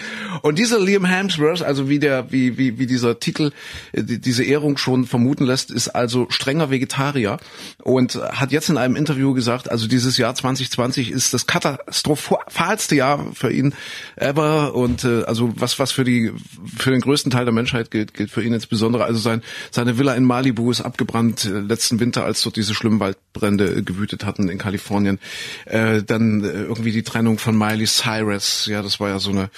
Und 0.43 0.60
dieser 0.60 0.80
Liam 0.80 1.06
Hemsworth, 1.06 1.63
also 1.63 1.89
wie 1.89 1.98
der 1.98 2.32
wie 2.32 2.60
wie 2.60 2.78
wie 2.78 2.86
dieser 2.86 3.19
Titel 3.19 3.52
äh, 3.93 4.04
diese 4.04 4.43
Ehrung 4.43 4.78
schon 4.78 5.06
vermuten 5.06 5.46
lässt, 5.46 5.72
ist 5.72 5.88
also 5.88 6.28
strenger 6.30 6.69
Vegetarier 6.69 7.38
und 7.82 8.15
hat 8.15 8.52
jetzt 8.52 8.69
in 8.69 8.78
einem 8.78 8.96
Interview 8.96 9.22
Interview 9.23 9.33
gesagt, 9.33 9.71
also 9.71 9.88
dieses 9.88 10.17
Jahr 10.17 10.36
2020 10.36 11.09
ist 11.12 11.33
das 11.33 11.47
katastrophalste 11.47 12.95
Jahr 12.95 13.25
für 13.33 13.51
ihn 13.51 13.73
ever 14.17 14.75
und 14.75 15.05
äh, 15.05 15.23
also 15.23 15.53
was 15.55 15.79
was 15.79 15.93
für 15.93 16.03
die 16.03 16.33
für 16.77 16.91
den 16.91 16.99
größten 16.99 17.31
Teil 17.31 17.45
der 17.45 17.53
Menschheit 17.53 17.89
gilt, 17.89 18.13
gilt 18.13 18.31
für 18.31 18.43
ihn 18.43 18.53
insbesondere. 18.53 19.05
Also 19.05 19.19
sein 19.19 19.41
seine 19.71 19.97
Villa 19.97 20.13
in 20.15 20.25
Malibu 20.25 20.69
ist 20.71 20.81
abgebrannt 20.81 21.45
äh, 21.45 21.59
letzten 21.59 22.01
Winter, 22.01 22.25
als 22.25 22.41
dort 22.41 22.57
diese 22.57 22.73
schlimmen 22.73 22.99
Waldbrände 22.99 23.77
äh, 23.77 23.81
gewütet 23.81 24.25
hatten 24.25 24.49
in 24.49 24.57
Kalifornien. 24.57 25.19
Äh, 25.65 26.03
dann 26.03 26.43
äh, 26.43 26.63
irgendwie 26.63 26.91
die 26.91 27.03
Trennung 27.03 27.38
von 27.38 27.57
Miley 27.57 27.86
Cyrus, 27.86 28.65
ja, 28.65 28.81
das 28.81 28.99
war 28.99 29.09
ja 29.09 29.19
so 29.19 29.31
eine 29.31 29.49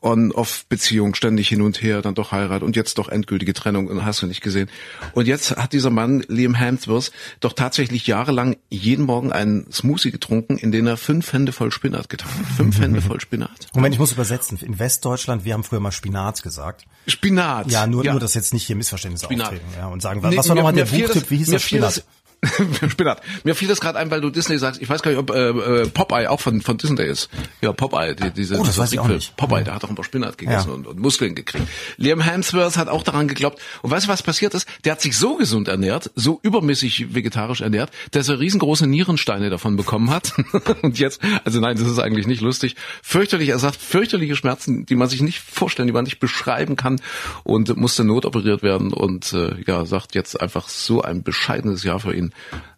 On-Off-Beziehung, 0.00 1.14
ständig 1.14 1.48
hin 1.48 1.62
und 1.62 1.82
her, 1.82 2.02
dann 2.02 2.14
doch 2.14 2.32
Heirat 2.32 2.62
und 2.62 2.76
jetzt 2.76 2.98
doch 2.98 3.08
endgültige 3.08 3.54
Trennung, 3.54 4.04
hast 4.04 4.22
du 4.22 4.26
nicht 4.26 4.40
gesehen. 4.40 4.68
Und 5.12 5.26
jetzt 5.26 5.56
hat 5.56 5.72
dieser 5.72 5.90
Mann, 5.90 6.24
Liam 6.28 6.54
Hemsworth, 6.54 7.12
doch 7.40 7.52
tatsächlich 7.52 8.06
jahrelang 8.06 8.56
jeden 8.68 9.04
Morgen 9.04 9.32
einen 9.32 9.70
Smoothie 9.72 10.10
getrunken, 10.10 10.58
in 10.58 10.72
den 10.72 10.86
er 10.86 10.96
fünf 10.96 11.32
Hände 11.32 11.52
voll 11.52 11.70
Spinat 11.70 12.08
getan 12.08 12.30
hat. 12.30 12.46
Fünf 12.56 12.80
Hände 12.80 13.00
voll 13.00 13.20
Spinat. 13.20 13.68
Moment, 13.74 13.94
ich 13.94 13.98
muss 13.98 14.12
übersetzen. 14.12 14.58
In 14.62 14.78
Westdeutschland, 14.78 15.44
wir 15.44 15.54
haben 15.54 15.64
früher 15.64 15.80
mal 15.80 15.92
Spinat 15.92 16.42
gesagt. 16.42 16.84
Spinat. 17.06 17.70
Ja, 17.70 17.86
nur, 17.86 18.04
ja. 18.04 18.12
nur, 18.12 18.20
dass 18.20 18.34
jetzt 18.34 18.52
nicht 18.52 18.66
hier 18.66 18.76
Missverständnisse 18.76 19.26
Spinat. 19.26 19.48
auftreten. 19.48 19.66
Ja, 19.76 19.86
und 19.88 20.02
sagen, 20.02 20.22
was 20.22 20.48
war 20.48 20.56
nochmal 20.56 20.72
der 20.72 20.86
Buchtipp? 20.86 21.30
Wie 21.30 21.36
hieß 21.38 21.50
das 21.50 21.62
Spinat? 21.62 22.04
Spinat. 22.88 23.22
Mir 23.44 23.54
fiel 23.54 23.68
das 23.68 23.80
gerade 23.80 23.98
ein, 23.98 24.10
weil 24.10 24.20
du 24.20 24.30
Disney 24.30 24.58
sagst. 24.58 24.80
Ich 24.80 24.88
weiß 24.88 25.02
gar 25.02 25.10
nicht, 25.10 25.20
ob 25.20 25.30
äh, 25.30 25.48
äh, 25.48 25.88
Popeye 25.88 26.28
auch 26.28 26.40
von 26.40 26.60
von 26.60 26.76
Disney 26.76 27.04
ist. 27.04 27.28
Ja, 27.60 27.72
Popeye, 27.72 28.14
die, 28.14 28.30
diese 28.30 28.58
oh, 28.58 28.64
das 28.64 28.78
weiß 28.78 28.92
ich 28.92 28.98
auch 28.98 29.08
nicht. 29.08 29.36
Popeye, 29.36 29.64
der 29.64 29.74
hat 29.74 29.84
auch 29.84 29.90
immer 29.90 30.04
Spinat 30.04 30.38
gegessen 30.38 30.68
ja. 30.68 30.74
und, 30.74 30.86
und 30.86 31.00
Muskeln 31.00 31.34
gekriegt. 31.34 31.66
Liam 31.96 32.20
Hemsworth 32.20 32.76
hat 32.76 32.88
auch 32.88 33.02
daran 33.02 33.28
geglaubt. 33.28 33.60
Und 33.82 33.90
weißt 33.90 34.06
du, 34.06 34.10
was 34.10 34.22
passiert 34.22 34.54
ist? 34.54 34.68
Der 34.84 34.92
hat 34.92 35.00
sich 35.00 35.16
so 35.16 35.36
gesund 35.36 35.68
ernährt, 35.68 36.10
so 36.14 36.38
übermäßig 36.42 37.14
vegetarisch 37.14 37.60
ernährt, 37.60 37.90
dass 38.10 38.28
er 38.28 38.38
riesengroße 38.38 38.86
Nierensteine 38.86 39.50
davon 39.50 39.76
bekommen 39.76 40.10
hat. 40.10 40.34
und 40.82 40.98
jetzt, 40.98 41.20
also 41.44 41.60
nein, 41.60 41.76
das 41.76 41.88
ist 41.88 41.98
eigentlich 41.98 42.26
nicht 42.26 42.40
lustig. 42.40 42.76
Fürchterlich, 43.02 43.48
er 43.48 43.58
sagt, 43.58 43.76
fürchterliche 43.76 44.36
Schmerzen, 44.36 44.86
die 44.86 44.96
man 44.96 45.08
sich 45.08 45.22
nicht 45.22 45.40
vorstellen, 45.40 45.86
die 45.86 45.92
man 45.92 46.04
nicht 46.04 46.20
beschreiben 46.20 46.76
kann 46.76 47.00
und 47.44 47.76
musste 47.76 48.04
notoperiert 48.04 48.62
werden 48.62 48.92
und 48.92 49.32
äh, 49.32 49.54
ja, 49.66 49.84
sagt 49.84 50.14
jetzt 50.14 50.40
einfach 50.40 50.68
so 50.68 51.02
ein 51.02 51.22
bescheidenes 51.22 51.82
Jahr 51.82 52.00
für 52.00 52.14
ihn. 52.14 52.25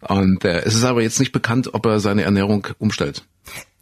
Und 0.01 0.29
und 0.29 0.45
äh, 0.45 0.61
es 0.61 0.75
ist 0.75 0.83
aber 0.83 1.01
jetzt 1.01 1.19
nicht 1.19 1.31
bekannt, 1.31 1.73
ob 1.73 1.85
er 1.85 1.99
seine 1.99 2.23
Ernährung 2.23 2.67
umstellt. 2.77 3.23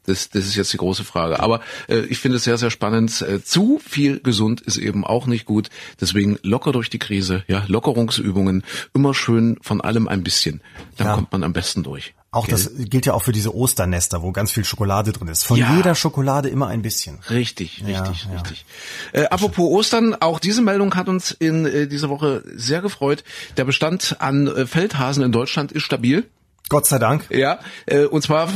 Das, 0.06 0.30
das 0.30 0.46
ist 0.46 0.56
jetzt 0.56 0.72
die 0.72 0.78
große 0.78 1.04
Frage. 1.04 1.42
Aber 1.42 1.60
äh, 1.90 2.00
ich 2.06 2.20
finde 2.20 2.38
es 2.38 2.46
sehr, 2.46 2.58
sehr 2.58 2.72
spannend. 2.72 3.22
Äh, 3.22 3.44
zu 3.44 3.82
viel 3.86 4.22
gesund 4.22 4.62
ist 4.62 4.78
eben 4.78 5.06
auch 5.06 5.28
nicht 5.28 5.46
gut. 5.46 5.70
Deswegen 6.00 6.40
locker 6.44 6.72
durch 6.72 6.90
die 6.90 7.00
Krise, 7.00 7.44
ja, 7.48 7.66
Lockerungsübungen, 7.68 8.64
immer 8.94 9.14
schön 9.14 9.58
von 9.62 9.82
allem 9.82 10.08
ein 10.08 10.24
bisschen. 10.24 10.62
Dann 10.96 11.08
ja. 11.08 11.16
kommt 11.16 11.34
man 11.34 11.44
am 11.44 11.52
besten 11.52 11.84
durch. 11.84 12.14
Auch 12.32 12.44
okay. 12.44 12.52
das 12.52 12.72
gilt 12.76 13.06
ja 13.06 13.14
auch 13.14 13.24
für 13.24 13.32
diese 13.32 13.56
Osternester, 13.56 14.22
wo 14.22 14.32
ganz 14.34 14.52
viel 14.52 14.66
Schokolade 14.66 15.14
drin 15.14 15.30
ist. 15.30 15.44
Von 15.44 15.58
ja. 15.58 15.76
jeder 15.78 15.96
Schokolade 15.96 16.50
immer 16.50 16.68
ein 16.68 16.82
bisschen. 16.82 17.20
Richtig, 17.30 17.84
richtig, 17.86 18.26
ja, 18.26 18.34
richtig. 18.34 18.66
Ja. 19.14 19.22
Äh, 19.22 19.26
apropos 19.28 19.70
Ostern, 19.70 20.14
auch 20.14 20.40
diese 20.40 20.62
Meldung 20.62 20.94
hat 20.96 21.08
uns 21.08 21.32
in 21.32 21.66
äh, 21.66 21.88
dieser 21.88 22.10
Woche 22.10 22.44
sehr 22.54 22.82
gefreut. 22.82 23.24
Der 23.56 23.64
Bestand 23.64 24.18
an 24.20 24.48
äh, 24.48 24.68
Feldhasen 24.68 25.24
in 25.24 25.32
Deutschland 25.32 25.72
ist 25.72 25.84
stabil. 25.84 26.26
Gott 26.70 26.86
sei 26.86 27.00
Dank. 27.00 27.26
Ja, 27.30 27.60
äh, 27.86 28.04
und 28.04 28.22
zwar, 28.24 28.50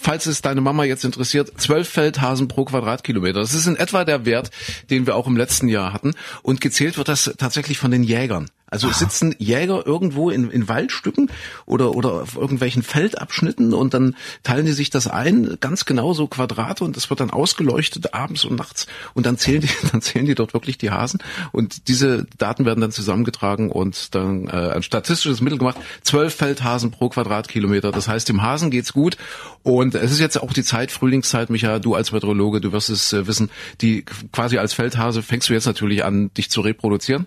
falls 0.00 0.26
es 0.26 0.40
deine 0.40 0.60
Mama 0.60 0.84
jetzt 0.84 1.04
interessiert, 1.04 1.52
zwölf 1.56 1.88
Feldhasen 1.88 2.46
pro 2.46 2.64
Quadratkilometer. 2.64 3.40
Das 3.40 3.54
ist 3.54 3.66
in 3.66 3.76
etwa 3.76 4.04
der 4.04 4.24
Wert, 4.24 4.50
den 4.88 5.06
wir 5.06 5.16
auch 5.16 5.26
im 5.26 5.36
letzten 5.36 5.68
Jahr 5.68 5.92
hatten. 5.92 6.14
Und 6.42 6.60
gezählt 6.60 6.96
wird 6.96 7.08
das 7.08 7.34
tatsächlich 7.38 7.78
von 7.78 7.90
den 7.90 8.04
Jägern. 8.04 8.48
Also 8.70 8.88
es 8.88 9.00
sitzen 9.00 9.34
Jäger 9.38 9.84
irgendwo 9.86 10.30
in, 10.30 10.50
in 10.50 10.68
Waldstücken 10.68 11.30
oder, 11.66 11.94
oder 11.94 12.22
auf 12.22 12.36
irgendwelchen 12.36 12.82
Feldabschnitten 12.82 13.74
und 13.74 13.94
dann 13.94 14.16
teilen 14.42 14.66
die 14.66 14.72
sich 14.72 14.90
das 14.90 15.08
ein, 15.08 15.56
ganz 15.60 15.84
genau 15.84 16.12
so 16.12 16.28
Quadrate 16.28 16.84
und 16.84 16.96
das 16.96 17.10
wird 17.10 17.20
dann 17.20 17.30
ausgeleuchtet 17.30 18.14
abends 18.14 18.44
und 18.44 18.56
nachts 18.56 18.86
und 19.14 19.26
dann 19.26 19.38
zählen 19.38 19.60
die, 19.60 19.68
dann 19.92 20.00
zählen 20.00 20.26
die 20.26 20.34
dort 20.34 20.54
wirklich 20.54 20.78
die 20.78 20.90
Hasen 20.90 21.20
und 21.52 21.88
diese 21.88 22.26
Daten 22.38 22.64
werden 22.64 22.80
dann 22.80 22.92
zusammengetragen 22.92 23.70
und 23.70 24.14
dann 24.14 24.46
äh, 24.46 24.72
ein 24.74 24.82
statistisches 24.82 25.40
Mittel 25.40 25.58
gemacht. 25.58 25.76
Zwölf 26.02 26.34
Feldhasen 26.34 26.90
pro 26.90 27.08
Quadratkilometer. 27.08 27.90
Das 27.90 28.08
heißt, 28.08 28.28
dem 28.28 28.42
Hasen 28.42 28.70
geht's 28.70 28.92
gut 28.92 29.16
und 29.62 29.94
es 29.94 30.12
ist 30.12 30.20
jetzt 30.20 30.40
auch 30.40 30.52
die 30.52 30.62
Zeit, 30.62 30.92
Frühlingszeit, 30.92 31.50
Micha, 31.50 31.80
du 31.80 31.94
als 31.94 32.12
Meteorologe, 32.12 32.60
du 32.60 32.72
wirst 32.72 32.88
es 32.88 33.12
äh, 33.12 33.26
wissen, 33.26 33.50
die 33.80 34.04
quasi 34.32 34.58
als 34.58 34.74
Feldhase 34.74 35.22
fängst 35.22 35.48
du 35.48 35.54
jetzt 35.54 35.66
natürlich 35.66 36.04
an, 36.04 36.32
dich 36.34 36.50
zu 36.50 36.60
reproduzieren. 36.60 37.26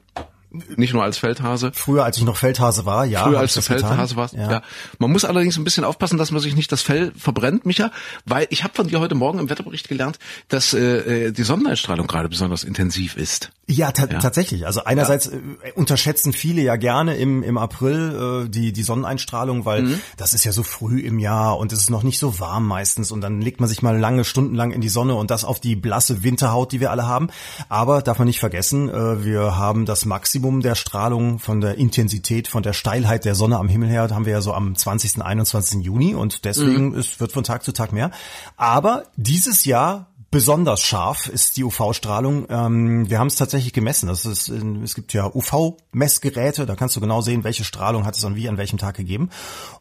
Nicht 0.75 0.93
nur 0.93 1.03
als 1.03 1.17
Feldhase. 1.17 1.71
Früher, 1.73 2.05
als 2.05 2.17
ich 2.17 2.23
noch 2.23 2.37
Feldhase 2.37 2.85
war, 2.85 3.05
ja. 3.05 3.23
Früher, 3.23 3.39
als 3.39 3.55
du 3.55 3.61
Feldhase 3.61 4.15
warst, 4.15 4.35
ja. 4.35 4.51
ja. 4.51 4.61
Man 4.99 5.11
muss 5.11 5.25
allerdings 5.25 5.57
ein 5.57 5.63
bisschen 5.63 5.83
aufpassen, 5.83 6.19
dass 6.19 6.29
man 6.29 6.41
sich 6.41 6.55
nicht 6.55 6.71
das 6.71 6.83
Fell 6.83 7.11
verbrennt, 7.17 7.65
Micha, 7.65 7.91
weil 8.25 8.45
ich 8.51 8.63
habe 8.63 8.73
von 8.75 8.87
dir 8.87 8.99
heute 8.99 9.15
Morgen 9.15 9.39
im 9.39 9.49
Wetterbericht 9.49 9.89
gelernt, 9.89 10.19
dass 10.49 10.73
äh, 10.73 11.27
äh 11.27 11.31
die 11.31 11.43
Sonneneinstrahlung 11.43 12.05
gerade 12.05 12.29
besonders 12.29 12.63
intensiv 12.63 13.17
ist. 13.17 13.49
Ja, 13.65 13.91
ta 13.91 14.05
ja. 14.05 14.19
tatsächlich. 14.19 14.67
Also 14.67 14.83
einerseits 14.83 15.25
ja. 15.25 15.31
äh, 15.31 15.71
unterschätzen 15.71 16.33
viele 16.33 16.61
ja 16.61 16.75
gerne 16.75 17.15
im, 17.15 17.41
im 17.41 17.57
April 17.57 18.45
äh, 18.45 18.49
die, 18.49 18.73
die 18.73 18.83
Sonneneinstrahlung, 18.83 19.65
weil 19.65 19.83
mhm. 19.83 19.99
das 20.17 20.33
ist 20.33 20.43
ja 20.43 20.51
so 20.51 20.61
früh 20.63 20.99
im 20.99 21.17
Jahr 21.17 21.57
und 21.57 21.71
es 21.71 21.79
ist 21.79 21.89
noch 21.89 22.03
nicht 22.03 22.19
so 22.19 22.39
warm 22.39 22.67
meistens 22.67 23.11
und 23.11 23.21
dann 23.21 23.41
legt 23.41 23.59
man 23.59 23.69
sich 23.69 23.81
mal 23.81 23.97
lange, 23.97 24.25
stundenlang 24.25 24.71
in 24.71 24.81
die 24.81 24.89
Sonne 24.89 25.15
und 25.15 25.31
das 25.31 25.45
auf 25.45 25.59
die 25.59 25.75
blasse 25.75 26.23
Winterhaut, 26.23 26.73
die 26.73 26.79
wir 26.79 26.91
alle 26.91 27.07
haben. 27.07 27.29
Aber 27.69 28.01
darf 28.01 28.19
man 28.19 28.27
nicht 28.27 28.39
vergessen, 28.39 28.89
äh, 28.89 29.23
wir 29.23 29.57
haben 29.57 29.85
das 29.85 30.05
Maximum 30.05 30.42
Maximum 30.43 30.61
der 30.61 30.75
Strahlung, 30.75 31.39
von 31.39 31.61
der 31.61 31.77
Intensität, 31.77 32.49
von 32.49 32.63
der 32.63 32.73
Steilheit 32.73 33.23
der 33.23 33.33
Sonne 33.33 33.57
am 33.57 33.69
Himmel 33.69 33.87
her, 33.87 34.09
haben 34.11 34.25
wir 34.25 34.33
ja 34.33 34.41
so 34.41 34.53
am 34.53 34.75
20., 34.75 35.21
21. 35.21 35.81
Juni 35.85 36.15
und 36.15 36.43
deswegen 36.43 36.89
mhm. 36.89 36.97
es 36.97 37.21
wird 37.21 37.31
von 37.31 37.45
Tag 37.45 37.63
zu 37.63 37.71
Tag 37.71 37.93
mehr. 37.93 38.11
Aber 38.57 39.05
dieses 39.15 39.63
Jahr 39.63 40.07
besonders 40.33 40.81
scharf 40.81 41.27
ist 41.27 41.57
die 41.57 41.63
UV-Strahlung. 41.63 42.47
Ähm, 42.49 43.07
wir 43.07 43.19
haben 43.19 43.27
es 43.27 43.35
tatsächlich 43.35 43.71
gemessen. 43.71 44.07
Das 44.07 44.25
ist, 44.25 44.49
es 44.49 44.95
gibt 44.95 45.13
ja 45.13 45.27
UV-Messgeräte, 45.31 46.65
da 46.65 46.75
kannst 46.75 46.95
du 46.95 46.99
genau 46.99 47.21
sehen, 47.21 47.43
welche 47.43 47.63
Strahlung 47.63 48.03
hat 48.03 48.17
es 48.17 48.25
an 48.25 48.35
wie 48.35 48.49
an 48.49 48.57
welchem 48.57 48.79
Tag 48.79 48.97
gegeben. 48.97 49.29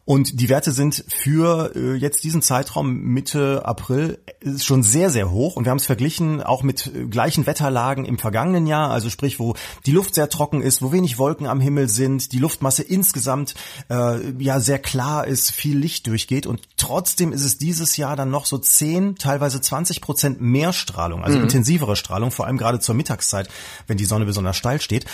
Und 0.05 0.39
die 0.39 0.49
Werte 0.49 0.71
sind 0.71 1.05
für 1.07 1.75
äh, 1.75 1.95
jetzt 1.95 2.23
diesen 2.23 2.43
Zeitraum 2.43 2.93
Mitte 3.01 3.65
April 3.65 4.19
schon 4.59 4.83
sehr, 4.83 5.09
sehr 5.09 5.31
hoch. 5.31 5.55
Und 5.55 5.65
wir 5.65 5.71
haben 5.71 5.79
es 5.79 5.87
verglichen 5.87 6.43
auch 6.43 6.61
mit 6.61 6.91
gleichen 7.09 7.47
Wetterlagen 7.47 8.05
im 8.05 8.19
vergangenen 8.19 8.67
Jahr, 8.67 8.91
also 8.91 9.09
sprich, 9.09 9.39
wo 9.39 9.55
die 9.87 9.91
Luft 9.91 10.13
sehr 10.13 10.29
trocken 10.29 10.61
ist, 10.61 10.83
wo 10.83 10.91
wenig 10.91 11.17
Wolken 11.17 11.47
am 11.47 11.61
Himmel 11.61 11.89
sind, 11.89 12.31
die 12.31 12.39
Luftmasse 12.39 12.83
insgesamt 12.83 13.55
äh, 13.89 14.31
ja 14.37 14.59
sehr 14.59 14.77
klar 14.77 15.25
ist, 15.25 15.51
viel 15.51 15.79
Licht 15.79 16.05
durchgeht. 16.05 16.45
Und 16.45 16.61
trotzdem 16.77 17.33
ist 17.33 17.43
es 17.43 17.57
dieses 17.57 17.97
Jahr 17.97 18.15
dann 18.15 18.29
noch 18.29 18.45
so 18.45 18.59
10, 18.59 19.15
teilweise 19.15 19.59
20 19.59 19.99
Prozent 19.99 20.42
mehr 20.43 20.73
Strahlung, 20.73 21.23
also 21.23 21.37
mhm. 21.37 21.45
intensivere 21.45 21.95
Strahlung, 21.95 22.31
vor 22.31 22.45
allem 22.45 22.57
gerade 22.57 22.79
zur 22.79 22.95
Mittagszeit, 22.95 23.49
wenn 23.87 23.97
die 23.97 24.05
Sonne 24.05 24.25
besonders 24.25 24.57
steil 24.57 24.81
steht. 24.81 25.05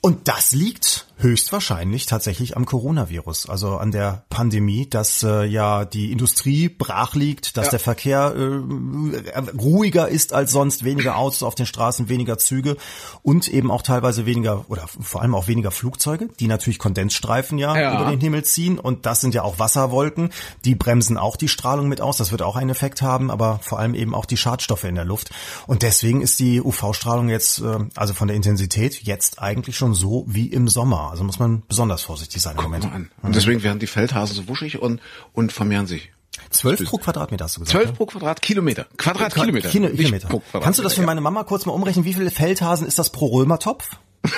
Und 0.00 0.26
das 0.26 0.52
liegt 0.52 1.06
Höchstwahrscheinlich 1.22 2.06
tatsächlich 2.06 2.56
am 2.56 2.66
Coronavirus, 2.66 3.48
also 3.48 3.76
an 3.76 3.92
der 3.92 4.24
Pandemie, 4.28 4.88
dass 4.90 5.22
äh, 5.22 5.44
ja 5.44 5.84
die 5.84 6.10
Industrie 6.10 6.68
brach 6.68 7.14
liegt, 7.14 7.56
dass 7.56 7.66
Ja. 7.66 7.70
der 7.70 7.78
Verkehr 7.78 8.34
äh, 8.36 9.38
ruhiger 9.56 10.08
ist 10.08 10.32
als 10.32 10.50
sonst, 10.50 10.82
weniger 10.82 11.16
Autos 11.16 11.44
auf 11.44 11.54
den 11.54 11.64
Straßen, 11.66 12.08
weniger 12.08 12.38
Züge 12.38 12.76
und 13.22 13.46
eben 13.46 13.70
auch 13.70 13.82
teilweise 13.82 14.26
weniger 14.26 14.64
oder 14.68 14.88
vor 14.88 15.22
allem 15.22 15.36
auch 15.36 15.46
weniger 15.46 15.70
Flugzeuge, 15.70 16.28
die 16.40 16.48
natürlich 16.48 16.80
Kondensstreifen 16.80 17.56
ja, 17.56 17.78
Ja. 17.78 17.94
über 18.00 18.10
den 18.10 18.20
Himmel 18.20 18.42
ziehen. 18.42 18.80
Und 18.80 19.06
das 19.06 19.20
sind 19.20 19.32
ja 19.32 19.42
auch 19.42 19.60
Wasserwolken, 19.60 20.30
die 20.64 20.74
bremsen 20.74 21.16
auch 21.16 21.36
die 21.36 21.48
Strahlung 21.48 21.86
mit 21.86 22.00
aus, 22.00 22.16
das 22.16 22.32
wird 22.32 22.42
auch 22.42 22.56
einen 22.56 22.70
Effekt 22.70 23.00
haben, 23.00 23.30
aber 23.30 23.60
vor 23.62 23.78
allem 23.78 23.94
eben 23.94 24.12
auch 24.16 24.26
die 24.26 24.36
Schadstoffe 24.36 24.82
in 24.84 24.96
der 24.96 25.04
Luft. 25.04 25.30
Und 25.68 25.82
deswegen 25.82 26.20
ist 26.20 26.40
die 26.40 26.60
UV-Strahlung 26.60 27.28
jetzt, 27.28 27.60
äh, 27.60 27.78
also 27.94 28.12
von 28.12 28.26
der 28.26 28.36
Intensität 28.36 29.02
jetzt 29.04 29.40
eigentlich 29.40 29.76
schon 29.76 29.94
so 29.94 30.24
wie 30.26 30.46
im 30.48 30.66
Sommer, 30.66 31.11
also 31.12 31.22
muss 31.24 31.38
man 31.38 31.62
besonders 31.68 32.02
vorsichtig 32.02 32.42
sein 32.42 32.56
im 32.56 32.62
Moment. 32.64 32.84
Mal 32.84 32.92
an. 32.92 33.10
Und 33.22 33.36
deswegen 33.36 33.62
werden 33.62 33.78
die 33.78 33.86
Feldhasen 33.86 34.34
so 34.34 34.48
wuschig 34.48 34.80
und, 34.82 35.00
und 35.32 35.52
vermehren 35.52 35.86
sich. 35.86 36.10
12 36.50 36.84
pro 36.86 36.96
Quadratmeter 36.98 37.44
hast 37.44 37.56
du 37.56 37.60
gesagt. 37.60 37.72
12 37.78 37.90
ne? 37.90 37.96
pro 37.96 38.06
Quadratkilometer. 38.06 38.86
Quadratkilometer. 38.96 39.68
Kilo, 39.68 39.88
nicht 39.88 39.98
Kilometer. 39.98 40.28
Quadratmeter. 40.28 40.60
Kannst 40.64 40.78
du 40.78 40.82
das 40.82 40.94
für 40.94 41.02
meine 41.02 41.20
Mama 41.20 41.44
kurz 41.44 41.66
mal 41.66 41.72
umrechnen? 41.72 42.04
Wie 42.04 42.14
viele 42.14 42.30
Feldhasen 42.30 42.86
ist 42.86 42.98
das 42.98 43.10
pro 43.10 43.26
Römertopf? 43.26 43.88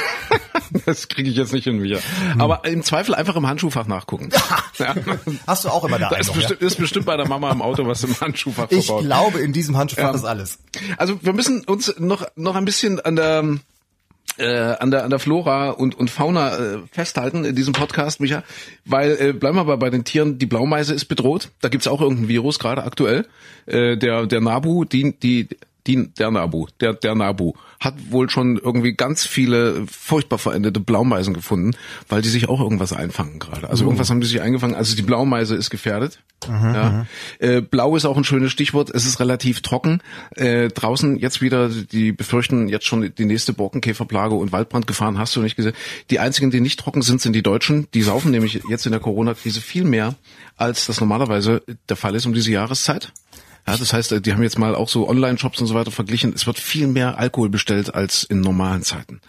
Das 0.87 1.09
kriege 1.09 1.31
ich 1.31 1.37
jetzt 1.37 1.53
nicht 1.53 1.64
hin, 1.64 1.79
Micha. 1.79 2.01
Aber 2.39 2.64
im 2.64 2.83
Zweifel 2.83 3.14
einfach 3.14 3.37
im 3.37 3.47
Handschuhfach 3.47 3.87
nachgucken. 3.87 4.31
ja. 4.79 4.95
Hast 5.47 5.64
du 5.64 5.68
auch 5.68 5.85
immer 5.85 5.99
da 5.99 6.09
Da 6.11 6.16
ist, 6.16 6.29
ja? 6.29 6.35
bestimmt, 6.35 6.62
ist 6.62 6.79
bestimmt 6.79 7.07
bei 7.07 7.16
der 7.16 7.29
Mama 7.29 7.51
im 7.53 7.62
Auto 7.62 7.87
was 7.87 8.03
im 8.03 8.18
Handschuhfach 8.20 8.70
Ich 8.70 8.87
verbaut. 8.87 9.05
glaube, 9.05 9.39
in 9.41 9.53
diesem 9.53 9.77
Handschuhfach 9.77 10.11
Ja. 10.11 10.14
ist 10.14 10.25
alles. 10.25 10.59
Also 10.97 11.18
wir 11.22 11.33
müssen 11.33 11.64
uns 11.64 11.95
noch 11.99 12.27
noch 12.37 12.57
ein 12.57 12.64
bisschen 12.64 12.99
an 13.01 13.14
der 13.16 13.59
äh, 14.39 14.74
an 14.78 14.91
der 14.91 15.05
an 15.05 15.11
der 15.11 15.18
Flora 15.18 15.70
und 15.70 15.95
und 15.95 16.11
Fauna 16.11 16.57
äh, 16.57 16.78
festhalten 16.91 17.45
in 17.45 17.55
diesem 17.55 17.72
Podcast, 17.72 18.20
Micha, 18.20 18.43
weil 18.85 19.16
äh, 19.20 19.32
bleiben 19.32 19.57
wir 19.57 19.62
aber 19.62 19.76
bei 19.76 19.91
den 19.91 20.05
Tieren. 20.05 20.39
Die 20.39 20.47
Blaumeise 20.47 20.95
ist 20.95 21.07
bedroht. 21.07 21.51
Da 21.61 21.68
gibt's 21.68 21.87
auch 21.87 22.01
irgendein 22.01 22.28
Virus 22.28 22.59
gerade 22.59 22.85
aktuell. 22.85 23.26
Äh, 23.66 23.97
der 23.97 24.26
der 24.26 24.41
Nabu, 24.41 24.85
die 24.85 25.18
die 25.18 25.49
die, 25.87 26.09
der 26.14 26.30
Nabu, 26.30 26.66
der, 26.80 26.95
der 26.95 27.14
Nabu, 27.14 27.53
hat 27.80 27.95
wohl 28.11 28.30
schon 28.30 28.57
irgendwie 28.57 28.95
ganz 28.95 29.26
viele 29.26 29.87
furchtbar 29.87 30.39
verendete 30.39 30.80
Blaumeisen 30.80 31.35
gefunden, 31.35 31.72
weil 32.09 32.22
die 32.22 32.30
sich 32.30 32.49
auch 32.49 32.61
irgendwas 32.61 32.93
einfangen 32.93 33.39
gerade. 33.39 33.68
Also 33.68 33.85
irgendwas 33.85 34.09
haben 34.09 34.20
die 34.20 34.26
sich 34.26 34.41
eingefangen. 34.41 34.74
Also 34.74 34.97
die 34.97 35.03
Blaumeise 35.03 35.55
ist 35.55 35.70
gefährdet. 35.70 36.20
ja. 36.49 37.07
Äh, 37.39 37.61
Blau 37.61 37.97
ist 37.97 38.05
auch 38.05 38.16
ein 38.16 38.24
schönes 38.24 38.53
Stichwort. 38.53 38.91
Es 38.91 39.07
ist 39.07 39.20
relativ 39.20 39.61
trocken. 39.61 40.01
Äh, 40.37 40.68
draußen 40.68 41.16
jetzt 41.16 41.43
wieder, 41.43 41.68
die 41.68 42.12
befürchten 42.12 42.68
jetzt 42.68 42.87
schon 42.87 43.12
die 43.16 43.24
nächste 43.24 43.53
Borkenkäferplage 43.53 44.35
und 44.35 44.53
Waldbrandgefahren 44.53 45.18
hast 45.18 45.37
du 45.37 45.41
nicht 45.41 45.57
gesehen. 45.57 45.74
Die 46.11 46.18
einzigen, 46.18 46.51
die 46.51 46.61
nicht 46.61 46.80
trocken 46.80 47.03
sind, 47.03 47.20
sind 47.20 47.35
die 47.35 47.43
Deutschen. 47.43 47.89
Die 47.93 48.03
saufen 48.03 48.30
nämlich 48.30 48.62
jetzt 48.68 48.87
in 48.87 48.93
der 48.93 49.01
Corona-Krise 49.01 49.61
viel 49.61 49.85
mehr, 49.85 50.14
als 50.57 50.87
das 50.87 51.01
normalerweise 51.01 51.62
der 51.89 51.97
Fall 51.97 52.14
ist 52.14 52.26
um 52.26 52.32
diese 52.32 52.51
Jahreszeit. 52.51 53.12
Ja, 53.67 53.77
das 53.77 53.93
heißt, 53.93 54.12
äh, 54.12 54.21
die 54.21 54.33
haben 54.33 54.43
jetzt 54.43 54.59
mal 54.59 54.75
auch 54.75 54.89
so 54.89 55.09
Online-Shops 55.09 55.61
und 55.61 55.67
so 55.67 55.75
weiter 55.75 55.91
verglichen. 55.91 56.33
Es 56.35 56.47
wird 56.47 56.59
viel 56.59 56.87
mehr 56.87 57.19
Alkohol 57.19 57.49
bestellt 57.49 57.95
als 57.95 58.23
in 58.25 58.41
normalen 58.41 58.83
Zeiten. 58.83 59.21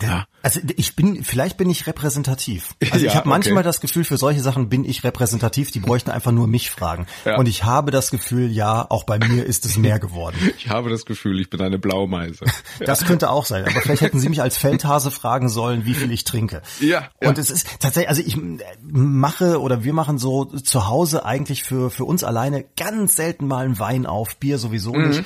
Ja. 0.00 0.26
Also 0.42 0.60
ich 0.76 0.96
bin, 0.96 1.24
vielleicht 1.24 1.56
bin 1.56 1.68
ich 1.70 1.86
repräsentativ. 1.86 2.74
Also 2.90 3.04
Ja, 3.04 3.10
ich 3.12 3.16
habe 3.16 3.28
manchmal 3.28 3.58
okay. 3.58 3.64
das 3.64 3.80
Gefühl, 3.80 4.04
für 4.04 4.16
solche 4.16 4.40
Sachen 4.40 4.68
bin 4.68 4.84
ich 4.84 5.04
repräsentativ. 5.04 5.70
Die 5.70 5.80
bräuchten 5.80 6.10
einfach 6.10 6.32
nur 6.32 6.46
mich 6.48 6.70
fragen. 6.70 7.06
Ja. 7.24 7.36
Und 7.38 7.46
ich 7.46 7.64
habe 7.64 7.90
das 7.90 8.10
Gefühl, 8.10 8.50
ja, 8.50 8.84
auch 8.90 9.04
bei 9.04 9.18
mir 9.18 9.44
ist 9.46 9.64
es 9.66 9.76
mehr 9.76 9.98
geworden. 9.98 10.36
Ich 10.58 10.68
habe 10.68 10.90
das 10.90 11.04
Gefühl, 11.06 11.40
ich 11.40 11.48
bin 11.50 11.60
eine 11.60 11.78
Blaumeise. 11.78 12.44
Das 12.84 13.04
könnte 13.04 13.30
auch 13.30 13.44
sein. 13.44 13.64
Aber 13.64 13.80
vielleicht 13.80 14.02
hätten 14.02 14.18
Sie 14.20 14.28
mich 14.28 14.42
als 14.42 14.56
Feldhase 14.56 15.10
fragen 15.10 15.48
sollen, 15.48 15.84
wie 15.84 15.94
viel 15.94 16.10
ich 16.12 16.24
trinke. 16.24 16.62
Ja, 16.80 17.08
ja. 17.22 17.28
Und 17.28 17.38
es 17.38 17.50
ist 17.50 17.66
tatsächlich, 17.78 18.08
also 18.08 18.22
ich 18.24 18.36
mache 18.82 19.60
oder 19.60 19.84
wir 19.84 19.92
machen 19.92 20.18
so 20.18 20.44
zu 20.44 20.88
Hause 20.88 21.24
eigentlich 21.24 21.62
für, 21.62 21.90
für 21.90 22.04
uns 22.04 22.24
alleine 22.24 22.64
ganz 22.76 23.16
selten 23.16 23.46
mal 23.46 23.64
einen 23.64 23.78
Wein 23.78 24.06
auf, 24.06 24.36
Bier 24.36 24.58
sowieso 24.58 24.92
Mhm, 24.94 25.08
nicht. 25.08 25.24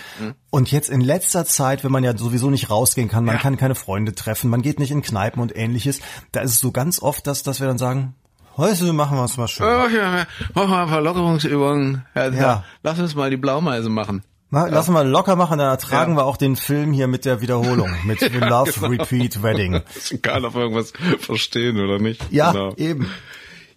Und 0.51 0.71
jetzt 0.71 0.89
in 0.89 1.01
letzter 1.01 1.45
Zeit, 1.45 1.83
wenn 1.85 1.91
man 1.93 2.05
ja 2.05 2.17
sowieso 2.17 2.49
nicht 2.51 2.71
rausgehen 2.71 3.09
kann, 3.09 3.25
man 3.25 3.37
Ja. 3.37 3.41
kann 3.41 3.57
keine 3.57 3.75
Freunde 3.75 4.15
treffen, 4.15 4.51
man 4.51 4.63
geht 4.63 4.79
nicht 4.79 4.91
in 4.93 5.03
Kneipen 5.05 5.41
und 5.41 5.57
ähnliches, 5.57 6.01
da 6.33 6.41
ist 6.41 6.51
es 6.53 6.59
so 6.59 6.73
ganz 6.73 7.01
oft, 7.01 7.27
dass, 7.27 7.43
dass 7.43 7.61
wir 7.61 7.67
dann 7.69 7.79
sagen, 7.79 8.15
heute 8.57 8.93
machen 8.93 9.17
wir 9.17 9.25
es 9.25 9.37
mal 9.37 9.49
schön. 9.49 9.67
Ach 9.67 9.91
ja, 9.91 10.27
machen 10.55 10.71
wir 10.71 10.79
ein 10.83 10.89
paar 10.89 11.01
Lockerungsübungen. 11.01 12.05
Ja, 12.15 12.27
Ja. 12.29 12.33
ja. 12.41 12.65
Lass 12.83 12.99
uns 12.99 13.15
mal 13.15 13.31
die 13.31 13.37
Blaumeise 13.37 13.89
machen. 13.89 14.23
Na, 14.51 14.67
Lassen 14.67 14.93
wir 14.95 15.03
locker 15.03 15.35
machen, 15.35 15.59
dann 15.59 15.69
ertragen 15.69 16.13
Ja. 16.13 16.19
wir 16.19 16.25
auch 16.27 16.37
den 16.37 16.55
Film 16.55 16.93
hier 16.93 17.09
mit 17.09 17.25
der 17.25 17.41
Wiederholung, 17.41 17.91
mit 18.05 18.21
The 18.21 18.29
Love 18.29 18.71
genau. 18.73 18.87
Repeat 18.89 19.43
Wedding. 19.43 19.83
Das 19.95 20.15
kann 20.23 20.45
auf 20.45 20.55
irgendwas 20.55 20.93
verstehen 21.19 21.81
oder 21.81 21.99
nicht. 21.99 22.25
Ja, 22.31 22.53
Genau. 22.53 22.73
eben. 22.77 23.11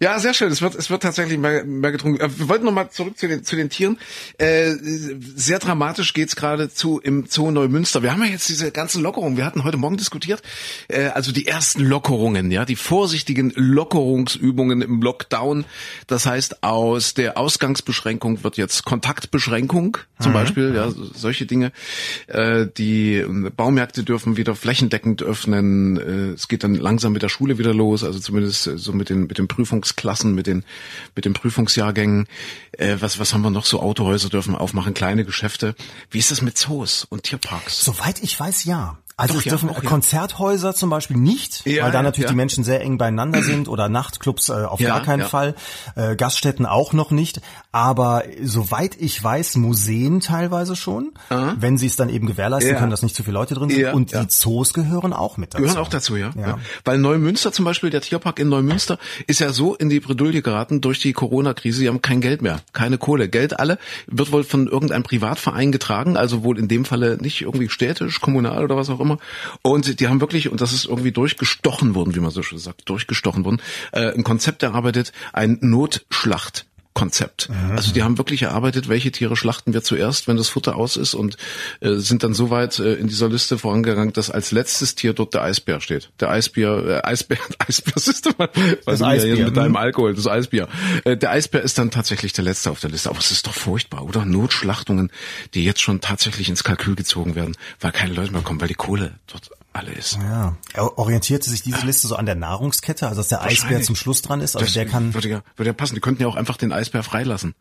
Ja, 0.00 0.18
sehr 0.20 0.32
schön. 0.32 0.52
Es 0.52 0.62
wird, 0.62 0.74
es 0.76 0.90
wird 0.90 1.02
tatsächlich 1.02 1.38
mehr, 1.38 1.64
mehr 1.64 1.90
getrunken. 1.90 2.20
Äh, 2.20 2.28
Wir 2.38 2.48
wollten 2.48 2.64
noch 2.64 2.72
mal 2.72 2.88
zurück 2.90 3.18
zu 3.18 3.26
den, 3.26 3.42
zu 3.42 3.56
den 3.56 3.68
Tieren. 3.68 3.98
Äh, 4.38 4.74
sehr 5.34 5.58
dramatisch 5.58 6.12
geht's 6.12 6.36
gerade 6.36 6.70
zu 6.72 7.00
im 7.00 7.26
Zoo 7.28 7.50
Neumünster. 7.50 8.02
Wir 8.02 8.12
haben 8.12 8.22
ja 8.22 8.28
jetzt 8.30 8.48
diese 8.48 8.70
ganzen 8.70 9.02
Lockerungen. 9.02 9.36
Wir 9.36 9.44
hatten 9.44 9.64
heute 9.64 9.76
Morgen 9.76 9.96
diskutiert. 9.96 10.42
Äh, 10.86 11.06
also 11.08 11.32
die 11.32 11.46
ersten 11.48 11.82
Lockerungen, 11.84 12.50
ja, 12.52 12.64
die 12.64 12.76
vorsichtigen 12.76 13.52
Lockerungsübungen 13.56 14.82
im 14.82 15.02
Lockdown. 15.02 15.64
Das 16.06 16.26
heißt, 16.26 16.62
aus 16.62 17.14
der 17.14 17.36
Ausgangsbeschränkung 17.36 18.44
wird 18.44 18.56
jetzt 18.56 18.84
Kontaktbeschränkung 18.84 19.98
zum 20.20 20.32
Beispiel, 20.32 20.74
ja, 20.74 20.90
so- 20.90 21.04
solche 21.12 21.46
Dinge. 21.46 21.72
Äh, 22.28 22.66
die 22.76 23.14
äh, 23.16 23.50
Baumärkte 23.56 24.04
dürfen 24.04 24.36
wieder 24.36 24.54
flächendeckend 24.54 25.22
öffnen. 25.22 25.96
Äh, 25.96 26.32
es 26.34 26.46
geht 26.48 26.62
dann 26.62 26.74
langsam 26.74 27.12
mit 27.12 27.22
der 27.22 27.28
Schule 27.28 27.58
wieder 27.58 27.74
los, 27.74 28.04
also 28.04 28.18
zumindest 28.20 28.66
äh, 28.68 28.78
so 28.78 28.92
mit 28.92 29.08
den 29.10 29.26
mit 29.26 29.38
den 29.38 29.48
Prüfungsklassen, 29.88 30.34
mit 30.34 30.46
den 30.46 30.64
mit 31.14 31.24
den 31.24 31.32
Prüfungsjahrgängen. 31.32 32.26
Äh, 32.72 32.96
was 33.00 33.18
was 33.18 33.32
haben 33.32 33.42
wir 33.42 33.50
noch? 33.50 33.64
So 33.64 33.80
Autohäuser 33.80 34.28
dürfen 34.28 34.54
aufmachen, 34.54 34.94
kleine 34.94 35.24
Geschäfte. 35.24 35.74
Wie 36.10 36.18
ist 36.18 36.30
das 36.30 36.42
mit 36.42 36.56
Zoos 36.56 37.04
und 37.04 37.24
Tierparks? 37.24 37.84
Soweit 37.84 38.22
ich 38.22 38.38
weiß, 38.38 38.64
ja. 38.64 38.98
Also 39.18 39.34
Doch, 39.34 39.40
es 39.40 39.44
ja, 39.46 39.50
dürfen 39.50 39.68
auch, 39.68 39.82
ja. 39.82 39.88
Konzerthäuser 39.88 40.74
zum 40.74 40.90
Beispiel 40.90 41.16
nicht, 41.16 41.66
Ja, 41.66 41.84
weil 41.84 41.90
da 41.90 42.02
natürlich 42.02 42.26
ja. 42.26 42.30
die 42.30 42.36
Menschen 42.36 42.62
sehr 42.62 42.80
eng 42.82 42.98
beieinander 42.98 43.42
sind 43.42 43.68
oder 43.68 43.88
Nachtclubs 43.88 44.48
äh, 44.48 44.52
auf 44.52 44.78
Ja, 44.80 44.90
gar 44.90 45.02
keinen 45.02 45.20
ja. 45.20 45.26
Fall, 45.26 45.56
äh, 45.96 46.14
Gaststätten 46.14 46.66
auch 46.66 46.92
noch 46.92 47.10
nicht. 47.10 47.40
Aber 47.72 48.22
soweit 48.42 48.96
ich 48.98 49.22
weiß, 49.22 49.56
Museen 49.56 50.20
teilweise 50.20 50.76
schon, 50.76 51.12
wenn 51.28 51.78
sie 51.78 51.86
es 51.86 51.96
dann 51.96 52.08
eben 52.08 52.26
gewährleisten 52.28 52.72
Ja. 52.74 52.78
können, 52.78 52.90
dass 52.90 53.02
nicht 53.02 53.16
zu 53.16 53.24
viele 53.24 53.34
Leute 53.34 53.54
drin 53.54 53.70
sind. 53.70 53.80
Ja, 53.80 53.92
Und 53.92 54.12
ja. 54.12 54.22
die 54.22 54.28
Zoos 54.28 54.72
gehören 54.72 55.12
auch 55.12 55.36
mit 55.36 55.52
dazu. 55.52 55.62
Gehören 55.64 55.78
auch 55.78 55.88
dazu, 55.88 56.14
ja. 56.16 56.30
Ja. 56.36 56.46
ja. 56.48 56.58
Weil 56.84 56.98
Neumünster 56.98 57.50
zum 57.52 57.64
Beispiel, 57.64 57.90
der 57.90 58.00
Tierpark 58.02 58.38
in 58.38 58.48
Neumünster, 58.48 58.98
ist 59.26 59.40
ja 59.40 59.52
so 59.52 59.74
in 59.74 59.88
die 59.88 59.98
Bredouille 59.98 60.42
geraten 60.42 60.80
durch 60.80 61.00
die 61.00 61.12
Corona-Krise. 61.12 61.78
Sie 61.80 61.88
haben 61.88 62.02
kein 62.02 62.20
Geld 62.20 62.40
mehr, 62.42 62.60
keine 62.72 62.98
Kohle. 62.98 63.28
Geld 63.28 63.58
alle 63.58 63.78
wird 64.06 64.30
wohl 64.30 64.44
von 64.44 64.68
irgendeinem 64.68 65.02
Privatverein 65.02 65.72
getragen, 65.72 66.16
also 66.16 66.44
wohl 66.44 66.56
in 66.58 66.68
dem 66.68 66.84
Falle 66.84 67.18
nicht 67.20 67.42
irgendwie 67.42 67.68
städtisch, 67.68 68.20
kommunal 68.20 68.62
oder 68.62 68.76
was 68.76 68.90
auch 68.90 69.00
immer. 69.00 69.07
Und 69.62 70.00
die 70.00 70.08
haben 70.08 70.20
wirklich, 70.20 70.50
und 70.50 70.60
das 70.60 70.72
ist 70.72 70.86
irgendwie 70.86 71.12
durchgestochen 71.12 71.94
worden, 71.94 72.14
wie 72.14 72.20
man 72.20 72.30
so 72.30 72.42
schön 72.42 72.58
sagt, 72.58 72.88
durchgestochen 72.88 73.44
worden, 73.44 73.62
äh, 73.92 74.12
ein 74.12 74.24
Konzept 74.24 74.62
erarbeitet, 74.62 75.12
ein 75.32 75.58
Notschlacht. 75.60 76.66
Konzept. 76.98 77.48
Also 77.76 77.92
die 77.92 78.02
haben 78.02 78.18
wirklich 78.18 78.42
erarbeitet, 78.42 78.88
welche 78.88 79.12
Tiere 79.12 79.36
schlachten 79.36 79.72
wir 79.72 79.84
zuerst, 79.84 80.26
wenn 80.26 80.36
das 80.36 80.48
Futter 80.48 80.74
aus 80.74 80.96
ist 80.96 81.14
und 81.14 81.36
äh, 81.78 81.94
sind 81.94 82.24
dann 82.24 82.34
so 82.34 82.50
weit 82.50 82.80
äh, 82.80 82.94
in 82.94 83.06
dieser 83.06 83.28
Liste 83.28 83.56
vorangegangen, 83.56 84.12
dass 84.12 84.30
als 84.30 84.50
letztes 84.50 84.96
Tier 84.96 85.12
dort 85.12 85.32
der 85.32 85.42
Eisbär 85.42 85.80
steht. 85.80 86.10
Der 86.18 86.30
Eisbär, 86.30 87.02
äh, 87.04 87.08
Eisbär, 87.08 87.38
Eisbär, 87.58 87.94
du 87.94 88.30
mal, 88.36 88.50
was 88.84 88.98
ja 88.98 89.06
Eisbär, 89.06 89.34
jetzt 89.36 89.44
mit 89.46 89.56
deinem 89.56 89.66
hm. 89.66 89.76
Alkohol, 89.76 90.14
das 90.14 90.26
Eisbär. 90.26 90.66
Äh, 91.04 91.16
der 91.16 91.30
Eisbär 91.30 91.62
ist 91.62 91.78
dann 91.78 91.92
tatsächlich 91.92 92.32
der 92.32 92.42
letzte 92.42 92.72
auf 92.72 92.80
der 92.80 92.90
Liste. 92.90 93.10
Aber 93.10 93.20
es 93.20 93.30
ist 93.30 93.46
doch 93.46 93.54
furchtbar, 93.54 94.04
oder? 94.04 94.24
Notschlachtungen, 94.24 95.12
die 95.54 95.64
jetzt 95.64 95.80
schon 95.80 96.00
tatsächlich 96.00 96.48
ins 96.48 96.64
Kalkül 96.64 96.96
gezogen 96.96 97.36
werden, 97.36 97.56
weil 97.80 97.92
keine 97.92 98.12
Leute 98.12 98.32
mehr 98.32 98.42
kommen, 98.42 98.60
weil 98.60 98.68
die 98.68 98.74
Kohle 98.74 99.12
dort 99.28 99.50
alle 99.72 99.92
ist. 99.92 100.16
Ja. 100.20 100.56
Er 100.72 100.98
orientierte 100.98 101.48
sich 101.50 101.62
diese 101.62 101.84
Liste 101.86 102.08
so 102.08 102.16
an 102.16 102.26
der 102.26 102.34
Nahrungskette, 102.34 103.06
also 103.06 103.20
dass 103.20 103.28
der 103.28 103.42
Eisbär 103.42 103.82
zum 103.82 103.94
Schluss 103.96 104.22
dran 104.22 104.40
ist. 104.40 104.56
Also 104.56 104.64
Das 104.66 104.74
der 104.74 104.86
kann. 104.86 105.14
würde 105.14 105.28
ja, 105.28 105.42
würde 105.56 105.68
ja 105.70 105.72
passen. 105.74 105.94
Die 105.94 106.00
könnten 106.00 106.22
ja 106.22 106.28
auch 106.28 106.36
einfach 106.36 106.56
den 106.56 106.72
Eisbär 106.72 107.02
freilassen 107.02 107.54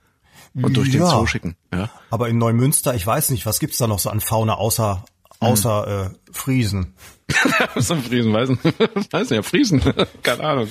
und 0.55 0.75
durch 0.77 0.91
den 0.91 1.01
Ja. 1.01 1.09
Zoo 1.09 1.25
schicken. 1.27 1.55
Ja. 1.73 1.89
Aber 2.09 2.29
in 2.29 2.37
Neumünster, 2.37 2.95
ich 2.95 3.05
weiß 3.05 3.29
nicht, 3.29 3.45
was 3.45 3.59
gibt's 3.59 3.77
da 3.77 3.87
noch 3.87 3.99
so 3.99 4.09
an 4.09 4.21
Fauna 4.21 4.55
außer 4.55 5.03
außer 5.39 6.11
äh, 6.11 6.31
Friesen? 6.31 6.93
Was 7.75 7.91
am 7.91 8.01
Friesen, 8.01 8.31
weiß 8.33 8.49
nicht. 8.49 8.63
Weiß 9.11 9.29
nicht, 9.29 9.31
ja, 9.37 9.41
Friesen. 9.43 9.81
Keine 10.23 10.43
Ahnung. 10.45 10.67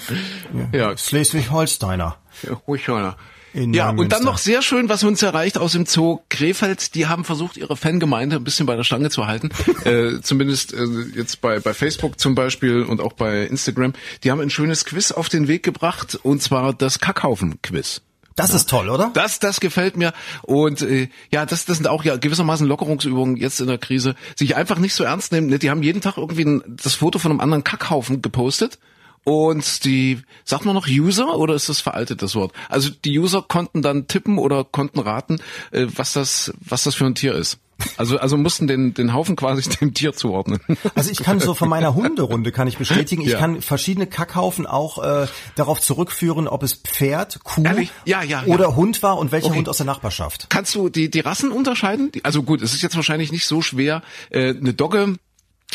Ja, 0.73 0.97
Schleswig-Holsteiner. 0.97 2.17
ja 2.43 2.53
ruhig 2.67 2.83
schon. 2.83 3.15
In 3.55 3.73
Ja, 3.73 3.91
und 3.91 4.13
dann 4.13 4.25
noch 4.25 4.39
sehr 4.39 4.63
schön, 4.63 4.89
was 4.89 5.03
uns 5.03 5.23
erreicht 5.23 5.59
aus 5.59 5.73
dem 5.73 5.87
Zoo 5.87 6.21
Krefeld. 6.29 6.95
Die 6.95 7.07
haben 7.07 7.25
versucht, 7.25 7.57
ihre 7.57 7.77
Fangemeinde 7.77 8.37
ein 8.37 8.45
bisschen 8.45 8.67
bei 8.67 8.77
der 8.77 8.85
Stange 8.85 9.11
zu 9.11 9.27
halten. 9.27 9.51
äh, 9.85 10.21
zumindest 10.21 10.75
äh, 10.75 10.85
jetzt 11.15 11.41
bei, 11.41 11.61
bei 11.61 11.73
Facebook 11.73 12.21
zum 12.21 12.35
Beispiel 12.35 12.83
und 12.83 13.01
auch 13.01 13.15
bei 13.15 13.45
Instagram. 13.45 13.95
Die 14.25 14.31
haben 14.31 14.41
ein 14.41 14.51
schönes 14.51 14.85
Quiz 14.85 15.13
auf 15.13 15.29
den 15.29 15.49
Weg 15.49 15.63
gebracht, 15.63 16.19
und 16.23 16.43
zwar 16.43 16.75
das 16.75 17.01
Kackhaufen-Quiz. 17.01 18.03
Das 18.37 18.53
ist 18.53 18.69
toll, 18.69 18.91
oder? 18.91 19.11
Das, 19.15 19.39
das 19.39 19.61
gefällt 19.61 19.97
mir. 19.97 20.13
Und 20.43 20.83
äh, 20.83 21.09
ja, 21.31 21.47
das, 21.47 21.65
das 21.65 21.79
sind 21.79 21.89
auch 21.89 22.05
ja 22.05 22.17
gewissermaßen 22.17 22.67
Lockerungsübungen 22.67 23.37
jetzt 23.37 23.61
in 23.61 23.67
der 23.67 23.79
Krise. 23.79 24.15
Sich 24.37 24.57
einfach 24.57 24.79
nicht 24.79 24.93
so 24.93 25.05
ernst 25.05 25.33
nehmen. 25.33 25.47
Ne? 25.47 25.59
Die 25.59 25.71
haben 25.71 25.83
jeden 25.83 26.03
Tag 26.03 26.19
irgendwie 26.19 26.45
ein, 26.45 26.63
das 26.67 26.95
Foto 26.95 27.19
von 27.19 27.33
einem 27.33 27.41
anderen 27.41 27.65
Kackhaufen 27.65 28.21
gepostet. 28.21 28.79
Und 29.27 29.85
die, 29.85 30.23
sagt 30.45 30.65
man 30.67 30.77
noch 30.77 30.87
User 30.87 31.37
oder 31.37 31.55
ist 31.55 31.69
das 31.69 31.81
veraltet 31.81 32.23
das 32.23 32.37
Wort? 32.37 32.53
Also 32.69 32.91
die 33.05 33.19
User 33.19 33.43
konnten 33.47 33.83
dann 33.83 34.07
tippen 34.07 34.39
oder 34.39 34.63
konnten 34.63 35.01
raten, 35.01 35.41
äh, 35.73 35.87
was 35.97 36.13
das, 36.13 36.53
was 36.61 36.85
das 36.85 36.95
für 36.95 37.07
ein 37.07 37.17
Tier 37.17 37.35
ist. 37.35 37.59
Also, 37.97 38.19
also 38.19 38.37
mussten 38.37 38.69
den, 38.69 38.95
den 38.95 39.13
Haufen 39.13 39.35
quasi 39.35 39.69
dem 39.81 39.95
Tier 39.95 40.13
zuordnen. 40.13 40.61
Also 40.95 41.11
ich 41.11 41.19
kann 41.19 41.41
so 41.41 41.55
von 41.55 41.69
meiner 41.69 41.95
Hunderunde 41.97 42.53
kann 42.53 42.69
ich 42.69 42.79
bestätigen, 42.79 43.23
ich 43.23 43.31
Ja. 43.33 43.39
kann 43.41 43.63
verschiedene 43.63 44.07
Kackhaufen 44.07 44.65
auch 44.65 45.03
äh, 45.03 45.27
darauf 45.57 45.81
zurückführen, 45.81 46.47
ob 46.47 46.63
es 46.63 46.75
Pferd, 46.75 47.43
Kuh? 47.43 47.65
Ja, 48.05 48.23
ja, 48.23 48.45
oder 48.47 48.77
Hund 48.77 49.03
war 49.03 49.19
und 49.19 49.33
welcher 49.33 49.49
Okay. 49.49 49.57
Hund 49.59 49.69
aus 49.69 49.79
der 49.79 49.87
Nachbarschaft. 49.87 50.47
Kannst 50.51 50.75
du 50.77 50.89
die, 50.89 51.11
die 51.11 51.21
Rassen 51.21 51.51
unterscheiden? 51.51 52.13
Also 52.23 52.45
gut, 52.45 52.63
es 52.63 52.75
ist 52.75 52.83
jetzt 52.83 52.95
wahrscheinlich 52.95 53.33
nicht 53.33 53.47
so 53.47 53.61
schwer, 53.61 54.03
äh, 54.31 54.51
eine 54.51 54.73
Dogge 54.73 55.17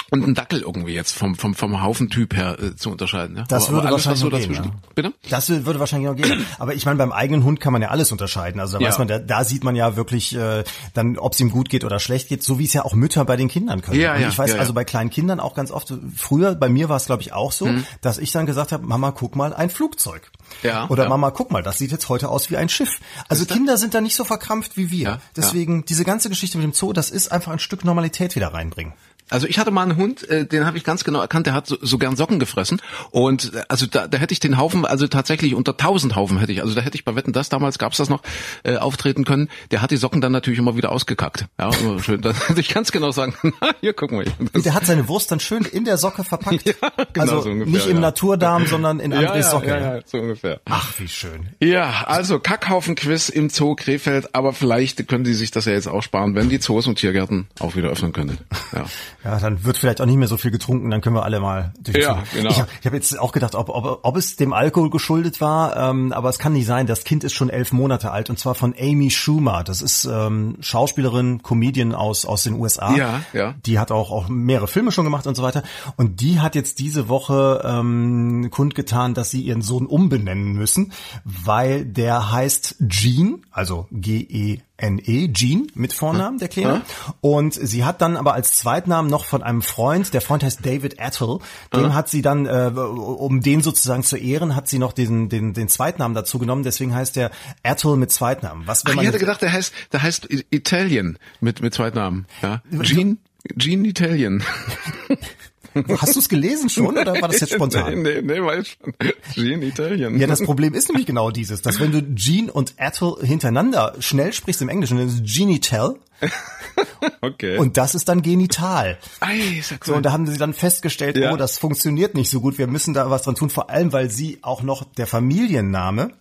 und 0.10 0.24
einen 0.24 0.36
Dackel 0.36 0.62
irgendwie 0.62 0.94
jetzt 0.94 1.14
vom, 1.14 1.36
vom, 1.36 1.56
vom 1.56 1.82
Haufentyp 1.82 2.36
her 2.36 2.58
äh, 2.60 2.76
zu 2.76 2.92
unterscheiden. 2.92 3.38
Ja? 3.38 3.44
Das 3.48 3.72
würde 3.72 3.88
alles, 3.88 4.06
was 4.06 4.22
wahrscheinlich 4.24 4.48
so 4.48 4.54
noch 4.54 4.62
gehen, 4.64 4.72
ja. 4.74 4.80
Bitte? 4.94 5.14
Das 5.30 5.50
würde 5.50 5.80
wahrscheinlich 5.80 6.10
noch 6.10 6.16
gehen. 6.18 6.46
Aber 6.60 6.74
ich 6.74 6.86
meine, 6.86 6.98
beim 6.98 7.12
eigenen 7.12 7.44
Hund 7.46 7.62
kann 7.62 7.72
man 7.72 7.82
ja 7.82 7.90
alles 7.90 8.12
unterscheiden. 8.12 8.60
Also 8.60 8.78
da 8.78 8.84
Ja. 8.84 8.90
weiß 8.90 9.00
man, 9.00 9.08
da, 9.08 9.20
da 9.20 9.44
sieht 9.46 9.64
man 9.64 9.76
ja 9.76 9.96
wirklich 9.96 10.36
äh, 10.36 10.64
dann, 10.94 11.18
ob 11.18 11.34
es 11.34 11.40
ihm 11.40 11.50
gut 11.50 11.70
geht 11.70 11.84
oder 11.86 12.00
schlecht 12.00 12.28
geht, 12.30 12.44
so 12.44 12.60
wie 12.60 12.66
es 12.66 12.74
ja 12.74 12.84
auch 12.84 12.94
Mütter 12.94 13.24
bei 13.26 13.38
den 13.38 13.48
Kindern 13.48 13.82
können. 13.82 14.00
Ja, 14.00 14.16
Und 14.16 14.22
ja, 14.22 14.28
ich 14.30 14.38
weiß 14.38 14.52
ja, 14.54 14.60
also 14.60 14.74
bei 14.74 14.84
kleinen 14.84 15.10
Kindern 15.12 15.40
auch 15.40 15.54
ganz 15.56 15.72
oft, 15.72 15.94
früher, 16.16 16.56
bei 16.56 16.68
mir 16.68 16.90
war 16.90 16.98
es 16.98 17.06
glaube 17.06 17.22
ich 17.22 17.32
auch 17.34 17.52
so, 17.54 17.70
dass 18.02 18.18
ich 18.18 18.32
dann 18.32 18.46
gesagt 18.46 18.72
habe, 18.74 18.86
Mama, 18.86 19.12
guck 19.12 19.36
mal, 19.36 19.54
ein 19.54 19.70
Flugzeug. 19.70 20.30
Ja, 20.64 20.88
oder. 20.90 21.08
Mama, 21.08 21.32
guck 21.32 21.52
mal, 21.52 21.64
das 21.64 21.78
sieht 21.78 21.92
jetzt 21.92 22.10
heute 22.10 22.28
aus 22.30 22.50
wie 22.50 22.58
ein 22.58 22.68
Schiff. 22.70 23.00
Also 23.30 23.46
Kinder 23.46 23.78
sind 23.78 23.94
da 23.94 24.02
nicht 24.02 24.16
so 24.16 24.26
verkrampft 24.26 24.76
wie 24.76 24.92
wir. 24.92 25.02
Ja, 25.02 25.20
Deswegen, 25.36 25.86
diese 25.86 26.04
ganze 26.04 26.28
Geschichte 26.30 26.58
mit 26.58 26.66
dem 26.66 26.74
Zoo, 26.74 26.92
das 26.94 27.10
ist 27.10 27.32
einfach 27.32 27.52
ein 27.54 27.60
Stück 27.60 27.86
Normalität 27.86 28.36
wieder 28.36 28.54
reinbringen. 28.54 28.94
Also 29.32 29.48
ich 29.48 29.58
hatte 29.58 29.72
mal 29.72 29.84
einen 29.84 29.98
Hund, 29.98 30.28
äh, 30.30 30.46
den 30.46 30.66
habe 30.66 30.78
ich 30.78 30.84
ganz 30.84 31.04
genau 31.04 31.20
erkannt, 31.20 31.48
der 31.48 31.54
hat 31.54 31.68
so, 31.68 31.78
so 31.82 31.98
gern 31.98 32.16
Socken 32.16 32.40
gefressen 32.40 32.82
und 33.12 33.54
äh, 33.54 33.64
also 33.68 33.86
da, 33.86 34.08
da 34.08 34.18
hätte 34.18 34.34
ich 34.34 34.40
den 34.40 34.58
Haufen, 34.58 34.86
also 34.86 35.08
tatsächlich 35.08 35.56
unter 35.56 35.78
tausend 35.78 36.16
Haufen 36.16 36.38
hätte 36.38 36.52
ich, 36.52 36.62
also 36.62 36.76
da 36.76 36.82
hätte 36.82 36.96
ich 36.96 37.06
bei 37.06 37.16
Wetten 37.16 37.34
das 37.34 37.50
damals 37.50 37.80
gab's 37.80 37.98
das 37.98 38.10
noch 38.10 38.22
äh, 38.64 38.78
auftreten 38.78 39.26
können. 39.26 39.50
Der 39.72 39.82
hat 39.82 39.92
die 39.92 39.98
Socken 39.98 40.22
dann 40.22 40.32
natürlich 40.32 40.60
immer 40.60 40.76
wieder 40.76 40.92
ausgekackt. 40.92 41.46
Ja, 41.60 41.72
immer 41.82 42.02
schön. 42.02 42.22
Dann 42.22 42.36
hätte 42.36 42.60
ich 42.60 42.70
ganz 42.70 42.92
genau 42.92 43.12
sagen, 43.12 43.34
na, 43.44 43.72
hier 43.82 43.94
gucken 43.94 44.20
wir. 44.20 44.26
Das, 44.54 44.64
Der 44.64 44.74
hat 44.74 44.86
seine 44.86 45.08
Wurst 45.08 45.32
dann 45.32 45.40
schön 45.40 45.64
in 45.64 45.86
der 45.86 45.98
Socke 45.98 46.24
verpackt. 46.24 46.62
Ja, 46.82 47.06
genau 47.14 47.22
also 47.22 47.42
so 47.42 47.50
ungefähr, 47.50 47.74
nicht 47.74 47.88
im 47.88 47.96
ja. 47.96 48.02
Naturdarm, 48.02 48.66
sondern 48.66 49.00
in 49.00 49.12
ja, 49.12 49.20
Andres 49.20 49.46
ja, 49.46 49.52
Socke. 49.52 49.68
ja, 49.68 49.96
ja, 49.96 50.02
so 50.06 50.18
ungefähr. 50.18 50.62
Ach, 50.66 50.94
wie 51.00 51.08
schön. 51.08 51.50
Ja, 51.60 52.04
also 52.06 52.40
Kackhaufen-Quiz 52.40 53.30
im 53.30 53.50
Zoo 53.50 53.76
Krefeld, 53.76 54.34
aber 54.34 54.54
vielleicht 54.54 55.08
können 55.08 55.24
die 55.24 55.34
sich 55.34 55.52
das 55.52 55.66
ja 55.66 55.74
jetzt 55.74 55.88
auch 55.88 56.02
sparen, 56.02 56.36
wenn 56.36 56.50
die 56.50 56.60
Zoos 56.60 56.88
und 56.88 56.96
Tiergärten 56.96 57.48
auch 57.60 57.76
wieder 57.76 57.90
öffnen 57.90 58.14
können. 58.14 58.38
Ja. 58.74 58.86
Ja, 59.24 59.40
dann 59.40 59.64
wird 59.64 59.78
vielleicht 59.78 60.02
auch 60.02 60.06
nicht 60.06 60.18
mehr 60.18 60.28
so 60.28 60.38
viel 60.38 60.52
getrunken, 60.52 60.90
dann 60.90 61.02
können 61.02 61.16
wir 61.16 61.24
alle 61.24 61.40
mal 61.40 61.74
durch 61.80 61.96
die 61.96 62.02
Ja, 62.02 62.24
genau. 62.34 62.50
Ich 62.50 62.60
habe 62.60 62.70
hab 62.84 62.94
jetzt 62.94 63.20
auch 63.20 63.32
gedacht, 63.32 63.54
ob, 63.56 63.70
ob, 63.70 64.00
ob 64.04 64.18
es 64.18 64.36
dem 64.36 64.52
Alkohol 64.52 64.90
geschuldet 64.90 65.42
war, 65.42 65.78
ähm, 65.78 66.12
aber 66.12 66.30
es 66.30 66.40
kann 66.40 66.54
nicht 66.54 66.66
sein. 66.66 66.88
Das 66.88 67.04
Kind 67.04 67.24
ist 67.24 67.34
schon 67.34 67.50
elf 67.50 67.72
Monate 67.72 68.12
alt 68.12 68.30
und 68.30 68.40
zwar 68.40 68.56
von 68.56 68.74
Amy 68.80 69.12
Schumer. 69.12 69.64
Das 69.64 69.82
ist 69.82 70.06
ähm, 70.06 70.58
Schauspielerin, 70.60 71.44
Comedian 71.44 71.94
aus 71.94 72.26
aus 72.26 72.44
den 72.44 72.56
USA. 72.56 72.96
Ja, 72.96 73.22
ja. 73.34 73.56
Die 73.66 73.78
hat 73.78 73.92
auch 73.92 74.12
auch 74.12 74.28
mehrere 74.28 74.68
Filme 74.68 74.92
schon 74.92 75.06
gemacht 75.06 75.28
und 75.28 75.36
so 75.36 75.44
weiter. 75.44 75.64
Und 75.98 76.22
die 76.22 76.40
hat 76.40 76.56
jetzt 76.56 76.80
diese 76.80 77.08
Woche 77.08 77.62
ähm, 77.64 78.50
kundgetan, 78.52 79.14
dass 79.14 79.30
sie 79.30 79.42
ihren 79.42 79.62
Sohn 79.62 79.86
umbenennen 79.86 80.54
müssen, 80.54 80.94
weil 81.24 81.86
der 81.86 82.32
heißt 82.32 82.78
Gene, 82.80 83.40
also 83.52 83.88
G 83.92 84.22
E 84.22 84.62
N-E, 84.82 85.28
Gene 85.28 85.68
mit 85.76 85.94
Vornamen, 85.94 86.40
der 86.40 86.48
Kleine. 86.48 86.82
Und 87.22 87.54
sie 87.54 87.84
hat 87.86 88.02
dann 88.02 88.18
aber 88.18 88.34
als 88.34 88.58
Zweitnamen 88.58 89.10
noch 89.12 89.26
von 89.26 89.44
einem 89.44 89.62
Freund, 89.62 90.14
der 90.14 90.22
Freund 90.22 90.44
heißt 90.44 90.66
David 90.66 91.00
Attle, 91.00 91.40
dem 91.74 91.94
hat 91.94 92.10
sie 92.10 92.22
dann, 92.22 92.46
äh, 92.48 92.72
um 92.76 93.42
den 93.42 93.62
sozusagen 93.62 94.04
zu 94.04 94.18
ehren, 94.18 94.56
hat 94.56 94.68
sie 94.68 94.80
noch 94.80 94.94
diesen, 94.94 95.30
den, 95.30 95.54
den 95.54 95.68
Zweitnamen 95.70 96.16
dazu 96.16 96.40
genommen, 96.40 96.64
deswegen 96.64 96.94
heißt 96.96 97.16
der 97.16 97.32
Attle 97.64 97.96
mit 97.98 98.12
Zweitnamen. 98.12 98.66
Was, 98.68 98.84
wenn 98.86 98.94
Ach, 98.94 98.96
man 98.96 99.04
ich 99.04 99.08
hatte 99.10 99.18
jetzt- 99.18 99.22
gedacht, 99.22 99.42
der 99.42 99.54
heißt, 99.54 99.74
der 99.92 100.02
heißt 100.04 100.32
I- 100.32 100.46
Italien 100.50 101.18
mit 101.40 101.62
mit 101.62 101.74
Zweitnamen. 101.74 102.26
Ja, 102.42 102.62
Gene, 102.72 103.18
Gene 103.56 103.88
Italien. 103.88 104.44
Hast 105.98 106.16
du 106.16 106.20
es 106.20 106.30
gelesen 106.30 106.70
schon 106.70 106.98
oder 106.98 107.14
war 107.22 107.28
das 107.30 107.40
jetzt 107.40 107.54
spontan? 107.54 108.02
nee, 108.02 108.22
nee, 108.22 108.40
nee, 108.40 108.42
weiß 108.42 108.68
schon. 108.68 108.94
Gene 109.36 109.66
Italien. 109.66 110.20
Ja, 110.20 110.28
das 110.28 110.44
Problem 110.44 110.74
ist 110.74 110.90
nämlich 110.90 111.06
genau 111.06 111.32
dieses, 111.32 111.62
dass 111.62 111.80
wenn 111.80 111.92
du 111.92 112.02
Gene 112.02 112.52
und 112.52 112.74
Attle 112.78 113.16
hintereinander 113.22 113.96
schnell 114.00 114.34
sprichst 114.34 114.62
im 114.62 114.70
Englischen, 114.70 114.98
dann 114.98 115.08
ist 115.08 115.24
Genital 115.24 115.96
okay. 117.22 117.58
und 117.58 117.78
das 117.78 117.96
ist 117.96 118.08
dann 118.10 118.22
genital. 118.22 118.98
Ei. 119.20 119.62
So, 119.84 119.96
und 119.96 120.04
da 120.06 120.12
haben 120.12 120.28
sie 120.28 120.38
dann 120.38 120.54
festgestellt, 120.54 121.18
Ja. 121.18 121.34
oh, 121.34 121.38
das 121.38 121.58
funktioniert 121.58 122.16
nicht 122.16 122.30
so 122.30 122.42
gut, 122.42 122.58
wir 122.58 122.68
müssen 122.68 122.94
da 122.94 123.10
was 123.10 123.24
dran 123.24 123.36
tun, 123.36 123.50
vor 123.50 123.70
allem, 123.70 123.92
weil 123.94 124.10
sie 124.12 124.40
auch 124.42 124.62
noch 124.64 124.84
der 124.96 125.08
Familienname 125.08 126.12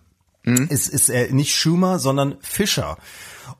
Mhm. 0.43 0.69
ist, 0.71 0.89
ist 0.89 1.09
äh, 1.09 1.31
nicht 1.31 1.55
Schumer, 1.55 1.99
sondern 1.99 2.35
Fischer. 2.41 2.97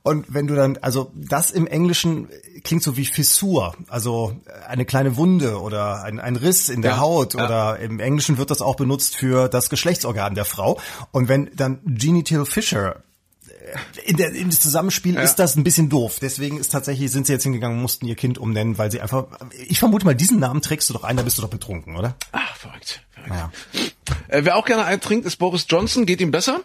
Und 0.03 0.33
wenn 0.33 0.47
du 0.47 0.55
dann, 0.55 0.77
also 0.81 1.11
das 1.15 1.51
im 1.51 1.67
Englischen 1.67 2.27
klingt 2.63 2.81
so 2.83 2.97
wie 2.97 3.05
Fissur, 3.05 3.75
also 3.87 4.35
eine 4.67 4.85
kleine 4.85 5.15
Wunde 5.15 5.61
oder 5.61 6.03
ein, 6.03 6.19
ein 6.19 6.35
Riss 6.35 6.69
in 6.69 6.81
der 6.81 6.91
Ja, 6.91 6.99
Haut 6.99 7.35
ja. 7.35 7.45
oder 7.45 7.79
im 7.79 7.99
Englischen 7.99 8.37
wird 8.37 8.49
das 8.49 8.61
auch 8.61 8.75
benutzt 8.75 9.15
für 9.15 9.47
das 9.47 9.69
Geschlechtsorgan 9.69 10.33
der 10.33 10.45
Frau. 10.45 10.79
Und 11.11 11.27
wenn 11.27 11.51
dann 11.55 11.81
Genital 11.85 12.45
Fisher 12.45 13.03
in 14.05 14.17
der 14.17 14.33
in 14.33 14.49
das 14.49 14.59
Zusammenspiel 14.59 15.15
ist 15.17 15.35
das 15.35 15.55
ein 15.55 15.63
bisschen 15.63 15.89
doof. 15.89 16.17
Deswegen 16.19 16.57
ist 16.57 16.71
tatsächlich 16.71 17.11
sind 17.11 17.27
sie 17.27 17.33
jetzt 17.33 17.43
hingegangen 17.43 17.77
und 17.77 17.81
mussten 17.81 18.05
ihr 18.07 18.15
Kind 18.15 18.37
umnennen, 18.37 18.77
weil 18.77 18.91
sie 18.91 19.01
einfach 19.01 19.27
ich 19.67 19.79
vermute 19.79 20.05
mal 20.05 20.15
diesen 20.15 20.39
Namen 20.39 20.61
trägst 20.61 20.89
du 20.89 20.93
doch 20.93 21.03
ein, 21.03 21.15
da 21.15 21.23
bist 21.23 21.37
du 21.37 21.41
doch 21.41 21.49
betrunken, 21.49 21.95
oder? 21.95 22.15
Ach, 22.31 22.55
verrückt. 22.55 23.01
verrückt. 23.11 23.29
Naja. 23.29 23.51
Äh, 24.27 24.45
wer 24.45 24.55
auch 24.55 24.65
gerne 24.65 24.85
eintrinkt, 24.85 25.25
ist 25.25 25.37
Boris 25.37 25.65
Johnson. 25.69 26.05
Geht 26.05 26.21
ihm 26.21 26.31
besser? 26.31 26.61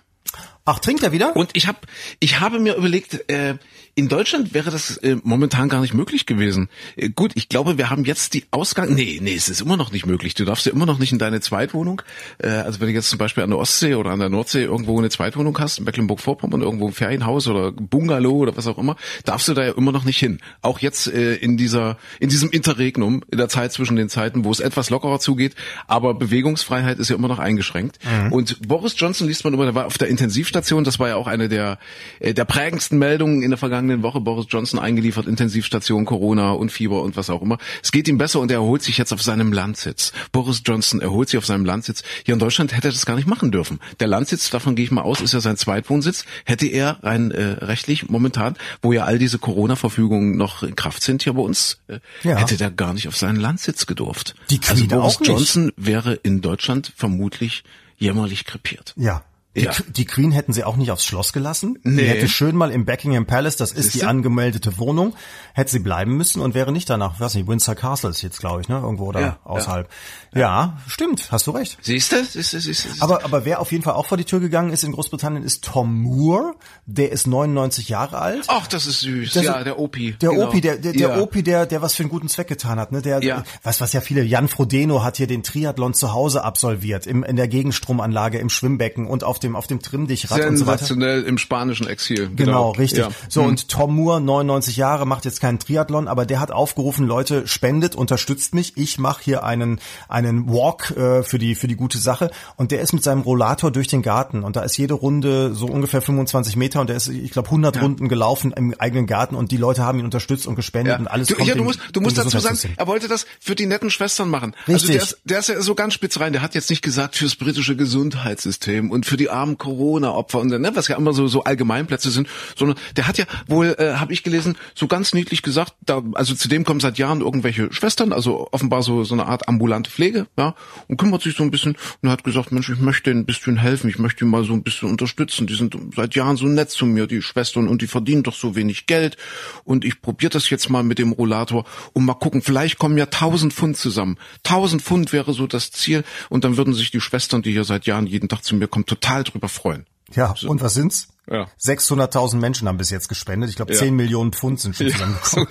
Ach, 0.68 0.80
trinkt 0.80 1.04
er 1.04 1.12
wieder? 1.12 1.36
Und 1.36 1.50
ich 1.52 1.68
habe 1.68 1.78
ich 2.18 2.40
habe 2.40 2.58
mir 2.58 2.74
überlegt, 2.74 3.30
äh, 3.30 3.54
in 3.94 4.08
Deutschland 4.08 4.52
wäre 4.52 4.72
das 4.72 4.96
äh, 4.98 5.16
momentan 5.22 5.68
gar 5.68 5.80
nicht 5.80 5.94
möglich 5.94 6.26
gewesen. 6.26 6.68
Äh, 6.96 7.08
gut, 7.08 7.30
ich 7.36 7.48
glaube, 7.48 7.78
wir 7.78 7.88
haben 7.88 8.04
jetzt 8.04 8.34
die 8.34 8.44
Ausgang. 8.50 8.92
Nee, 8.92 9.20
nee, 9.22 9.34
es 9.34 9.48
ist 9.48 9.60
immer 9.62 9.76
noch 9.76 9.92
nicht 9.92 10.06
möglich. 10.06 10.34
Du 10.34 10.44
darfst 10.44 10.66
ja 10.66 10.72
immer 10.72 10.86
noch 10.86 10.98
nicht 10.98 11.12
in 11.12 11.20
deine 11.20 11.40
Zweitwohnung. 11.40 12.02
Äh, 12.38 12.48
also 12.48 12.80
wenn 12.80 12.88
du 12.88 12.94
jetzt 12.94 13.08
zum 13.08 13.20
Beispiel 13.20 13.44
an 13.44 13.50
der 13.50 13.60
Ostsee 13.60 13.94
oder 13.94 14.10
an 14.10 14.18
der 14.18 14.28
Nordsee 14.28 14.64
irgendwo 14.64 14.98
eine 14.98 15.08
Zweitwohnung 15.08 15.56
hast, 15.60 15.78
in 15.78 15.84
Mecklenburg-Vorpommern, 15.84 16.62
irgendwo 16.62 16.88
ein 16.88 16.92
Ferienhaus 16.92 17.46
oder 17.46 17.70
Bungalow 17.70 18.34
oder 18.34 18.56
was 18.56 18.66
auch 18.66 18.76
immer, 18.76 18.96
darfst 19.24 19.46
du 19.46 19.54
da 19.54 19.64
ja 19.64 19.72
immer 19.72 19.92
noch 19.92 20.04
nicht 20.04 20.18
hin. 20.18 20.40
Auch 20.62 20.80
jetzt 20.80 21.06
äh, 21.06 21.36
in 21.36 21.56
dieser 21.56 21.96
in 22.18 22.28
diesem 22.28 22.50
Interregnum, 22.50 23.22
in 23.30 23.38
der 23.38 23.48
Zeit 23.48 23.72
zwischen 23.72 23.94
den 23.94 24.08
Zeiten, 24.08 24.44
wo 24.44 24.50
es 24.50 24.58
etwas 24.58 24.90
lockerer 24.90 25.20
zugeht, 25.20 25.54
aber 25.86 26.12
Bewegungsfreiheit 26.12 26.98
ist 26.98 27.08
ja 27.08 27.16
immer 27.16 27.28
noch 27.28 27.38
eingeschränkt. 27.38 27.98
Und 28.30 28.66
Boris 28.66 28.94
Johnson 28.96 29.28
liest 29.28 29.44
man 29.44 29.54
immer, 29.54 29.64
der 29.64 29.74
war 29.74 29.86
auf 29.86 29.98
der 29.98 30.08
Intensivstation, 30.08 30.55
das 30.84 30.98
war 30.98 31.08
ja 31.08 31.16
auch 31.16 31.26
eine 31.26 31.48
der 31.48 31.78
äh, 32.20 32.34
der 32.34 32.44
prägendsten 32.44 32.98
Meldungen 32.98 33.42
in 33.42 33.50
der 33.50 33.58
vergangenen 33.58 34.02
Woche. 34.02 34.20
Boris 34.20 34.46
Johnson 34.48 34.78
eingeliefert, 34.78 35.26
Intensivstation, 35.26 36.04
Corona 36.04 36.50
und 36.52 36.70
Fieber 36.72 37.02
und 37.02 37.16
was 37.16 37.30
auch 37.30 37.42
immer. 37.42 37.58
Es 37.82 37.92
geht 37.92 38.08
ihm 38.08 38.18
besser 38.18 38.40
und 38.40 38.50
er 38.50 38.58
erholt 38.58 38.82
sich 38.82 38.98
jetzt 38.98 39.12
auf 39.12 39.22
seinem 39.22 39.52
Landsitz. 39.52 40.12
Boris 40.32 40.62
Johnson 40.64 41.00
erholt 41.00 41.28
sich 41.28 41.38
auf 41.38 41.46
seinem 41.46 41.64
Landsitz. 41.64 42.02
Hier 42.24 42.34
in 42.34 42.38
Deutschland 42.40 42.74
hätte 42.76 42.88
er 42.88 42.92
das 42.92 43.06
gar 43.06 43.16
nicht 43.16 43.28
machen 43.28 43.50
dürfen. 43.50 43.80
Der 44.00 44.06
Landsitz, 44.08 44.50
davon 44.50 44.74
gehe 44.76 44.84
ich 44.84 44.90
mal 44.90 45.02
aus, 45.02 45.20
ist 45.20 45.32
ja 45.34 45.40
sein 45.40 45.56
Zweitwohnsitz. 45.56 46.24
Hätte 46.44 46.66
er 46.66 46.98
rein 47.02 47.30
äh, 47.30 47.42
rechtlich 47.64 48.08
momentan, 48.08 48.56
wo 48.82 48.92
ja 48.92 49.04
all 49.04 49.18
diese 49.18 49.38
Corona-Verfügungen 49.38 50.36
noch 50.36 50.62
in 50.62 50.76
Kraft 50.76 51.02
sind 51.02 51.22
hier 51.22 51.34
bei 51.34 51.42
uns, 51.42 51.78
äh, 51.88 51.98
Ja. 52.22 52.36
hätte 52.36 52.56
der 52.56 52.70
gar 52.70 52.94
nicht 52.94 53.08
auf 53.08 53.16
seinen 53.16 53.36
Landsitz 53.36 53.86
gedurft. 53.86 54.34
Die 54.50 54.60
also 54.60 54.74
Queen 54.74 54.88
Boris 54.88 55.16
auch 55.16 55.20
nicht. 55.20 55.28
Johnson 55.28 55.72
wäre 55.76 56.14
in 56.14 56.40
Deutschland 56.40 56.92
vermutlich 56.96 57.64
jämmerlich 57.98 58.44
krepiert. 58.44 58.94
Ja. 58.96 59.22
Die, 59.56 59.62
Ja. 59.62 59.72
die 59.88 60.04
Queen 60.04 60.30
hätten 60.32 60.52
sie 60.52 60.62
auch 60.64 60.76
nicht 60.76 60.90
aufs 60.90 61.04
Schloss 61.04 61.32
gelassen. 61.32 61.78
Die 61.82 61.88
Nee. 61.90 62.02
hätte 62.06 62.28
schön 62.28 62.54
mal 62.54 62.70
im 62.70 62.84
Buckingham 62.84 63.24
Palace, 63.26 63.56
das 63.56 63.72
ist 63.72 63.86
die 63.94 63.98
Siehste? 63.98 64.08
angemeldete 64.08 64.76
Wohnung, 64.78 65.14
hätte 65.54 65.70
sie 65.72 65.78
bleiben 65.78 66.16
müssen 66.16 66.40
und 66.42 66.54
wäre 66.54 66.70
nicht 66.72 66.88
danach, 66.90 67.18
weiß 67.18 67.34
nicht, 67.34 67.48
Windsor 67.48 67.74
Castle 67.74 68.10
ist 68.10 68.20
jetzt, 68.22 68.38
glaube 68.40 68.60
ich, 68.60 68.68
ne, 68.68 68.76
irgendwo 68.78 69.10
da 69.12 69.20
Ja, 69.20 69.38
außerhalb. 69.44 69.88
Ja. 70.34 70.76
stimmt, 70.86 71.32
hast 71.32 71.46
du 71.46 71.52
recht. 71.52 71.78
Siehst 71.80 72.12
du? 72.12 72.22
Siehst 72.24 72.52
du? 72.52 72.60
Siehst 72.60 72.84
du? 72.84 72.88
Aber, 73.02 73.24
aber 73.24 73.44
wer 73.46 73.60
auf 73.60 73.72
jeden 73.72 73.82
Fall 73.82 73.94
auch 73.94 74.06
vor 74.06 74.18
die 74.18 74.24
Tür 74.24 74.40
gegangen 74.40 74.70
ist 74.70 74.84
in 74.84 74.92
Großbritannien, 74.92 75.42
ist 75.42 75.64
Tom 75.64 76.02
Moore. 76.02 76.54
Der 76.84 77.10
ist 77.12 77.26
99 77.26 77.88
Jahre 77.88 78.18
alt. 78.18 78.44
Ach, 78.48 78.66
das 78.66 78.86
ist 78.86 79.00
süß. 79.00 79.32
Das 79.32 79.44
ja, 79.44 79.54
ist- 79.54 79.64
der 79.64 79.78
Opi. 79.78 80.12
Der 80.20 80.30
genau. 80.30 80.48
Opi, 80.48 80.60
der, 80.60 80.76
der, 80.76 80.92
der 80.92 81.08
ja. 81.08 81.18
Opi, 81.18 81.42
der, 81.42 81.64
der 81.66 81.80
was 81.80 81.94
für 81.94 82.02
einen 82.02 82.10
guten 82.10 82.28
Zweck 82.28 82.48
getan 82.48 82.78
hat, 82.78 82.92
ne? 82.92 83.00
Der, 83.00 83.22
Ja. 83.22 83.44
was, 83.62 83.80
was 83.80 83.92
ja 83.94 84.00
viele, 84.02 84.22
Jan 84.22 84.48
Frodeno 84.48 85.02
hat 85.02 85.16
hier 85.16 85.26
den 85.26 85.42
Triathlon 85.42 85.94
zu 85.94 86.12
Hause 86.12 86.44
absolviert, 86.44 87.06
im, 87.06 87.24
in 87.24 87.36
der 87.36 87.48
Gegenstromanlage, 87.48 88.38
im 88.38 88.50
Schwimmbecken 88.50 89.06
und 89.06 89.24
auf 89.24 89.38
dem 89.38 89.45
auf 89.54 89.66
dem 89.68 89.80
Trimmdichrad 89.80 90.40
und 90.46 90.56
so 90.56 90.66
weiter. 90.66 90.78
Sensationell 90.78 91.22
im 91.22 91.38
spanischen 91.38 91.86
Exil. 91.86 92.30
Genau, 92.34 92.70
richtig. 92.72 93.00
Ja. 93.00 93.08
So, 93.28 93.42
Hm. 93.42 93.48
und 93.50 93.68
Tom 93.68 93.94
Moore, 93.94 94.20
99 94.20 94.76
Jahre, 94.76 95.06
macht 95.06 95.24
jetzt 95.26 95.40
keinen 95.40 95.58
Triathlon, 95.58 96.08
aber 96.08 96.26
der 96.26 96.40
hat 96.40 96.50
aufgerufen, 96.50 97.06
Leute, 97.06 97.46
spendet, 97.46 97.94
unterstützt 97.94 98.54
mich. 98.54 98.72
Ich 98.76 98.98
mache 98.98 99.22
hier 99.22 99.44
einen, 99.44 99.78
einen 100.08 100.48
Walk 100.48 100.90
äh, 100.96 101.22
für, 101.22 101.38
die, 101.38 101.54
für 101.54 101.68
die 101.68 101.76
gute 101.76 101.98
Sache. 101.98 102.30
Und 102.56 102.72
der 102.72 102.80
ist 102.80 102.92
mit 102.94 103.02
seinem 103.04 103.20
Rollator 103.20 103.70
durch 103.70 103.86
den 103.88 104.02
Garten. 104.02 104.42
Und 104.42 104.56
da 104.56 104.62
ist 104.62 104.76
jede 104.78 104.94
Runde 104.94 105.54
so 105.54 105.66
ungefähr 105.66 106.00
25 106.02 106.56
Meter 106.56 106.80
und 106.80 106.88
der 106.88 106.96
ist, 106.96 107.08
ich 107.08 107.30
glaube, 107.30 107.48
100 107.48 107.80
Runden 107.82 108.08
gelaufen 108.08 108.52
im 108.56 108.74
eigenen 108.78 109.06
Garten 109.06 109.34
und 109.34 109.50
die 109.50 109.56
Leute 109.58 109.82
haben 109.84 109.98
ihn 109.98 110.04
unterstützt 110.06 110.46
und 110.46 110.54
gespendet 110.56 110.98
und 110.98 111.06
alles 111.06 111.28
du, 111.28 111.34
ja, 111.38 111.44
du 111.52 111.58
dem- 111.60 111.64
musst, 111.64 111.80
du 111.88 111.92
dem 111.92 112.02
musst 112.04 112.16
dazu 112.16 112.38
sagen, 112.38 112.58
er 112.76 112.86
wollte 112.86 113.08
das 113.08 113.26
für 113.40 113.54
die 113.54 113.66
netten 113.66 113.90
Schwestern 113.90 114.30
machen. 114.30 114.54
Also 114.66 114.72
Richtig. 114.86 114.92
der 114.94 115.02
ist, 115.02 115.18
der 115.24 115.38
ist 115.40 115.48
ja 115.50 115.60
so 115.60 115.74
ganz 115.74 115.92
spitz 115.94 116.18
rein. 116.18 116.32
Der 116.32 116.40
hat 116.42 116.54
jetzt 116.54 116.70
nicht 116.70 116.80
gesagt 116.82 117.16
fürs 117.16 117.36
britische 117.36 117.76
Gesundheitssystem 117.76 118.90
und 118.90 119.04
für 119.06 119.16
die 119.16 119.28
armen 119.36 119.58
Corona-Opfer 119.58 120.40
und 120.40 120.48
ne, 120.48 120.70
was 120.74 120.88
ja 120.88 120.96
immer 120.96 121.12
so 121.12 121.26
so 121.28 121.44
Allgemeinplätze 121.44 122.10
sind, 122.10 122.28
sondern 122.56 122.78
der 122.96 123.06
hat 123.06 123.18
ja 123.18 123.26
wohl, 123.46 123.76
äh, 123.78 123.94
habe 123.94 124.12
ich 124.12 124.22
gelesen, 124.22 124.56
so 124.74 124.86
ganz 124.86 125.12
niedlich 125.14 125.42
gesagt, 125.42 125.74
da, 125.84 126.02
also 126.14 126.34
zu 126.34 126.48
dem 126.48 126.64
kommen 126.64 126.80
seit 126.80 126.98
Jahren 126.98 127.20
irgendwelche 127.20 127.72
Schwestern, 127.72 128.12
also 128.12 128.48
offenbar 128.52 128.82
so 128.82 129.04
so 129.04 129.14
eine 129.14 129.26
Art 129.26 129.48
ambulante 129.48 129.90
Pflege, 129.90 130.26
ja, 130.36 130.54
und 130.88 130.96
kümmert 130.96 131.22
sich 131.22 131.36
so 131.36 131.42
ein 131.42 131.50
bisschen 131.50 131.76
und 132.02 132.10
hat 132.10 132.24
gesagt, 132.24 132.52
Mensch, 132.52 132.68
ich 132.68 132.80
möchte 132.80 133.10
ein 133.10 133.26
bisschen 133.26 133.56
helfen, 133.56 133.90
ich 133.90 133.98
möchte 133.98 134.24
ihn 134.24 134.30
mal 134.30 134.44
so 134.44 134.52
ein 134.52 134.62
bisschen 134.62 134.88
unterstützen. 134.88 135.46
Die 135.46 135.54
sind 135.54 135.76
seit 135.94 136.14
Jahren 136.14 136.36
so 136.36 136.46
nett 136.46 136.70
zu 136.70 136.86
mir, 136.86 137.06
die 137.06 137.22
Schwestern, 137.22 137.68
und 137.68 137.82
die 137.82 137.86
verdienen 137.86 138.22
doch 138.22 138.34
so 138.34 138.56
wenig 138.56 138.86
Geld 138.86 139.16
und 139.64 139.84
ich 139.84 140.00
probiere 140.00 140.30
das 140.30 140.50
jetzt 140.50 140.70
mal 140.70 140.82
mit 140.82 140.98
dem 140.98 141.12
Rollator 141.12 141.64
und 141.92 142.04
mal 142.04 142.14
gucken, 142.14 142.42
vielleicht 142.42 142.78
kommen 142.78 142.96
ja 142.98 143.04
1000 143.04 143.52
Pfund 143.52 143.76
zusammen. 143.76 144.16
1000 144.44 144.82
Pfund 144.82 145.12
wäre 145.12 145.32
so 145.32 145.46
das 145.46 145.70
Ziel 145.70 146.04
und 146.28 146.44
dann 146.44 146.56
würden 146.56 146.74
sich 146.74 146.90
die 146.90 147.00
Schwestern, 147.00 147.42
die 147.42 147.52
hier 147.52 147.64
seit 147.64 147.86
Jahren 147.86 148.06
jeden 148.06 148.28
Tag 148.28 148.44
zu 148.44 148.54
mir 148.54 148.68
kommen, 148.68 148.86
total 148.86 149.24
drüber 149.32 149.48
freuen. 149.48 149.86
Ja, 150.14 150.34
und 150.46 150.60
was 150.62 150.74
sind's? 150.74 151.08
Ja. 151.28 151.48
600.000 151.60 152.36
Menschen 152.36 152.68
haben 152.68 152.78
bis 152.78 152.90
jetzt 152.90 153.08
gespendet. 153.08 153.50
Ich 153.50 153.56
glaube, 153.56 153.72
Ja. 153.72 153.80
10 153.80 153.96
Millionen 153.96 154.32
Pfund 154.32 154.60
sind 154.60 154.76
schon 154.76 154.86
zusammengekommen. 154.92 155.48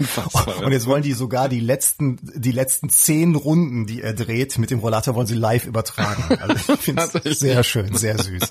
ja. 0.59 0.65
Und 0.65 0.71
jetzt 0.71 0.85
wollen 0.85 1.03
die 1.03 1.11
sogar 1.11 1.49
die 1.49 1.59
letzten, 1.59 2.17
die 2.21 2.53
letzten 2.53 2.87
zehn 2.87 3.35
Runden, 3.35 3.85
die 3.85 4.01
er 4.01 4.13
dreht, 4.13 4.57
mit 4.57 4.71
dem 4.71 4.79
Rollator 4.79 5.13
wollen 5.15 5.27
sie 5.27 5.35
live 5.35 5.65
übertragen. 5.65 6.23
Also 6.39 6.73
ich 6.73 6.79
finde 6.79 7.09
es 7.25 7.39
sehr 7.39 7.61
schön, 7.65 7.93
sehr 7.97 8.17
süß. 8.17 8.43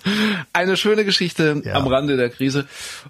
Eine 0.53 0.77
schöne 0.77 1.07
Geschichte 1.07 1.63
Ja. 1.65 1.77
am 1.77 1.87
Rande 1.87 2.19
der 2.19 2.29
Krise, 2.29 2.67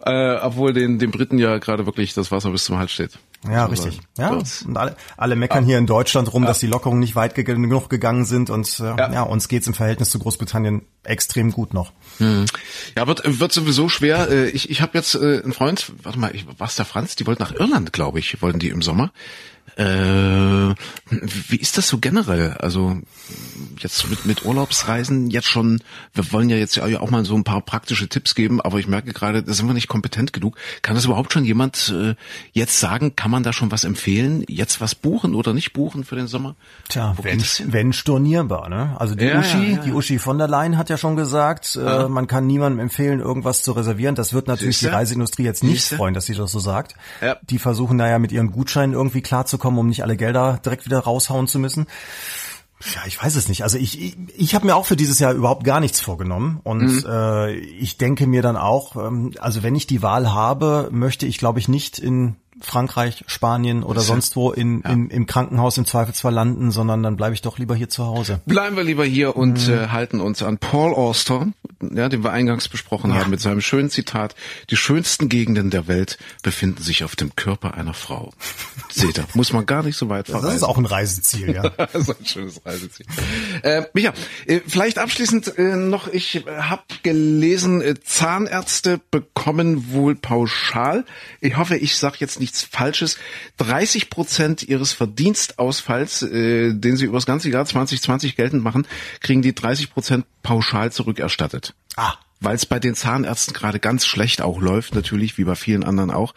äh, 0.06 0.36
obwohl 0.36 0.72
den, 0.72 1.00
den 1.00 1.10
Briten 1.10 1.38
ja 1.38 1.58
gerade 1.58 1.84
wirklich 1.86 2.14
das 2.14 2.30
Wasser 2.30 2.52
bis 2.52 2.64
zum 2.64 2.78
Hals 2.78 2.92
steht. 2.92 3.18
Ja, 3.52 3.62
man 3.62 3.70
richtig. 3.70 4.00
sagen. 4.14 4.40
Ja, 4.64 4.66
und 4.68 4.76
alle, 4.76 4.96
alle 5.16 5.36
meckern 5.36 5.64
hier 5.64 5.78
in 5.78 5.86
Deutschland 5.86 6.32
rum, 6.32 6.44
dass 6.46 6.58
die 6.58 6.66
Lockerungen 6.66 7.00
nicht 7.00 7.14
weit 7.16 7.34
ge- 7.34 7.44
genug 7.44 7.88
gegangen 7.90 8.24
sind 8.24 8.50
und 8.50 8.80
äh, 8.80 8.84
ja. 8.84 9.12
Ja. 9.12 9.22
uns 9.22 9.48
geht's 9.48 9.66
im 9.66 9.74
Verhältnis 9.74 10.10
zu 10.10 10.18
Großbritannien 10.18 10.82
extrem 11.02 11.50
gut 11.52 11.74
noch. 11.74 11.92
Ja, 12.96 13.06
wird, 13.06 13.22
wird 13.40 13.52
sowieso 13.52 13.88
schwer. 13.88 14.30
Äh, 14.30 14.48
Ich, 14.50 14.70
ich 14.70 14.80
habe 14.80 14.92
jetzt 14.96 15.14
äh, 15.14 15.40
einen 15.42 15.52
Freund, 15.52 15.92
warte 16.02 16.18
mal, 16.18 16.34
ich, 16.34 16.46
was 16.58 16.76
der 16.76 16.84
Franz? 16.84 17.16
Die 17.16 17.26
wollten 17.26 17.42
nach 17.42 17.52
Irland, 17.52 17.92
glaube 17.92 18.18
ich, 18.18 18.40
wollten 18.42 18.58
die 18.58 18.68
im 18.70 18.82
Sommer. 18.82 19.12
Äh, 19.76 20.74
wie 21.10 21.56
ist 21.56 21.78
das 21.78 21.88
so 21.88 21.98
generell? 21.98 22.52
Also 22.60 22.96
jetzt 23.78 24.08
mit, 24.08 24.24
mit 24.26 24.44
Urlaubsreisen 24.44 25.30
jetzt 25.30 25.48
schon, 25.48 25.80
wir 26.12 26.30
wollen 26.32 26.48
ja 26.48 26.56
jetzt 26.56 26.76
ja 26.76 27.00
auch 27.00 27.10
mal 27.10 27.24
so 27.24 27.34
ein 27.34 27.44
paar 27.44 27.60
praktische 27.60 28.08
Tipps 28.08 28.34
geben, 28.34 28.60
aber 28.60 28.78
ich 28.78 28.86
merke 28.86 29.12
gerade, 29.12 29.42
da 29.42 29.52
sind 29.52 29.66
wir 29.66 29.74
nicht 29.74 29.88
kompetent 29.88 30.32
genug. 30.32 30.56
Kann 30.82 30.94
das 30.94 31.04
überhaupt 31.04 31.32
schon 31.32 31.44
jemand 31.44 31.92
äh, 31.94 32.14
jetzt 32.52 32.78
sagen, 32.78 33.16
kann 33.16 33.30
man 33.30 33.42
da 33.42 33.52
schon 33.52 33.70
was 33.70 33.84
empfehlen? 33.84 34.44
Jetzt 34.48 34.80
was 34.80 34.94
buchen 34.94 35.34
oder 35.34 35.52
nicht 35.54 35.72
buchen 35.72 36.04
für 36.04 36.16
den 36.16 36.26
Sommer? 36.26 36.54
Tja, 36.88 37.14
Wo 37.16 37.24
wenn, 37.24 37.42
wenn 37.66 37.92
stornierbar, 37.92 38.68
ne? 38.68 38.94
Also 38.98 39.14
die 39.14 39.24
Ja, 39.24 39.40
Uschi, 39.40 39.58
ja, 39.58 39.76
ja, 39.76 39.82
die. 39.82 39.92
Uschi 39.92 40.18
von 40.18 40.38
der 40.38 40.48
Leyen 40.48 40.78
hat 40.78 40.88
ja 40.90 40.96
schon 40.96 41.16
gesagt, 41.16 41.76
äh, 41.76 42.08
man 42.08 42.26
kann 42.26 42.46
niemandem 42.46 42.78
empfehlen, 42.80 43.20
irgendwas 43.20 43.62
zu 43.62 43.72
reservieren. 43.72 44.14
Das 44.14 44.32
wird 44.32 44.46
natürlich 44.46 44.78
Siehste? 44.78 44.90
die 44.90 44.94
Reiseindustrie 44.94 45.42
jetzt 45.44 45.64
nicht 45.64 45.80
Siehste? 45.80 45.96
freuen, 45.96 46.14
dass 46.14 46.26
sie 46.26 46.34
das 46.34 46.52
so 46.52 46.58
sagt. 46.60 46.94
Die 47.50 47.58
versuchen 47.58 47.98
da 47.98 48.08
ja 48.08 48.18
mit 48.18 48.32
ihren 48.32 48.52
Gutscheinen 48.52 48.92
irgendwie 48.92 49.22
klarzukommen, 49.22 49.63
um 49.64 49.88
nicht 49.88 50.02
alle 50.02 50.16
Gelder 50.16 50.60
direkt 50.64 50.84
wieder 50.84 51.00
raushauen 51.00 51.46
zu 51.48 51.58
müssen. 51.58 51.86
Ja, 52.94 53.00
ich 53.06 53.22
weiß 53.22 53.36
es 53.36 53.48
nicht. 53.48 53.62
Also 53.62 53.78
ich, 53.78 53.98
ich, 54.00 54.16
ich 54.36 54.54
habe 54.54 54.66
mir 54.66 54.76
auch 54.76 54.84
für 54.84 54.96
dieses 54.96 55.18
Jahr 55.18 55.32
überhaupt 55.32 55.64
gar 55.64 55.80
nichts 55.80 56.00
vorgenommen. 56.00 56.60
Und 56.64 56.82
Mhm. 56.82 57.04
äh, 57.08 57.52
ich 57.54 57.96
denke 57.96 58.26
mir 58.26 58.42
dann 58.42 58.56
auch, 58.56 58.96
ähm, 58.96 59.32
also 59.38 59.62
wenn 59.62 59.74
ich 59.74 59.86
die 59.86 60.02
Wahl 60.02 60.32
habe, 60.32 60.88
möchte 60.92 61.24
ich, 61.26 61.38
glaube 61.38 61.60
ich, 61.60 61.68
nicht 61.68 61.98
in 61.98 62.36
Frankreich, 62.60 63.24
Spanien 63.26 63.82
oder 63.82 64.00
sonst 64.00 64.36
wo 64.36 64.50
in, 64.52 64.80
in, 64.82 65.10
im 65.10 65.26
Krankenhaus 65.26 65.76
im 65.78 65.84
Zweifelsfall 65.84 66.32
landen, 66.32 66.70
sondern 66.70 67.02
dann 67.02 67.16
bleibe 67.16 67.34
ich 67.34 67.42
doch 67.42 67.58
lieber 67.58 67.74
hier 67.74 67.88
zu 67.88 68.04
Hause. 68.06 68.40
Bleiben 68.46 68.76
wir 68.76 68.84
lieber 68.84 69.04
hier 69.04 69.36
und 69.36 69.68
äh, 69.68 69.88
halten 69.88 70.20
uns 70.20 70.42
an 70.42 70.58
Paul 70.58 70.94
Auster, 70.94 71.48
ja, 71.80 72.08
den 72.08 72.22
wir 72.22 72.32
eingangs 72.32 72.68
besprochen 72.68 73.14
haben, 73.14 73.30
mit 73.30 73.40
seinem 73.40 73.60
schönen 73.60 73.90
Zitat, 73.90 74.34
die 74.70 74.76
schönsten 74.76 75.28
Gegenden 75.28 75.70
der 75.70 75.88
Welt 75.88 76.18
befinden 76.42 76.82
sich 76.82 77.04
auf 77.04 77.16
dem 77.16 77.34
Körper 77.36 77.74
einer 77.74 77.94
Frau. 77.94 78.32
Seht 78.88 79.18
ihr, 79.18 79.26
muss 79.34 79.52
man 79.52 79.66
gar 79.66 79.82
nicht 79.82 79.96
so 79.96 80.08
weit 80.08 80.26
verreisen. 80.26 80.48
Das 80.48 80.56
ist 80.56 80.62
auch 80.62 80.78
ein 80.78 80.86
Reiseziel, 80.86 81.54
ja. 81.54 81.68
Das 81.94 82.08
ist 82.08 82.20
ein 82.20 82.26
schönes 82.26 82.60
Reiseziel. 82.64 83.06
Äh, 83.62 83.82
Micha, 83.92 84.12
äh, 84.46 84.60
vielleicht 84.66 84.98
abschließend 84.98 85.58
äh, 85.58 85.76
noch, 85.76 86.08
ich 86.08 86.46
äh, 86.46 86.50
habe 86.50 86.82
gelesen, 87.02 87.82
Zahnärzte 88.04 89.00
bekommen 89.10 89.92
wohl 89.92 90.14
pauschal, 90.14 91.04
ich 91.40 91.56
hoffe, 91.56 91.76
ich 91.76 91.96
sage 91.96 92.16
jetzt 92.20 92.40
nichts 92.54 92.62
Falsches, 92.62 93.18
30 93.58 94.10
Prozent 94.10 94.62
ihres 94.62 94.92
Verdienstausfalls, 94.92 96.22
äh, 96.22 96.72
den 96.72 96.96
sie 96.96 97.06
über 97.06 97.20
ganze 97.20 97.50
Jahr 97.50 97.66
2020 97.66 98.36
geltend 98.36 98.62
machen, 98.62 98.86
kriegen 99.20 99.42
die 99.42 99.54
30 99.54 99.92
Prozent 99.92 100.26
pauschal 100.42 100.92
zurückerstattet. 100.92 101.74
Ah. 101.96 102.14
Weil 102.44 102.56
es 102.56 102.66
bei 102.66 102.78
den 102.78 102.94
Zahnärzten 102.94 103.54
gerade 103.54 103.78
ganz 103.80 104.06
schlecht 104.06 104.42
auch 104.42 104.60
läuft, 104.60 104.94
natürlich, 104.94 105.38
wie 105.38 105.44
bei 105.44 105.54
vielen 105.54 105.84
anderen 105.84 106.10
auch. 106.10 106.34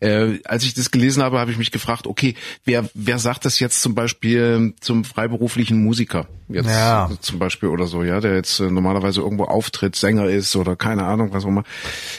Äh, 0.00 0.38
als 0.44 0.64
ich 0.64 0.74
das 0.74 0.90
gelesen 0.90 1.22
habe, 1.22 1.38
habe 1.38 1.50
ich 1.50 1.58
mich 1.58 1.70
gefragt, 1.70 2.06
okay, 2.06 2.34
wer, 2.64 2.88
wer 2.94 3.18
sagt 3.18 3.44
das 3.44 3.60
jetzt 3.60 3.82
zum 3.82 3.94
Beispiel 3.94 4.74
zum 4.80 5.04
freiberuflichen 5.04 5.82
Musiker? 5.82 6.26
Jetzt 6.48 6.66
Ja. 6.66 7.08
zum 7.20 7.38
Beispiel 7.38 7.68
oder 7.68 7.86
so, 7.86 8.02
ja, 8.02 8.20
der 8.20 8.34
jetzt 8.34 8.58
äh, 8.58 8.70
normalerweise 8.70 9.20
irgendwo 9.20 9.44
auftritt, 9.44 9.94
Sänger 9.94 10.26
ist 10.26 10.56
oder 10.56 10.74
keine 10.74 11.04
Ahnung, 11.04 11.32
was 11.32 11.44
auch 11.44 11.48
immer. 11.48 11.62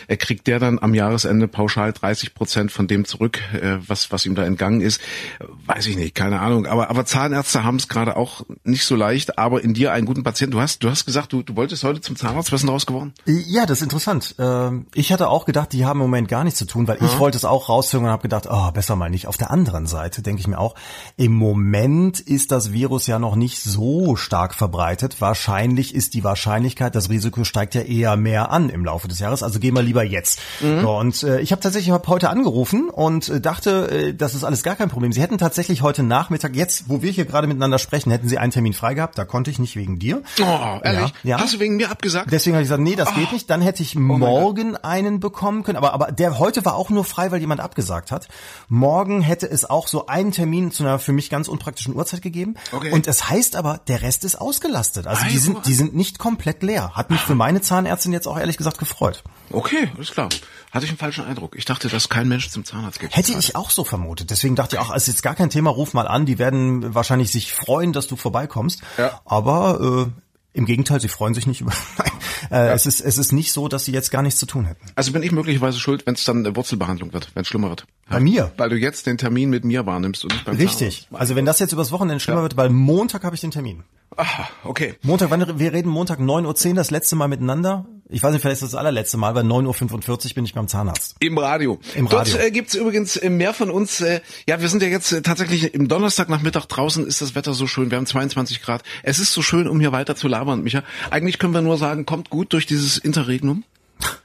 Er 0.08 0.16
kriegt 0.18 0.48
der 0.48 0.60
dann 0.60 0.80
am 0.80 0.94
Jahresende 0.94 1.48
pauschal 1.50 1.92
30 1.92 2.34
Prozent 2.34 2.72
von 2.72 2.88
dem 2.88 3.04
zurück, 3.06 3.40
äh, 3.54 3.78
was, 3.88 4.12
was 4.12 4.26
ihm 4.26 4.36
da 4.36 4.44
entgangen 4.46 4.80
ist. 4.82 5.02
Äh, 5.40 5.46
Weiß 5.66 5.86
ich 5.88 5.98
nicht, 5.98 6.16
keine 6.16 6.40
Ahnung. 6.40 6.66
Aber, 6.66 6.90
aber 6.90 7.06
Zahnärzte 7.06 7.64
haben 7.64 7.76
es 7.78 7.88
gerade 7.88 8.16
auch 8.16 8.46
nicht 8.64 8.86
so 8.86 8.96
leicht, 8.96 9.38
aber 9.38 9.64
in 9.64 9.74
dir 9.74 9.92
einen 9.92 10.06
guten 10.06 10.24
Patienten. 10.24 10.52
Du 10.54 10.62
hast, 10.62 10.84
du 10.84 10.90
hast 10.90 11.06
gesagt, 11.06 11.34
du, 11.34 11.44
du 11.44 11.56
wolltest 11.56 11.84
heute 11.84 12.02
zum 12.02 12.16
Zahnarzt, 12.16 12.52
was 12.52 12.58
ist 12.58 12.62
denn 12.64 12.68
daraus 12.68 12.86
geworden? 12.86 13.14
Ja, 13.48 13.66
das 13.66 13.80
ist 13.80 13.84
interessant. 13.84 14.36
Ähm, 14.40 14.88
Ich 14.94 15.12
hatte 15.14 15.30
auch 15.30 15.46
gedacht, 15.46 15.72
die 15.74 15.86
haben 15.86 16.00
im 16.00 16.06
Moment 16.08 16.28
gar 16.28 16.44
nichts 16.44 16.60
zu 16.60 16.66
tun, 16.66 16.88
weil 16.88 16.98
ich 17.02 17.20
wollte 17.20 17.38
es 17.38 17.46
auch 17.46 17.70
raushören 17.70 18.06
und 18.06 18.12
habe 18.12 18.24
gedacht, 18.24 18.48
oh, 18.50 18.72
besser 18.72 18.96
mal 18.96 19.10
nicht. 19.10 19.28
Auf 19.28 19.38
der 19.38 19.52
anderen 19.52 19.86
Seite 19.88 20.22
denke 20.22 20.42
ich 20.42 20.48
mir 20.48 20.60
auch, 20.60 20.76
im 21.18 21.34
Moment 21.34 22.20
ist 22.20 22.52
das 22.52 22.74
Virus 22.74 23.08
ja 23.08 23.20
noch 23.20 23.36
nicht 23.36 23.60
so 23.62 24.16
stark 24.16 24.54
verbreitet. 24.54 25.22
Wahrscheinlich 25.22 25.96
ist 25.96 26.14
die 26.14 26.24
Wahrscheinlichkeit, 26.24 26.96
das 26.96 27.10
Risiko 27.10 27.44
steigt 27.44 27.76
ja 27.76 27.82
eher 27.82 28.18
mehr 28.18 28.52
an 28.52 28.70
im 28.70 28.84
Laufe 28.86 29.08
des 29.08 29.20
Jahres. 29.20 29.44
Also 29.44 29.60
gehen 29.60 29.76
wir 29.76 29.84
lieber 29.84 30.04
jetzt. 30.04 30.40
So, 30.60 30.98
und 30.98 31.24
äh, 31.24 31.40
ich 31.42 31.52
habe 31.52 31.62
tatsächlich 31.62 31.92
hab 31.92 32.08
heute 32.08 32.30
angerufen 32.30 32.90
und 32.90 33.30
äh, 33.30 33.40
dachte, 33.40 33.90
äh, 33.92 34.14
das 34.14 34.34
ist 34.36 34.44
alles 34.44 34.64
gar 34.64 34.76
kein 34.76 34.90
Problem. 34.90 35.12
Sie 35.12 35.22
hätten 35.22 35.38
tatsächlich 35.38 35.82
heute 35.82 36.04
Nachmittag, 36.04 36.56
jetzt, 36.56 36.90
wo 36.90 37.02
wir 37.02 37.12
hier 37.12 37.26
gerade 37.26 37.48
miteinander 37.48 37.80
sprechen, 37.80 38.12
hätten 38.12 38.28
Sie 38.28 38.38
einen 38.38 38.52
Termin 38.52 38.74
frei 38.74 38.94
gehabt. 38.94 39.18
Da 39.18 39.26
konnte 39.26 39.52
ich 39.52 39.60
nicht 39.60 39.76
wegen 39.76 40.00
dir. 40.00 40.22
Oh, 40.42 40.80
ehrlich? 40.84 41.14
Ja, 41.24 41.38
ja. 41.38 41.40
Hast 41.40 41.54
du 41.54 41.60
wegen 41.60 41.76
mir 41.78 41.92
abgesagt? 41.92 42.32
Deswegen 42.32 42.56
habe 42.56 42.64
ich 42.64 42.68
gesagt, 42.70 42.82
nee, 42.84 42.96
das 42.96 43.11
Oh. 43.16 43.20
geht 43.20 43.32
nicht. 43.32 43.50
Dann 43.50 43.62
hätte 43.62 43.84
ich 43.84 43.96
morgen 43.96 44.76
einen 44.78 45.20
bekommen 45.20 45.64
können. 45.64 45.78
Aber, 45.78 45.94
aber 45.94 46.12
der 46.12 46.40
heute 46.40 46.66
war 46.66 46.76
auch 46.76 46.90
nur 46.90 47.04
frei, 47.04 47.32
weil 47.32 47.40
jemand 47.40 47.62
abgesagt 47.62 48.12
hat. 48.12 48.28
Morgen 48.68 49.22
hätte 49.22 49.50
es 49.50 49.70
auch 49.70 49.88
so 49.88 50.08
einen 50.08 50.32
Termin 50.32 50.72
zu 50.72 50.84
einer 50.84 51.00
für 51.00 51.14
mich 51.14 51.30
ganz 51.30 51.48
unpraktischen 51.48 51.96
Uhrzeit 51.96 52.22
gegeben. 52.22 52.56
Okay. 52.72 52.92
Und 52.92 53.08
es 53.08 53.30
heißt 53.30 53.56
aber, 53.56 53.80
der 53.88 54.02
Rest 54.02 54.24
ist 54.26 54.36
ausgelastet. 54.36 55.08
Also 55.08 55.24
die 55.26 55.36
Also. 55.36 55.40
sind, 55.54 55.66
die 55.66 55.74
sind 55.74 55.96
nicht 55.96 56.20
komplett 56.20 56.64
leer. 56.64 56.92
Hat 56.96 57.10
mich 57.10 57.22
für 57.22 57.36
meine 57.36 57.62
Zahnärztin 57.62 58.14
jetzt 58.14 58.28
auch 58.28 58.38
ehrlich 58.38 58.58
gesagt 58.58 58.78
gefreut. 58.78 59.24
Okay, 59.52 59.90
ist 60.00 60.14
klar. 60.14 60.30
Hatte 60.72 60.86
ich 60.86 60.92
einen 60.92 60.98
falschen 60.98 61.26
Eindruck. 61.26 61.56
Ich 61.58 61.66
dachte, 61.66 61.90
dass 61.90 62.08
kein 62.08 62.28
Mensch 62.30 62.50
zum 62.50 62.64
Zahnarzt 62.64 63.00
geht. 63.00 63.16
Hätte 63.16 63.34
ich 63.34 63.56
auch 63.56 63.70
so 63.70 63.84
vermutet. 63.84 64.30
Deswegen 64.30 64.56
dachte 64.56 64.78
ich 64.78 64.82
auch, 64.82 64.96
es 64.96 65.04
ist 65.04 65.08
jetzt 65.16 65.24
gar 65.24 65.36
kein 65.36 65.50
Thema, 65.50 65.70
ruf 65.70 65.94
mal 65.94 66.08
an. 66.08 66.26
Die 66.26 66.40
werden 66.40 66.96
wahrscheinlich 66.96 67.32
sich 67.32 67.52
freuen, 67.52 67.92
dass 67.92 68.08
du 68.08 68.16
vorbeikommst. 68.16 68.82
Ja. 68.98 69.20
Aber 69.26 70.08
äh, 70.08 70.22
im 70.54 70.66
Gegenteil, 70.66 71.00
sie 71.00 71.08
freuen 71.08 71.34
sich 71.34 71.48
nicht 71.48 71.62
über. 71.62 71.72
Nein, 71.98 72.12
äh, 72.52 72.74
es 72.74 72.86
ist 72.86 73.00
es 73.00 73.18
ist 73.18 73.32
nicht 73.32 73.52
so, 73.52 73.68
dass 73.68 73.86
sie 73.86 73.92
jetzt 73.92 74.12
gar 74.12 74.22
nichts 74.22 74.40
zu 74.40 74.46
tun 74.46 74.66
hätten. 74.66 74.86
Also 74.96 75.12
bin 75.14 75.24
ich 75.24 75.32
möglicherweise 75.32 75.80
schuld, 75.80 76.06
wenn 76.06 76.16
es 76.16 76.24
dann 76.24 76.40
eine 76.40 76.56
Wurzelbehandlung 76.56 77.14
wird, 77.14 77.30
wenn 77.34 77.42
es 77.42 77.48
schlimmer 77.48 77.70
wird. 77.70 77.86
Bei 78.10 78.20
mir? 78.20 78.52
Weil 78.58 78.70
du 78.70 78.76
jetzt 78.76 79.06
den 79.06 79.18
Termin 79.18 79.50
mit 79.50 79.64
mir 79.64 79.86
wahrnimmst 79.86 80.24
und 80.24 80.34
nicht 80.34 80.46
beim 80.46 80.58
Richtig. 80.58 81.04
Zahnarzt. 81.04 81.22
Also 81.22 81.36
wenn 81.36 81.46
das 81.46 81.60
jetzt 81.60 81.72
übers 81.72 81.92
Wochenende 81.92 82.20
schlimmer 82.20 82.42
wird, 82.42 82.58
weil 82.58 82.70
Montag 82.70 83.24
habe 83.24 83.36
ich 83.36 83.42
den 83.42 83.52
Termin. 83.52 83.84
Aha, 84.18 84.50
okay. 84.66 84.96
Montag, 85.04 85.30
wann, 85.30 85.60
wir 85.60 85.74
reden 85.74 85.90
Montag 85.90 86.20
9.10 86.20 86.70
Uhr 86.70 86.76
das 86.76 86.92
letzte 86.92 87.16
Mal 87.16 87.28
miteinander. 87.28 87.86
Ich 88.10 88.22
weiß 88.22 88.34
nicht, 88.34 88.42
vielleicht 88.42 88.56
ist 88.56 88.64
das, 88.64 88.72
das 88.72 88.80
allerletzte 88.80 89.18
Mal, 89.18 89.36
weil 89.36 89.46
9.45 89.46 90.10
Uhr 90.10 90.36
bin 90.36 90.44
ich 90.44 90.54
beim 90.54 90.68
Zahnarzt. 90.68 91.16
Im 91.20 91.38
Radio. 91.38 91.80
Im 91.96 92.08
Radio. 92.08 92.34
Dort 92.34 92.46
äh, 92.46 92.52
gibt's 92.52 92.76
übrigens 92.76 93.16
äh, 93.16 93.30
mehr 93.30 93.54
von 93.54 93.72
uns. 93.72 94.02
Äh, 94.02 94.20
ja, 94.48 94.60
wir 94.60 94.68
sind 94.68 94.84
ja 94.84 94.90
jetzt 94.90 95.14
äh, 95.14 95.22
tatsächlich 95.22 95.74
im 95.74 95.88
Donnerstagnachmittag 95.88 96.66
draußen. 96.66 97.08
Ist 97.08 97.22
das 97.22 97.36
Wetter 97.36 97.54
so 97.54 97.68
schön? 97.68 97.90
Wir 97.90 97.98
haben 97.98 98.06
22 98.06 98.62
Grad. 98.62 98.84
Es 99.02 99.20
ist 99.20 99.32
so 99.32 99.42
schön, 99.42 99.68
um 99.68 99.80
hier 99.80 99.94
weiter 99.94 100.18
zu 100.18 100.28
labern, 100.28 100.62
Micha. 100.62 100.84
Eigentlich 101.10 101.40
können 101.40 101.54
wir 101.54 101.62
nur 101.62 101.78
sagen, 101.78 102.06
kommt 102.06 102.30
gut 102.30 102.52
durch 102.52 102.66
dieses 102.66 102.98
Interregnum. 102.98 103.64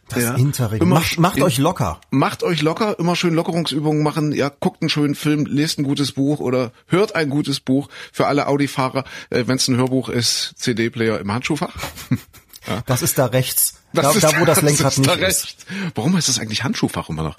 Das 0.09 0.23
Ja. 0.23 0.35
Interregnum. 0.35 0.89
Immer 0.89 1.01
Macht, 1.01 1.19
macht 1.19 1.37
in- 1.39 1.43
euch 1.43 1.59
locker. 1.59 2.01
Macht 2.11 2.43
euch 2.45 2.63
locker, 2.63 2.99
immer 2.99 3.17
schön 3.17 3.35
Lockerungsübungen 3.35 4.03
machen. 4.03 4.33
Ja, 4.33 4.49
guckt 4.61 4.81
einen 4.83 4.89
schönen 4.89 5.15
Film, 5.17 5.47
lest 5.47 5.79
ein 5.79 5.83
gutes 5.85 6.13
Buch 6.13 6.39
oder 6.41 6.71
hört 6.87 7.17
ein 7.17 7.29
gutes 7.29 7.59
Buch. 7.61 7.89
Für 8.13 8.27
alle 8.29 8.47
Audi-Fahrer, 8.47 9.05
äh, 9.31 9.45
wenn 9.47 9.57
es 9.57 9.67
ein 9.69 9.77
Hörbuch 9.77 10.09
ist, 10.09 10.55
CD-Player 10.59 11.19
im 11.19 11.33
Handschuhfach. 11.33 11.75
Das 12.87 13.03
ist 13.03 13.19
da 13.19 13.27
rechts. 13.27 13.81
Das 13.93 14.05
da, 14.07 14.13
ist- 14.13 14.23
da, 14.25 14.41
wo 14.41 14.45
das 14.45 14.57
das 14.61 14.65
Lenkrad 14.65 14.93
ist 14.93 14.99
nicht 14.99 15.11
da 15.11 15.27
ist. 15.27 15.67
Warum 15.95 16.17
heißt 16.17 16.29
das 16.29 16.39
eigentlich 16.39 16.63
Handschuhfach 16.65 17.09
immer 17.09 17.23
noch? 17.23 17.37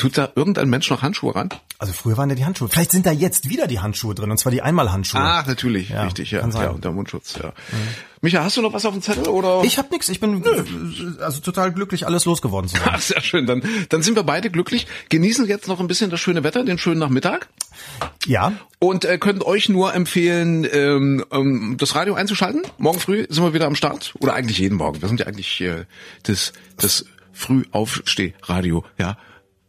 Tut 0.00 0.16
da 0.16 0.30
irgendein 0.34 0.70
Mensch 0.70 0.88
noch 0.88 1.02
Handschuhe 1.02 1.34
ran? 1.34 1.50
Also 1.78 1.92
früher 1.92 2.16
waren 2.16 2.30
ja 2.30 2.34
die 2.34 2.46
Handschuhe. 2.46 2.70
Vielleicht 2.70 2.90
sind 2.90 3.04
da 3.04 3.12
jetzt 3.12 3.50
wieder 3.50 3.66
die 3.66 3.80
Handschuhe 3.80 4.14
drin, 4.14 4.30
und 4.30 4.38
zwar 4.38 4.50
die 4.50 4.62
Einmalhandschuhe. 4.62 5.20
Ah, 5.20 5.44
natürlich, 5.46 5.90
Ja, 5.90 6.04
richtig, 6.04 6.30
ja. 6.30 6.48
ja. 6.48 6.70
Und 6.70 6.82
der 6.82 6.92
Mundschutz, 6.92 7.34
ja. 7.34 7.52
Micha, 8.22 8.42
hast 8.42 8.56
du 8.56 8.62
noch 8.62 8.72
was 8.72 8.86
auf 8.86 8.94
dem 8.94 9.02
Zettel 9.02 9.28
oder? 9.28 9.62
Ich 9.62 9.76
hab 9.76 9.90
nix, 9.90 10.08
ich 10.08 10.18
bin 10.18 10.42
also 11.20 11.40
total 11.40 11.70
glücklich, 11.72 12.06
alles 12.06 12.24
losgeworden 12.24 12.70
zu 12.70 12.78
sein. 12.78 12.88
Ach, 12.94 13.00
sehr 13.02 13.20
schön. 13.20 13.44
Dann, 13.44 13.62
dann 13.90 14.00
sind 14.00 14.16
wir 14.16 14.22
beide 14.22 14.48
glücklich. 14.48 14.86
Genießen 15.10 15.46
jetzt 15.46 15.68
noch 15.68 15.80
ein 15.80 15.86
bisschen 15.86 16.08
das 16.08 16.18
schöne 16.18 16.44
Wetter, 16.44 16.64
den 16.64 16.78
schönen 16.78 16.98
Nachmittag. 16.98 17.50
Ja, 18.24 18.54
Und 18.78 19.04
äh, 19.04 19.18
können 19.18 19.42
euch 19.42 19.68
nur 19.68 19.92
empfehlen, 19.92 20.66
ähm, 20.72 21.26
ähm, 21.30 21.76
das 21.78 21.94
Radio 21.94 22.14
einzuschalten. 22.14 22.62
Morgen 22.78 23.00
früh 23.00 23.26
sind 23.28 23.44
wir 23.44 23.52
wieder 23.52 23.66
am 23.66 23.74
Start. 23.74 24.14
Oder 24.20 24.32
eigentlich 24.32 24.56
jeden 24.56 24.78
Morgen. 24.78 25.02
Wir 25.02 25.08
sind 25.08 25.20
ja 25.20 25.26
eigentlich 25.26 25.60
äh, 25.60 25.84
das, 26.22 26.54
das 26.78 27.04
Frühaufsteh-Radio, 27.34 28.82
ja. 28.96 29.18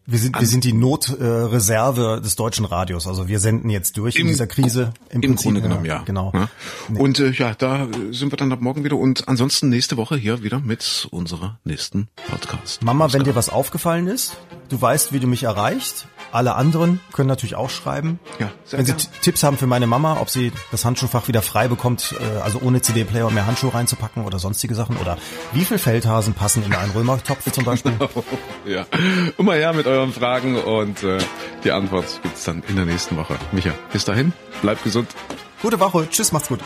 Wir 0.05 0.19
sind, 0.19 0.39
wir 0.39 0.47
sind 0.47 0.63
die 0.63 0.73
Notreserve 0.73 2.17
äh, 2.17 2.21
des 2.21 2.35
deutschen 2.35 2.65
Radios. 2.65 3.07
Also 3.07 3.27
wir 3.27 3.39
senden 3.39 3.69
jetzt 3.69 3.97
durch 3.97 4.15
in 4.15 4.21
Im- 4.21 4.27
dieser 4.27 4.47
Krise. 4.47 4.93
Im, 5.09 5.21
Prinzip, 5.21 5.45
Grunde 5.45 5.61
genommen, 5.61 5.85
ja. 5.85 6.03
Genau. 6.03 6.31
Ja. 6.33 6.49
Und 6.95 7.19
äh, 7.19 7.31
ja, 7.31 7.53
da 7.53 7.85
äh, 7.85 7.87
sind 8.11 8.31
wir 8.31 8.37
dann 8.37 8.51
ab 8.51 8.61
morgen 8.61 8.83
wieder 8.83 8.97
und 8.97 9.27
ansonsten 9.27 9.69
nächste 9.69 9.97
Woche 9.97 10.15
hier 10.17 10.43
wieder 10.43 10.59
mit 10.59 11.07
unserer 11.11 11.59
nächsten 11.63 12.07
Podcast. 12.29 12.81
Mama, 12.83 13.13
wenn 13.13 13.23
dir 13.23 13.35
was 13.35 13.49
aufgefallen 13.49 14.07
ist, 14.07 14.37
du 14.69 14.81
weißt, 14.81 15.13
wie 15.13 15.19
du 15.19 15.27
mich 15.27 15.43
erreicht. 15.43 16.07
Alle 16.31 16.55
anderen 16.55 16.99
können 17.13 17.27
natürlich 17.27 17.55
auch 17.55 17.69
schreiben. 17.69 18.19
Ja, 18.39 18.51
sehr 18.63 18.79
wenn 18.79 18.85
sie 18.85 18.93
Tipps 19.21 19.43
haben 19.43 19.57
für 19.57 19.67
meine 19.67 19.87
Mama, 19.87 20.17
ob 20.19 20.29
sie 20.29 20.51
das 20.71 20.85
Handschuhfach 20.85 21.27
wieder 21.27 21.41
frei 21.41 21.67
bekommt, 21.67 22.15
äh, 22.19 22.41
also 22.41 22.59
ohne 22.61 22.81
CD-Player 22.81 23.29
mehr 23.31 23.45
Handschuhe 23.45 23.73
reinzupacken 23.73 24.25
oder 24.25 24.39
sonstige 24.39 24.75
Sachen. 24.75 24.97
Oder 24.97 25.17
wie 25.53 25.65
viel 25.65 25.77
Feldhasen 25.77 26.33
passen 26.33 26.63
in 26.65 26.73
einen 26.73 26.91
Römertopf 26.91 27.51
zum 27.51 27.65
Beispiel. 27.65 27.93
Ja, 28.65 28.85
immer 29.37 29.53
her 29.53 29.73
mit 29.73 29.87
euren 29.87 30.13
Fragen 30.13 30.55
und 30.55 31.03
äh, 31.03 31.17
die 31.63 31.71
Antwort 31.71 32.05
gibt's 32.21 32.43
dann 32.43 32.61
in 32.67 32.75
der 32.75 32.85
nächsten 32.85 33.17
Woche. 33.17 33.35
Micha, 33.51 33.71
bis 33.91 34.05
dahin, 34.05 34.33
bleibt 34.61 34.83
gesund. 34.83 35.09
Gute 35.61 35.79
Woche. 35.79 36.07
Tschüss, 36.09 36.31
macht's 36.31 36.47
gut. 36.47 36.59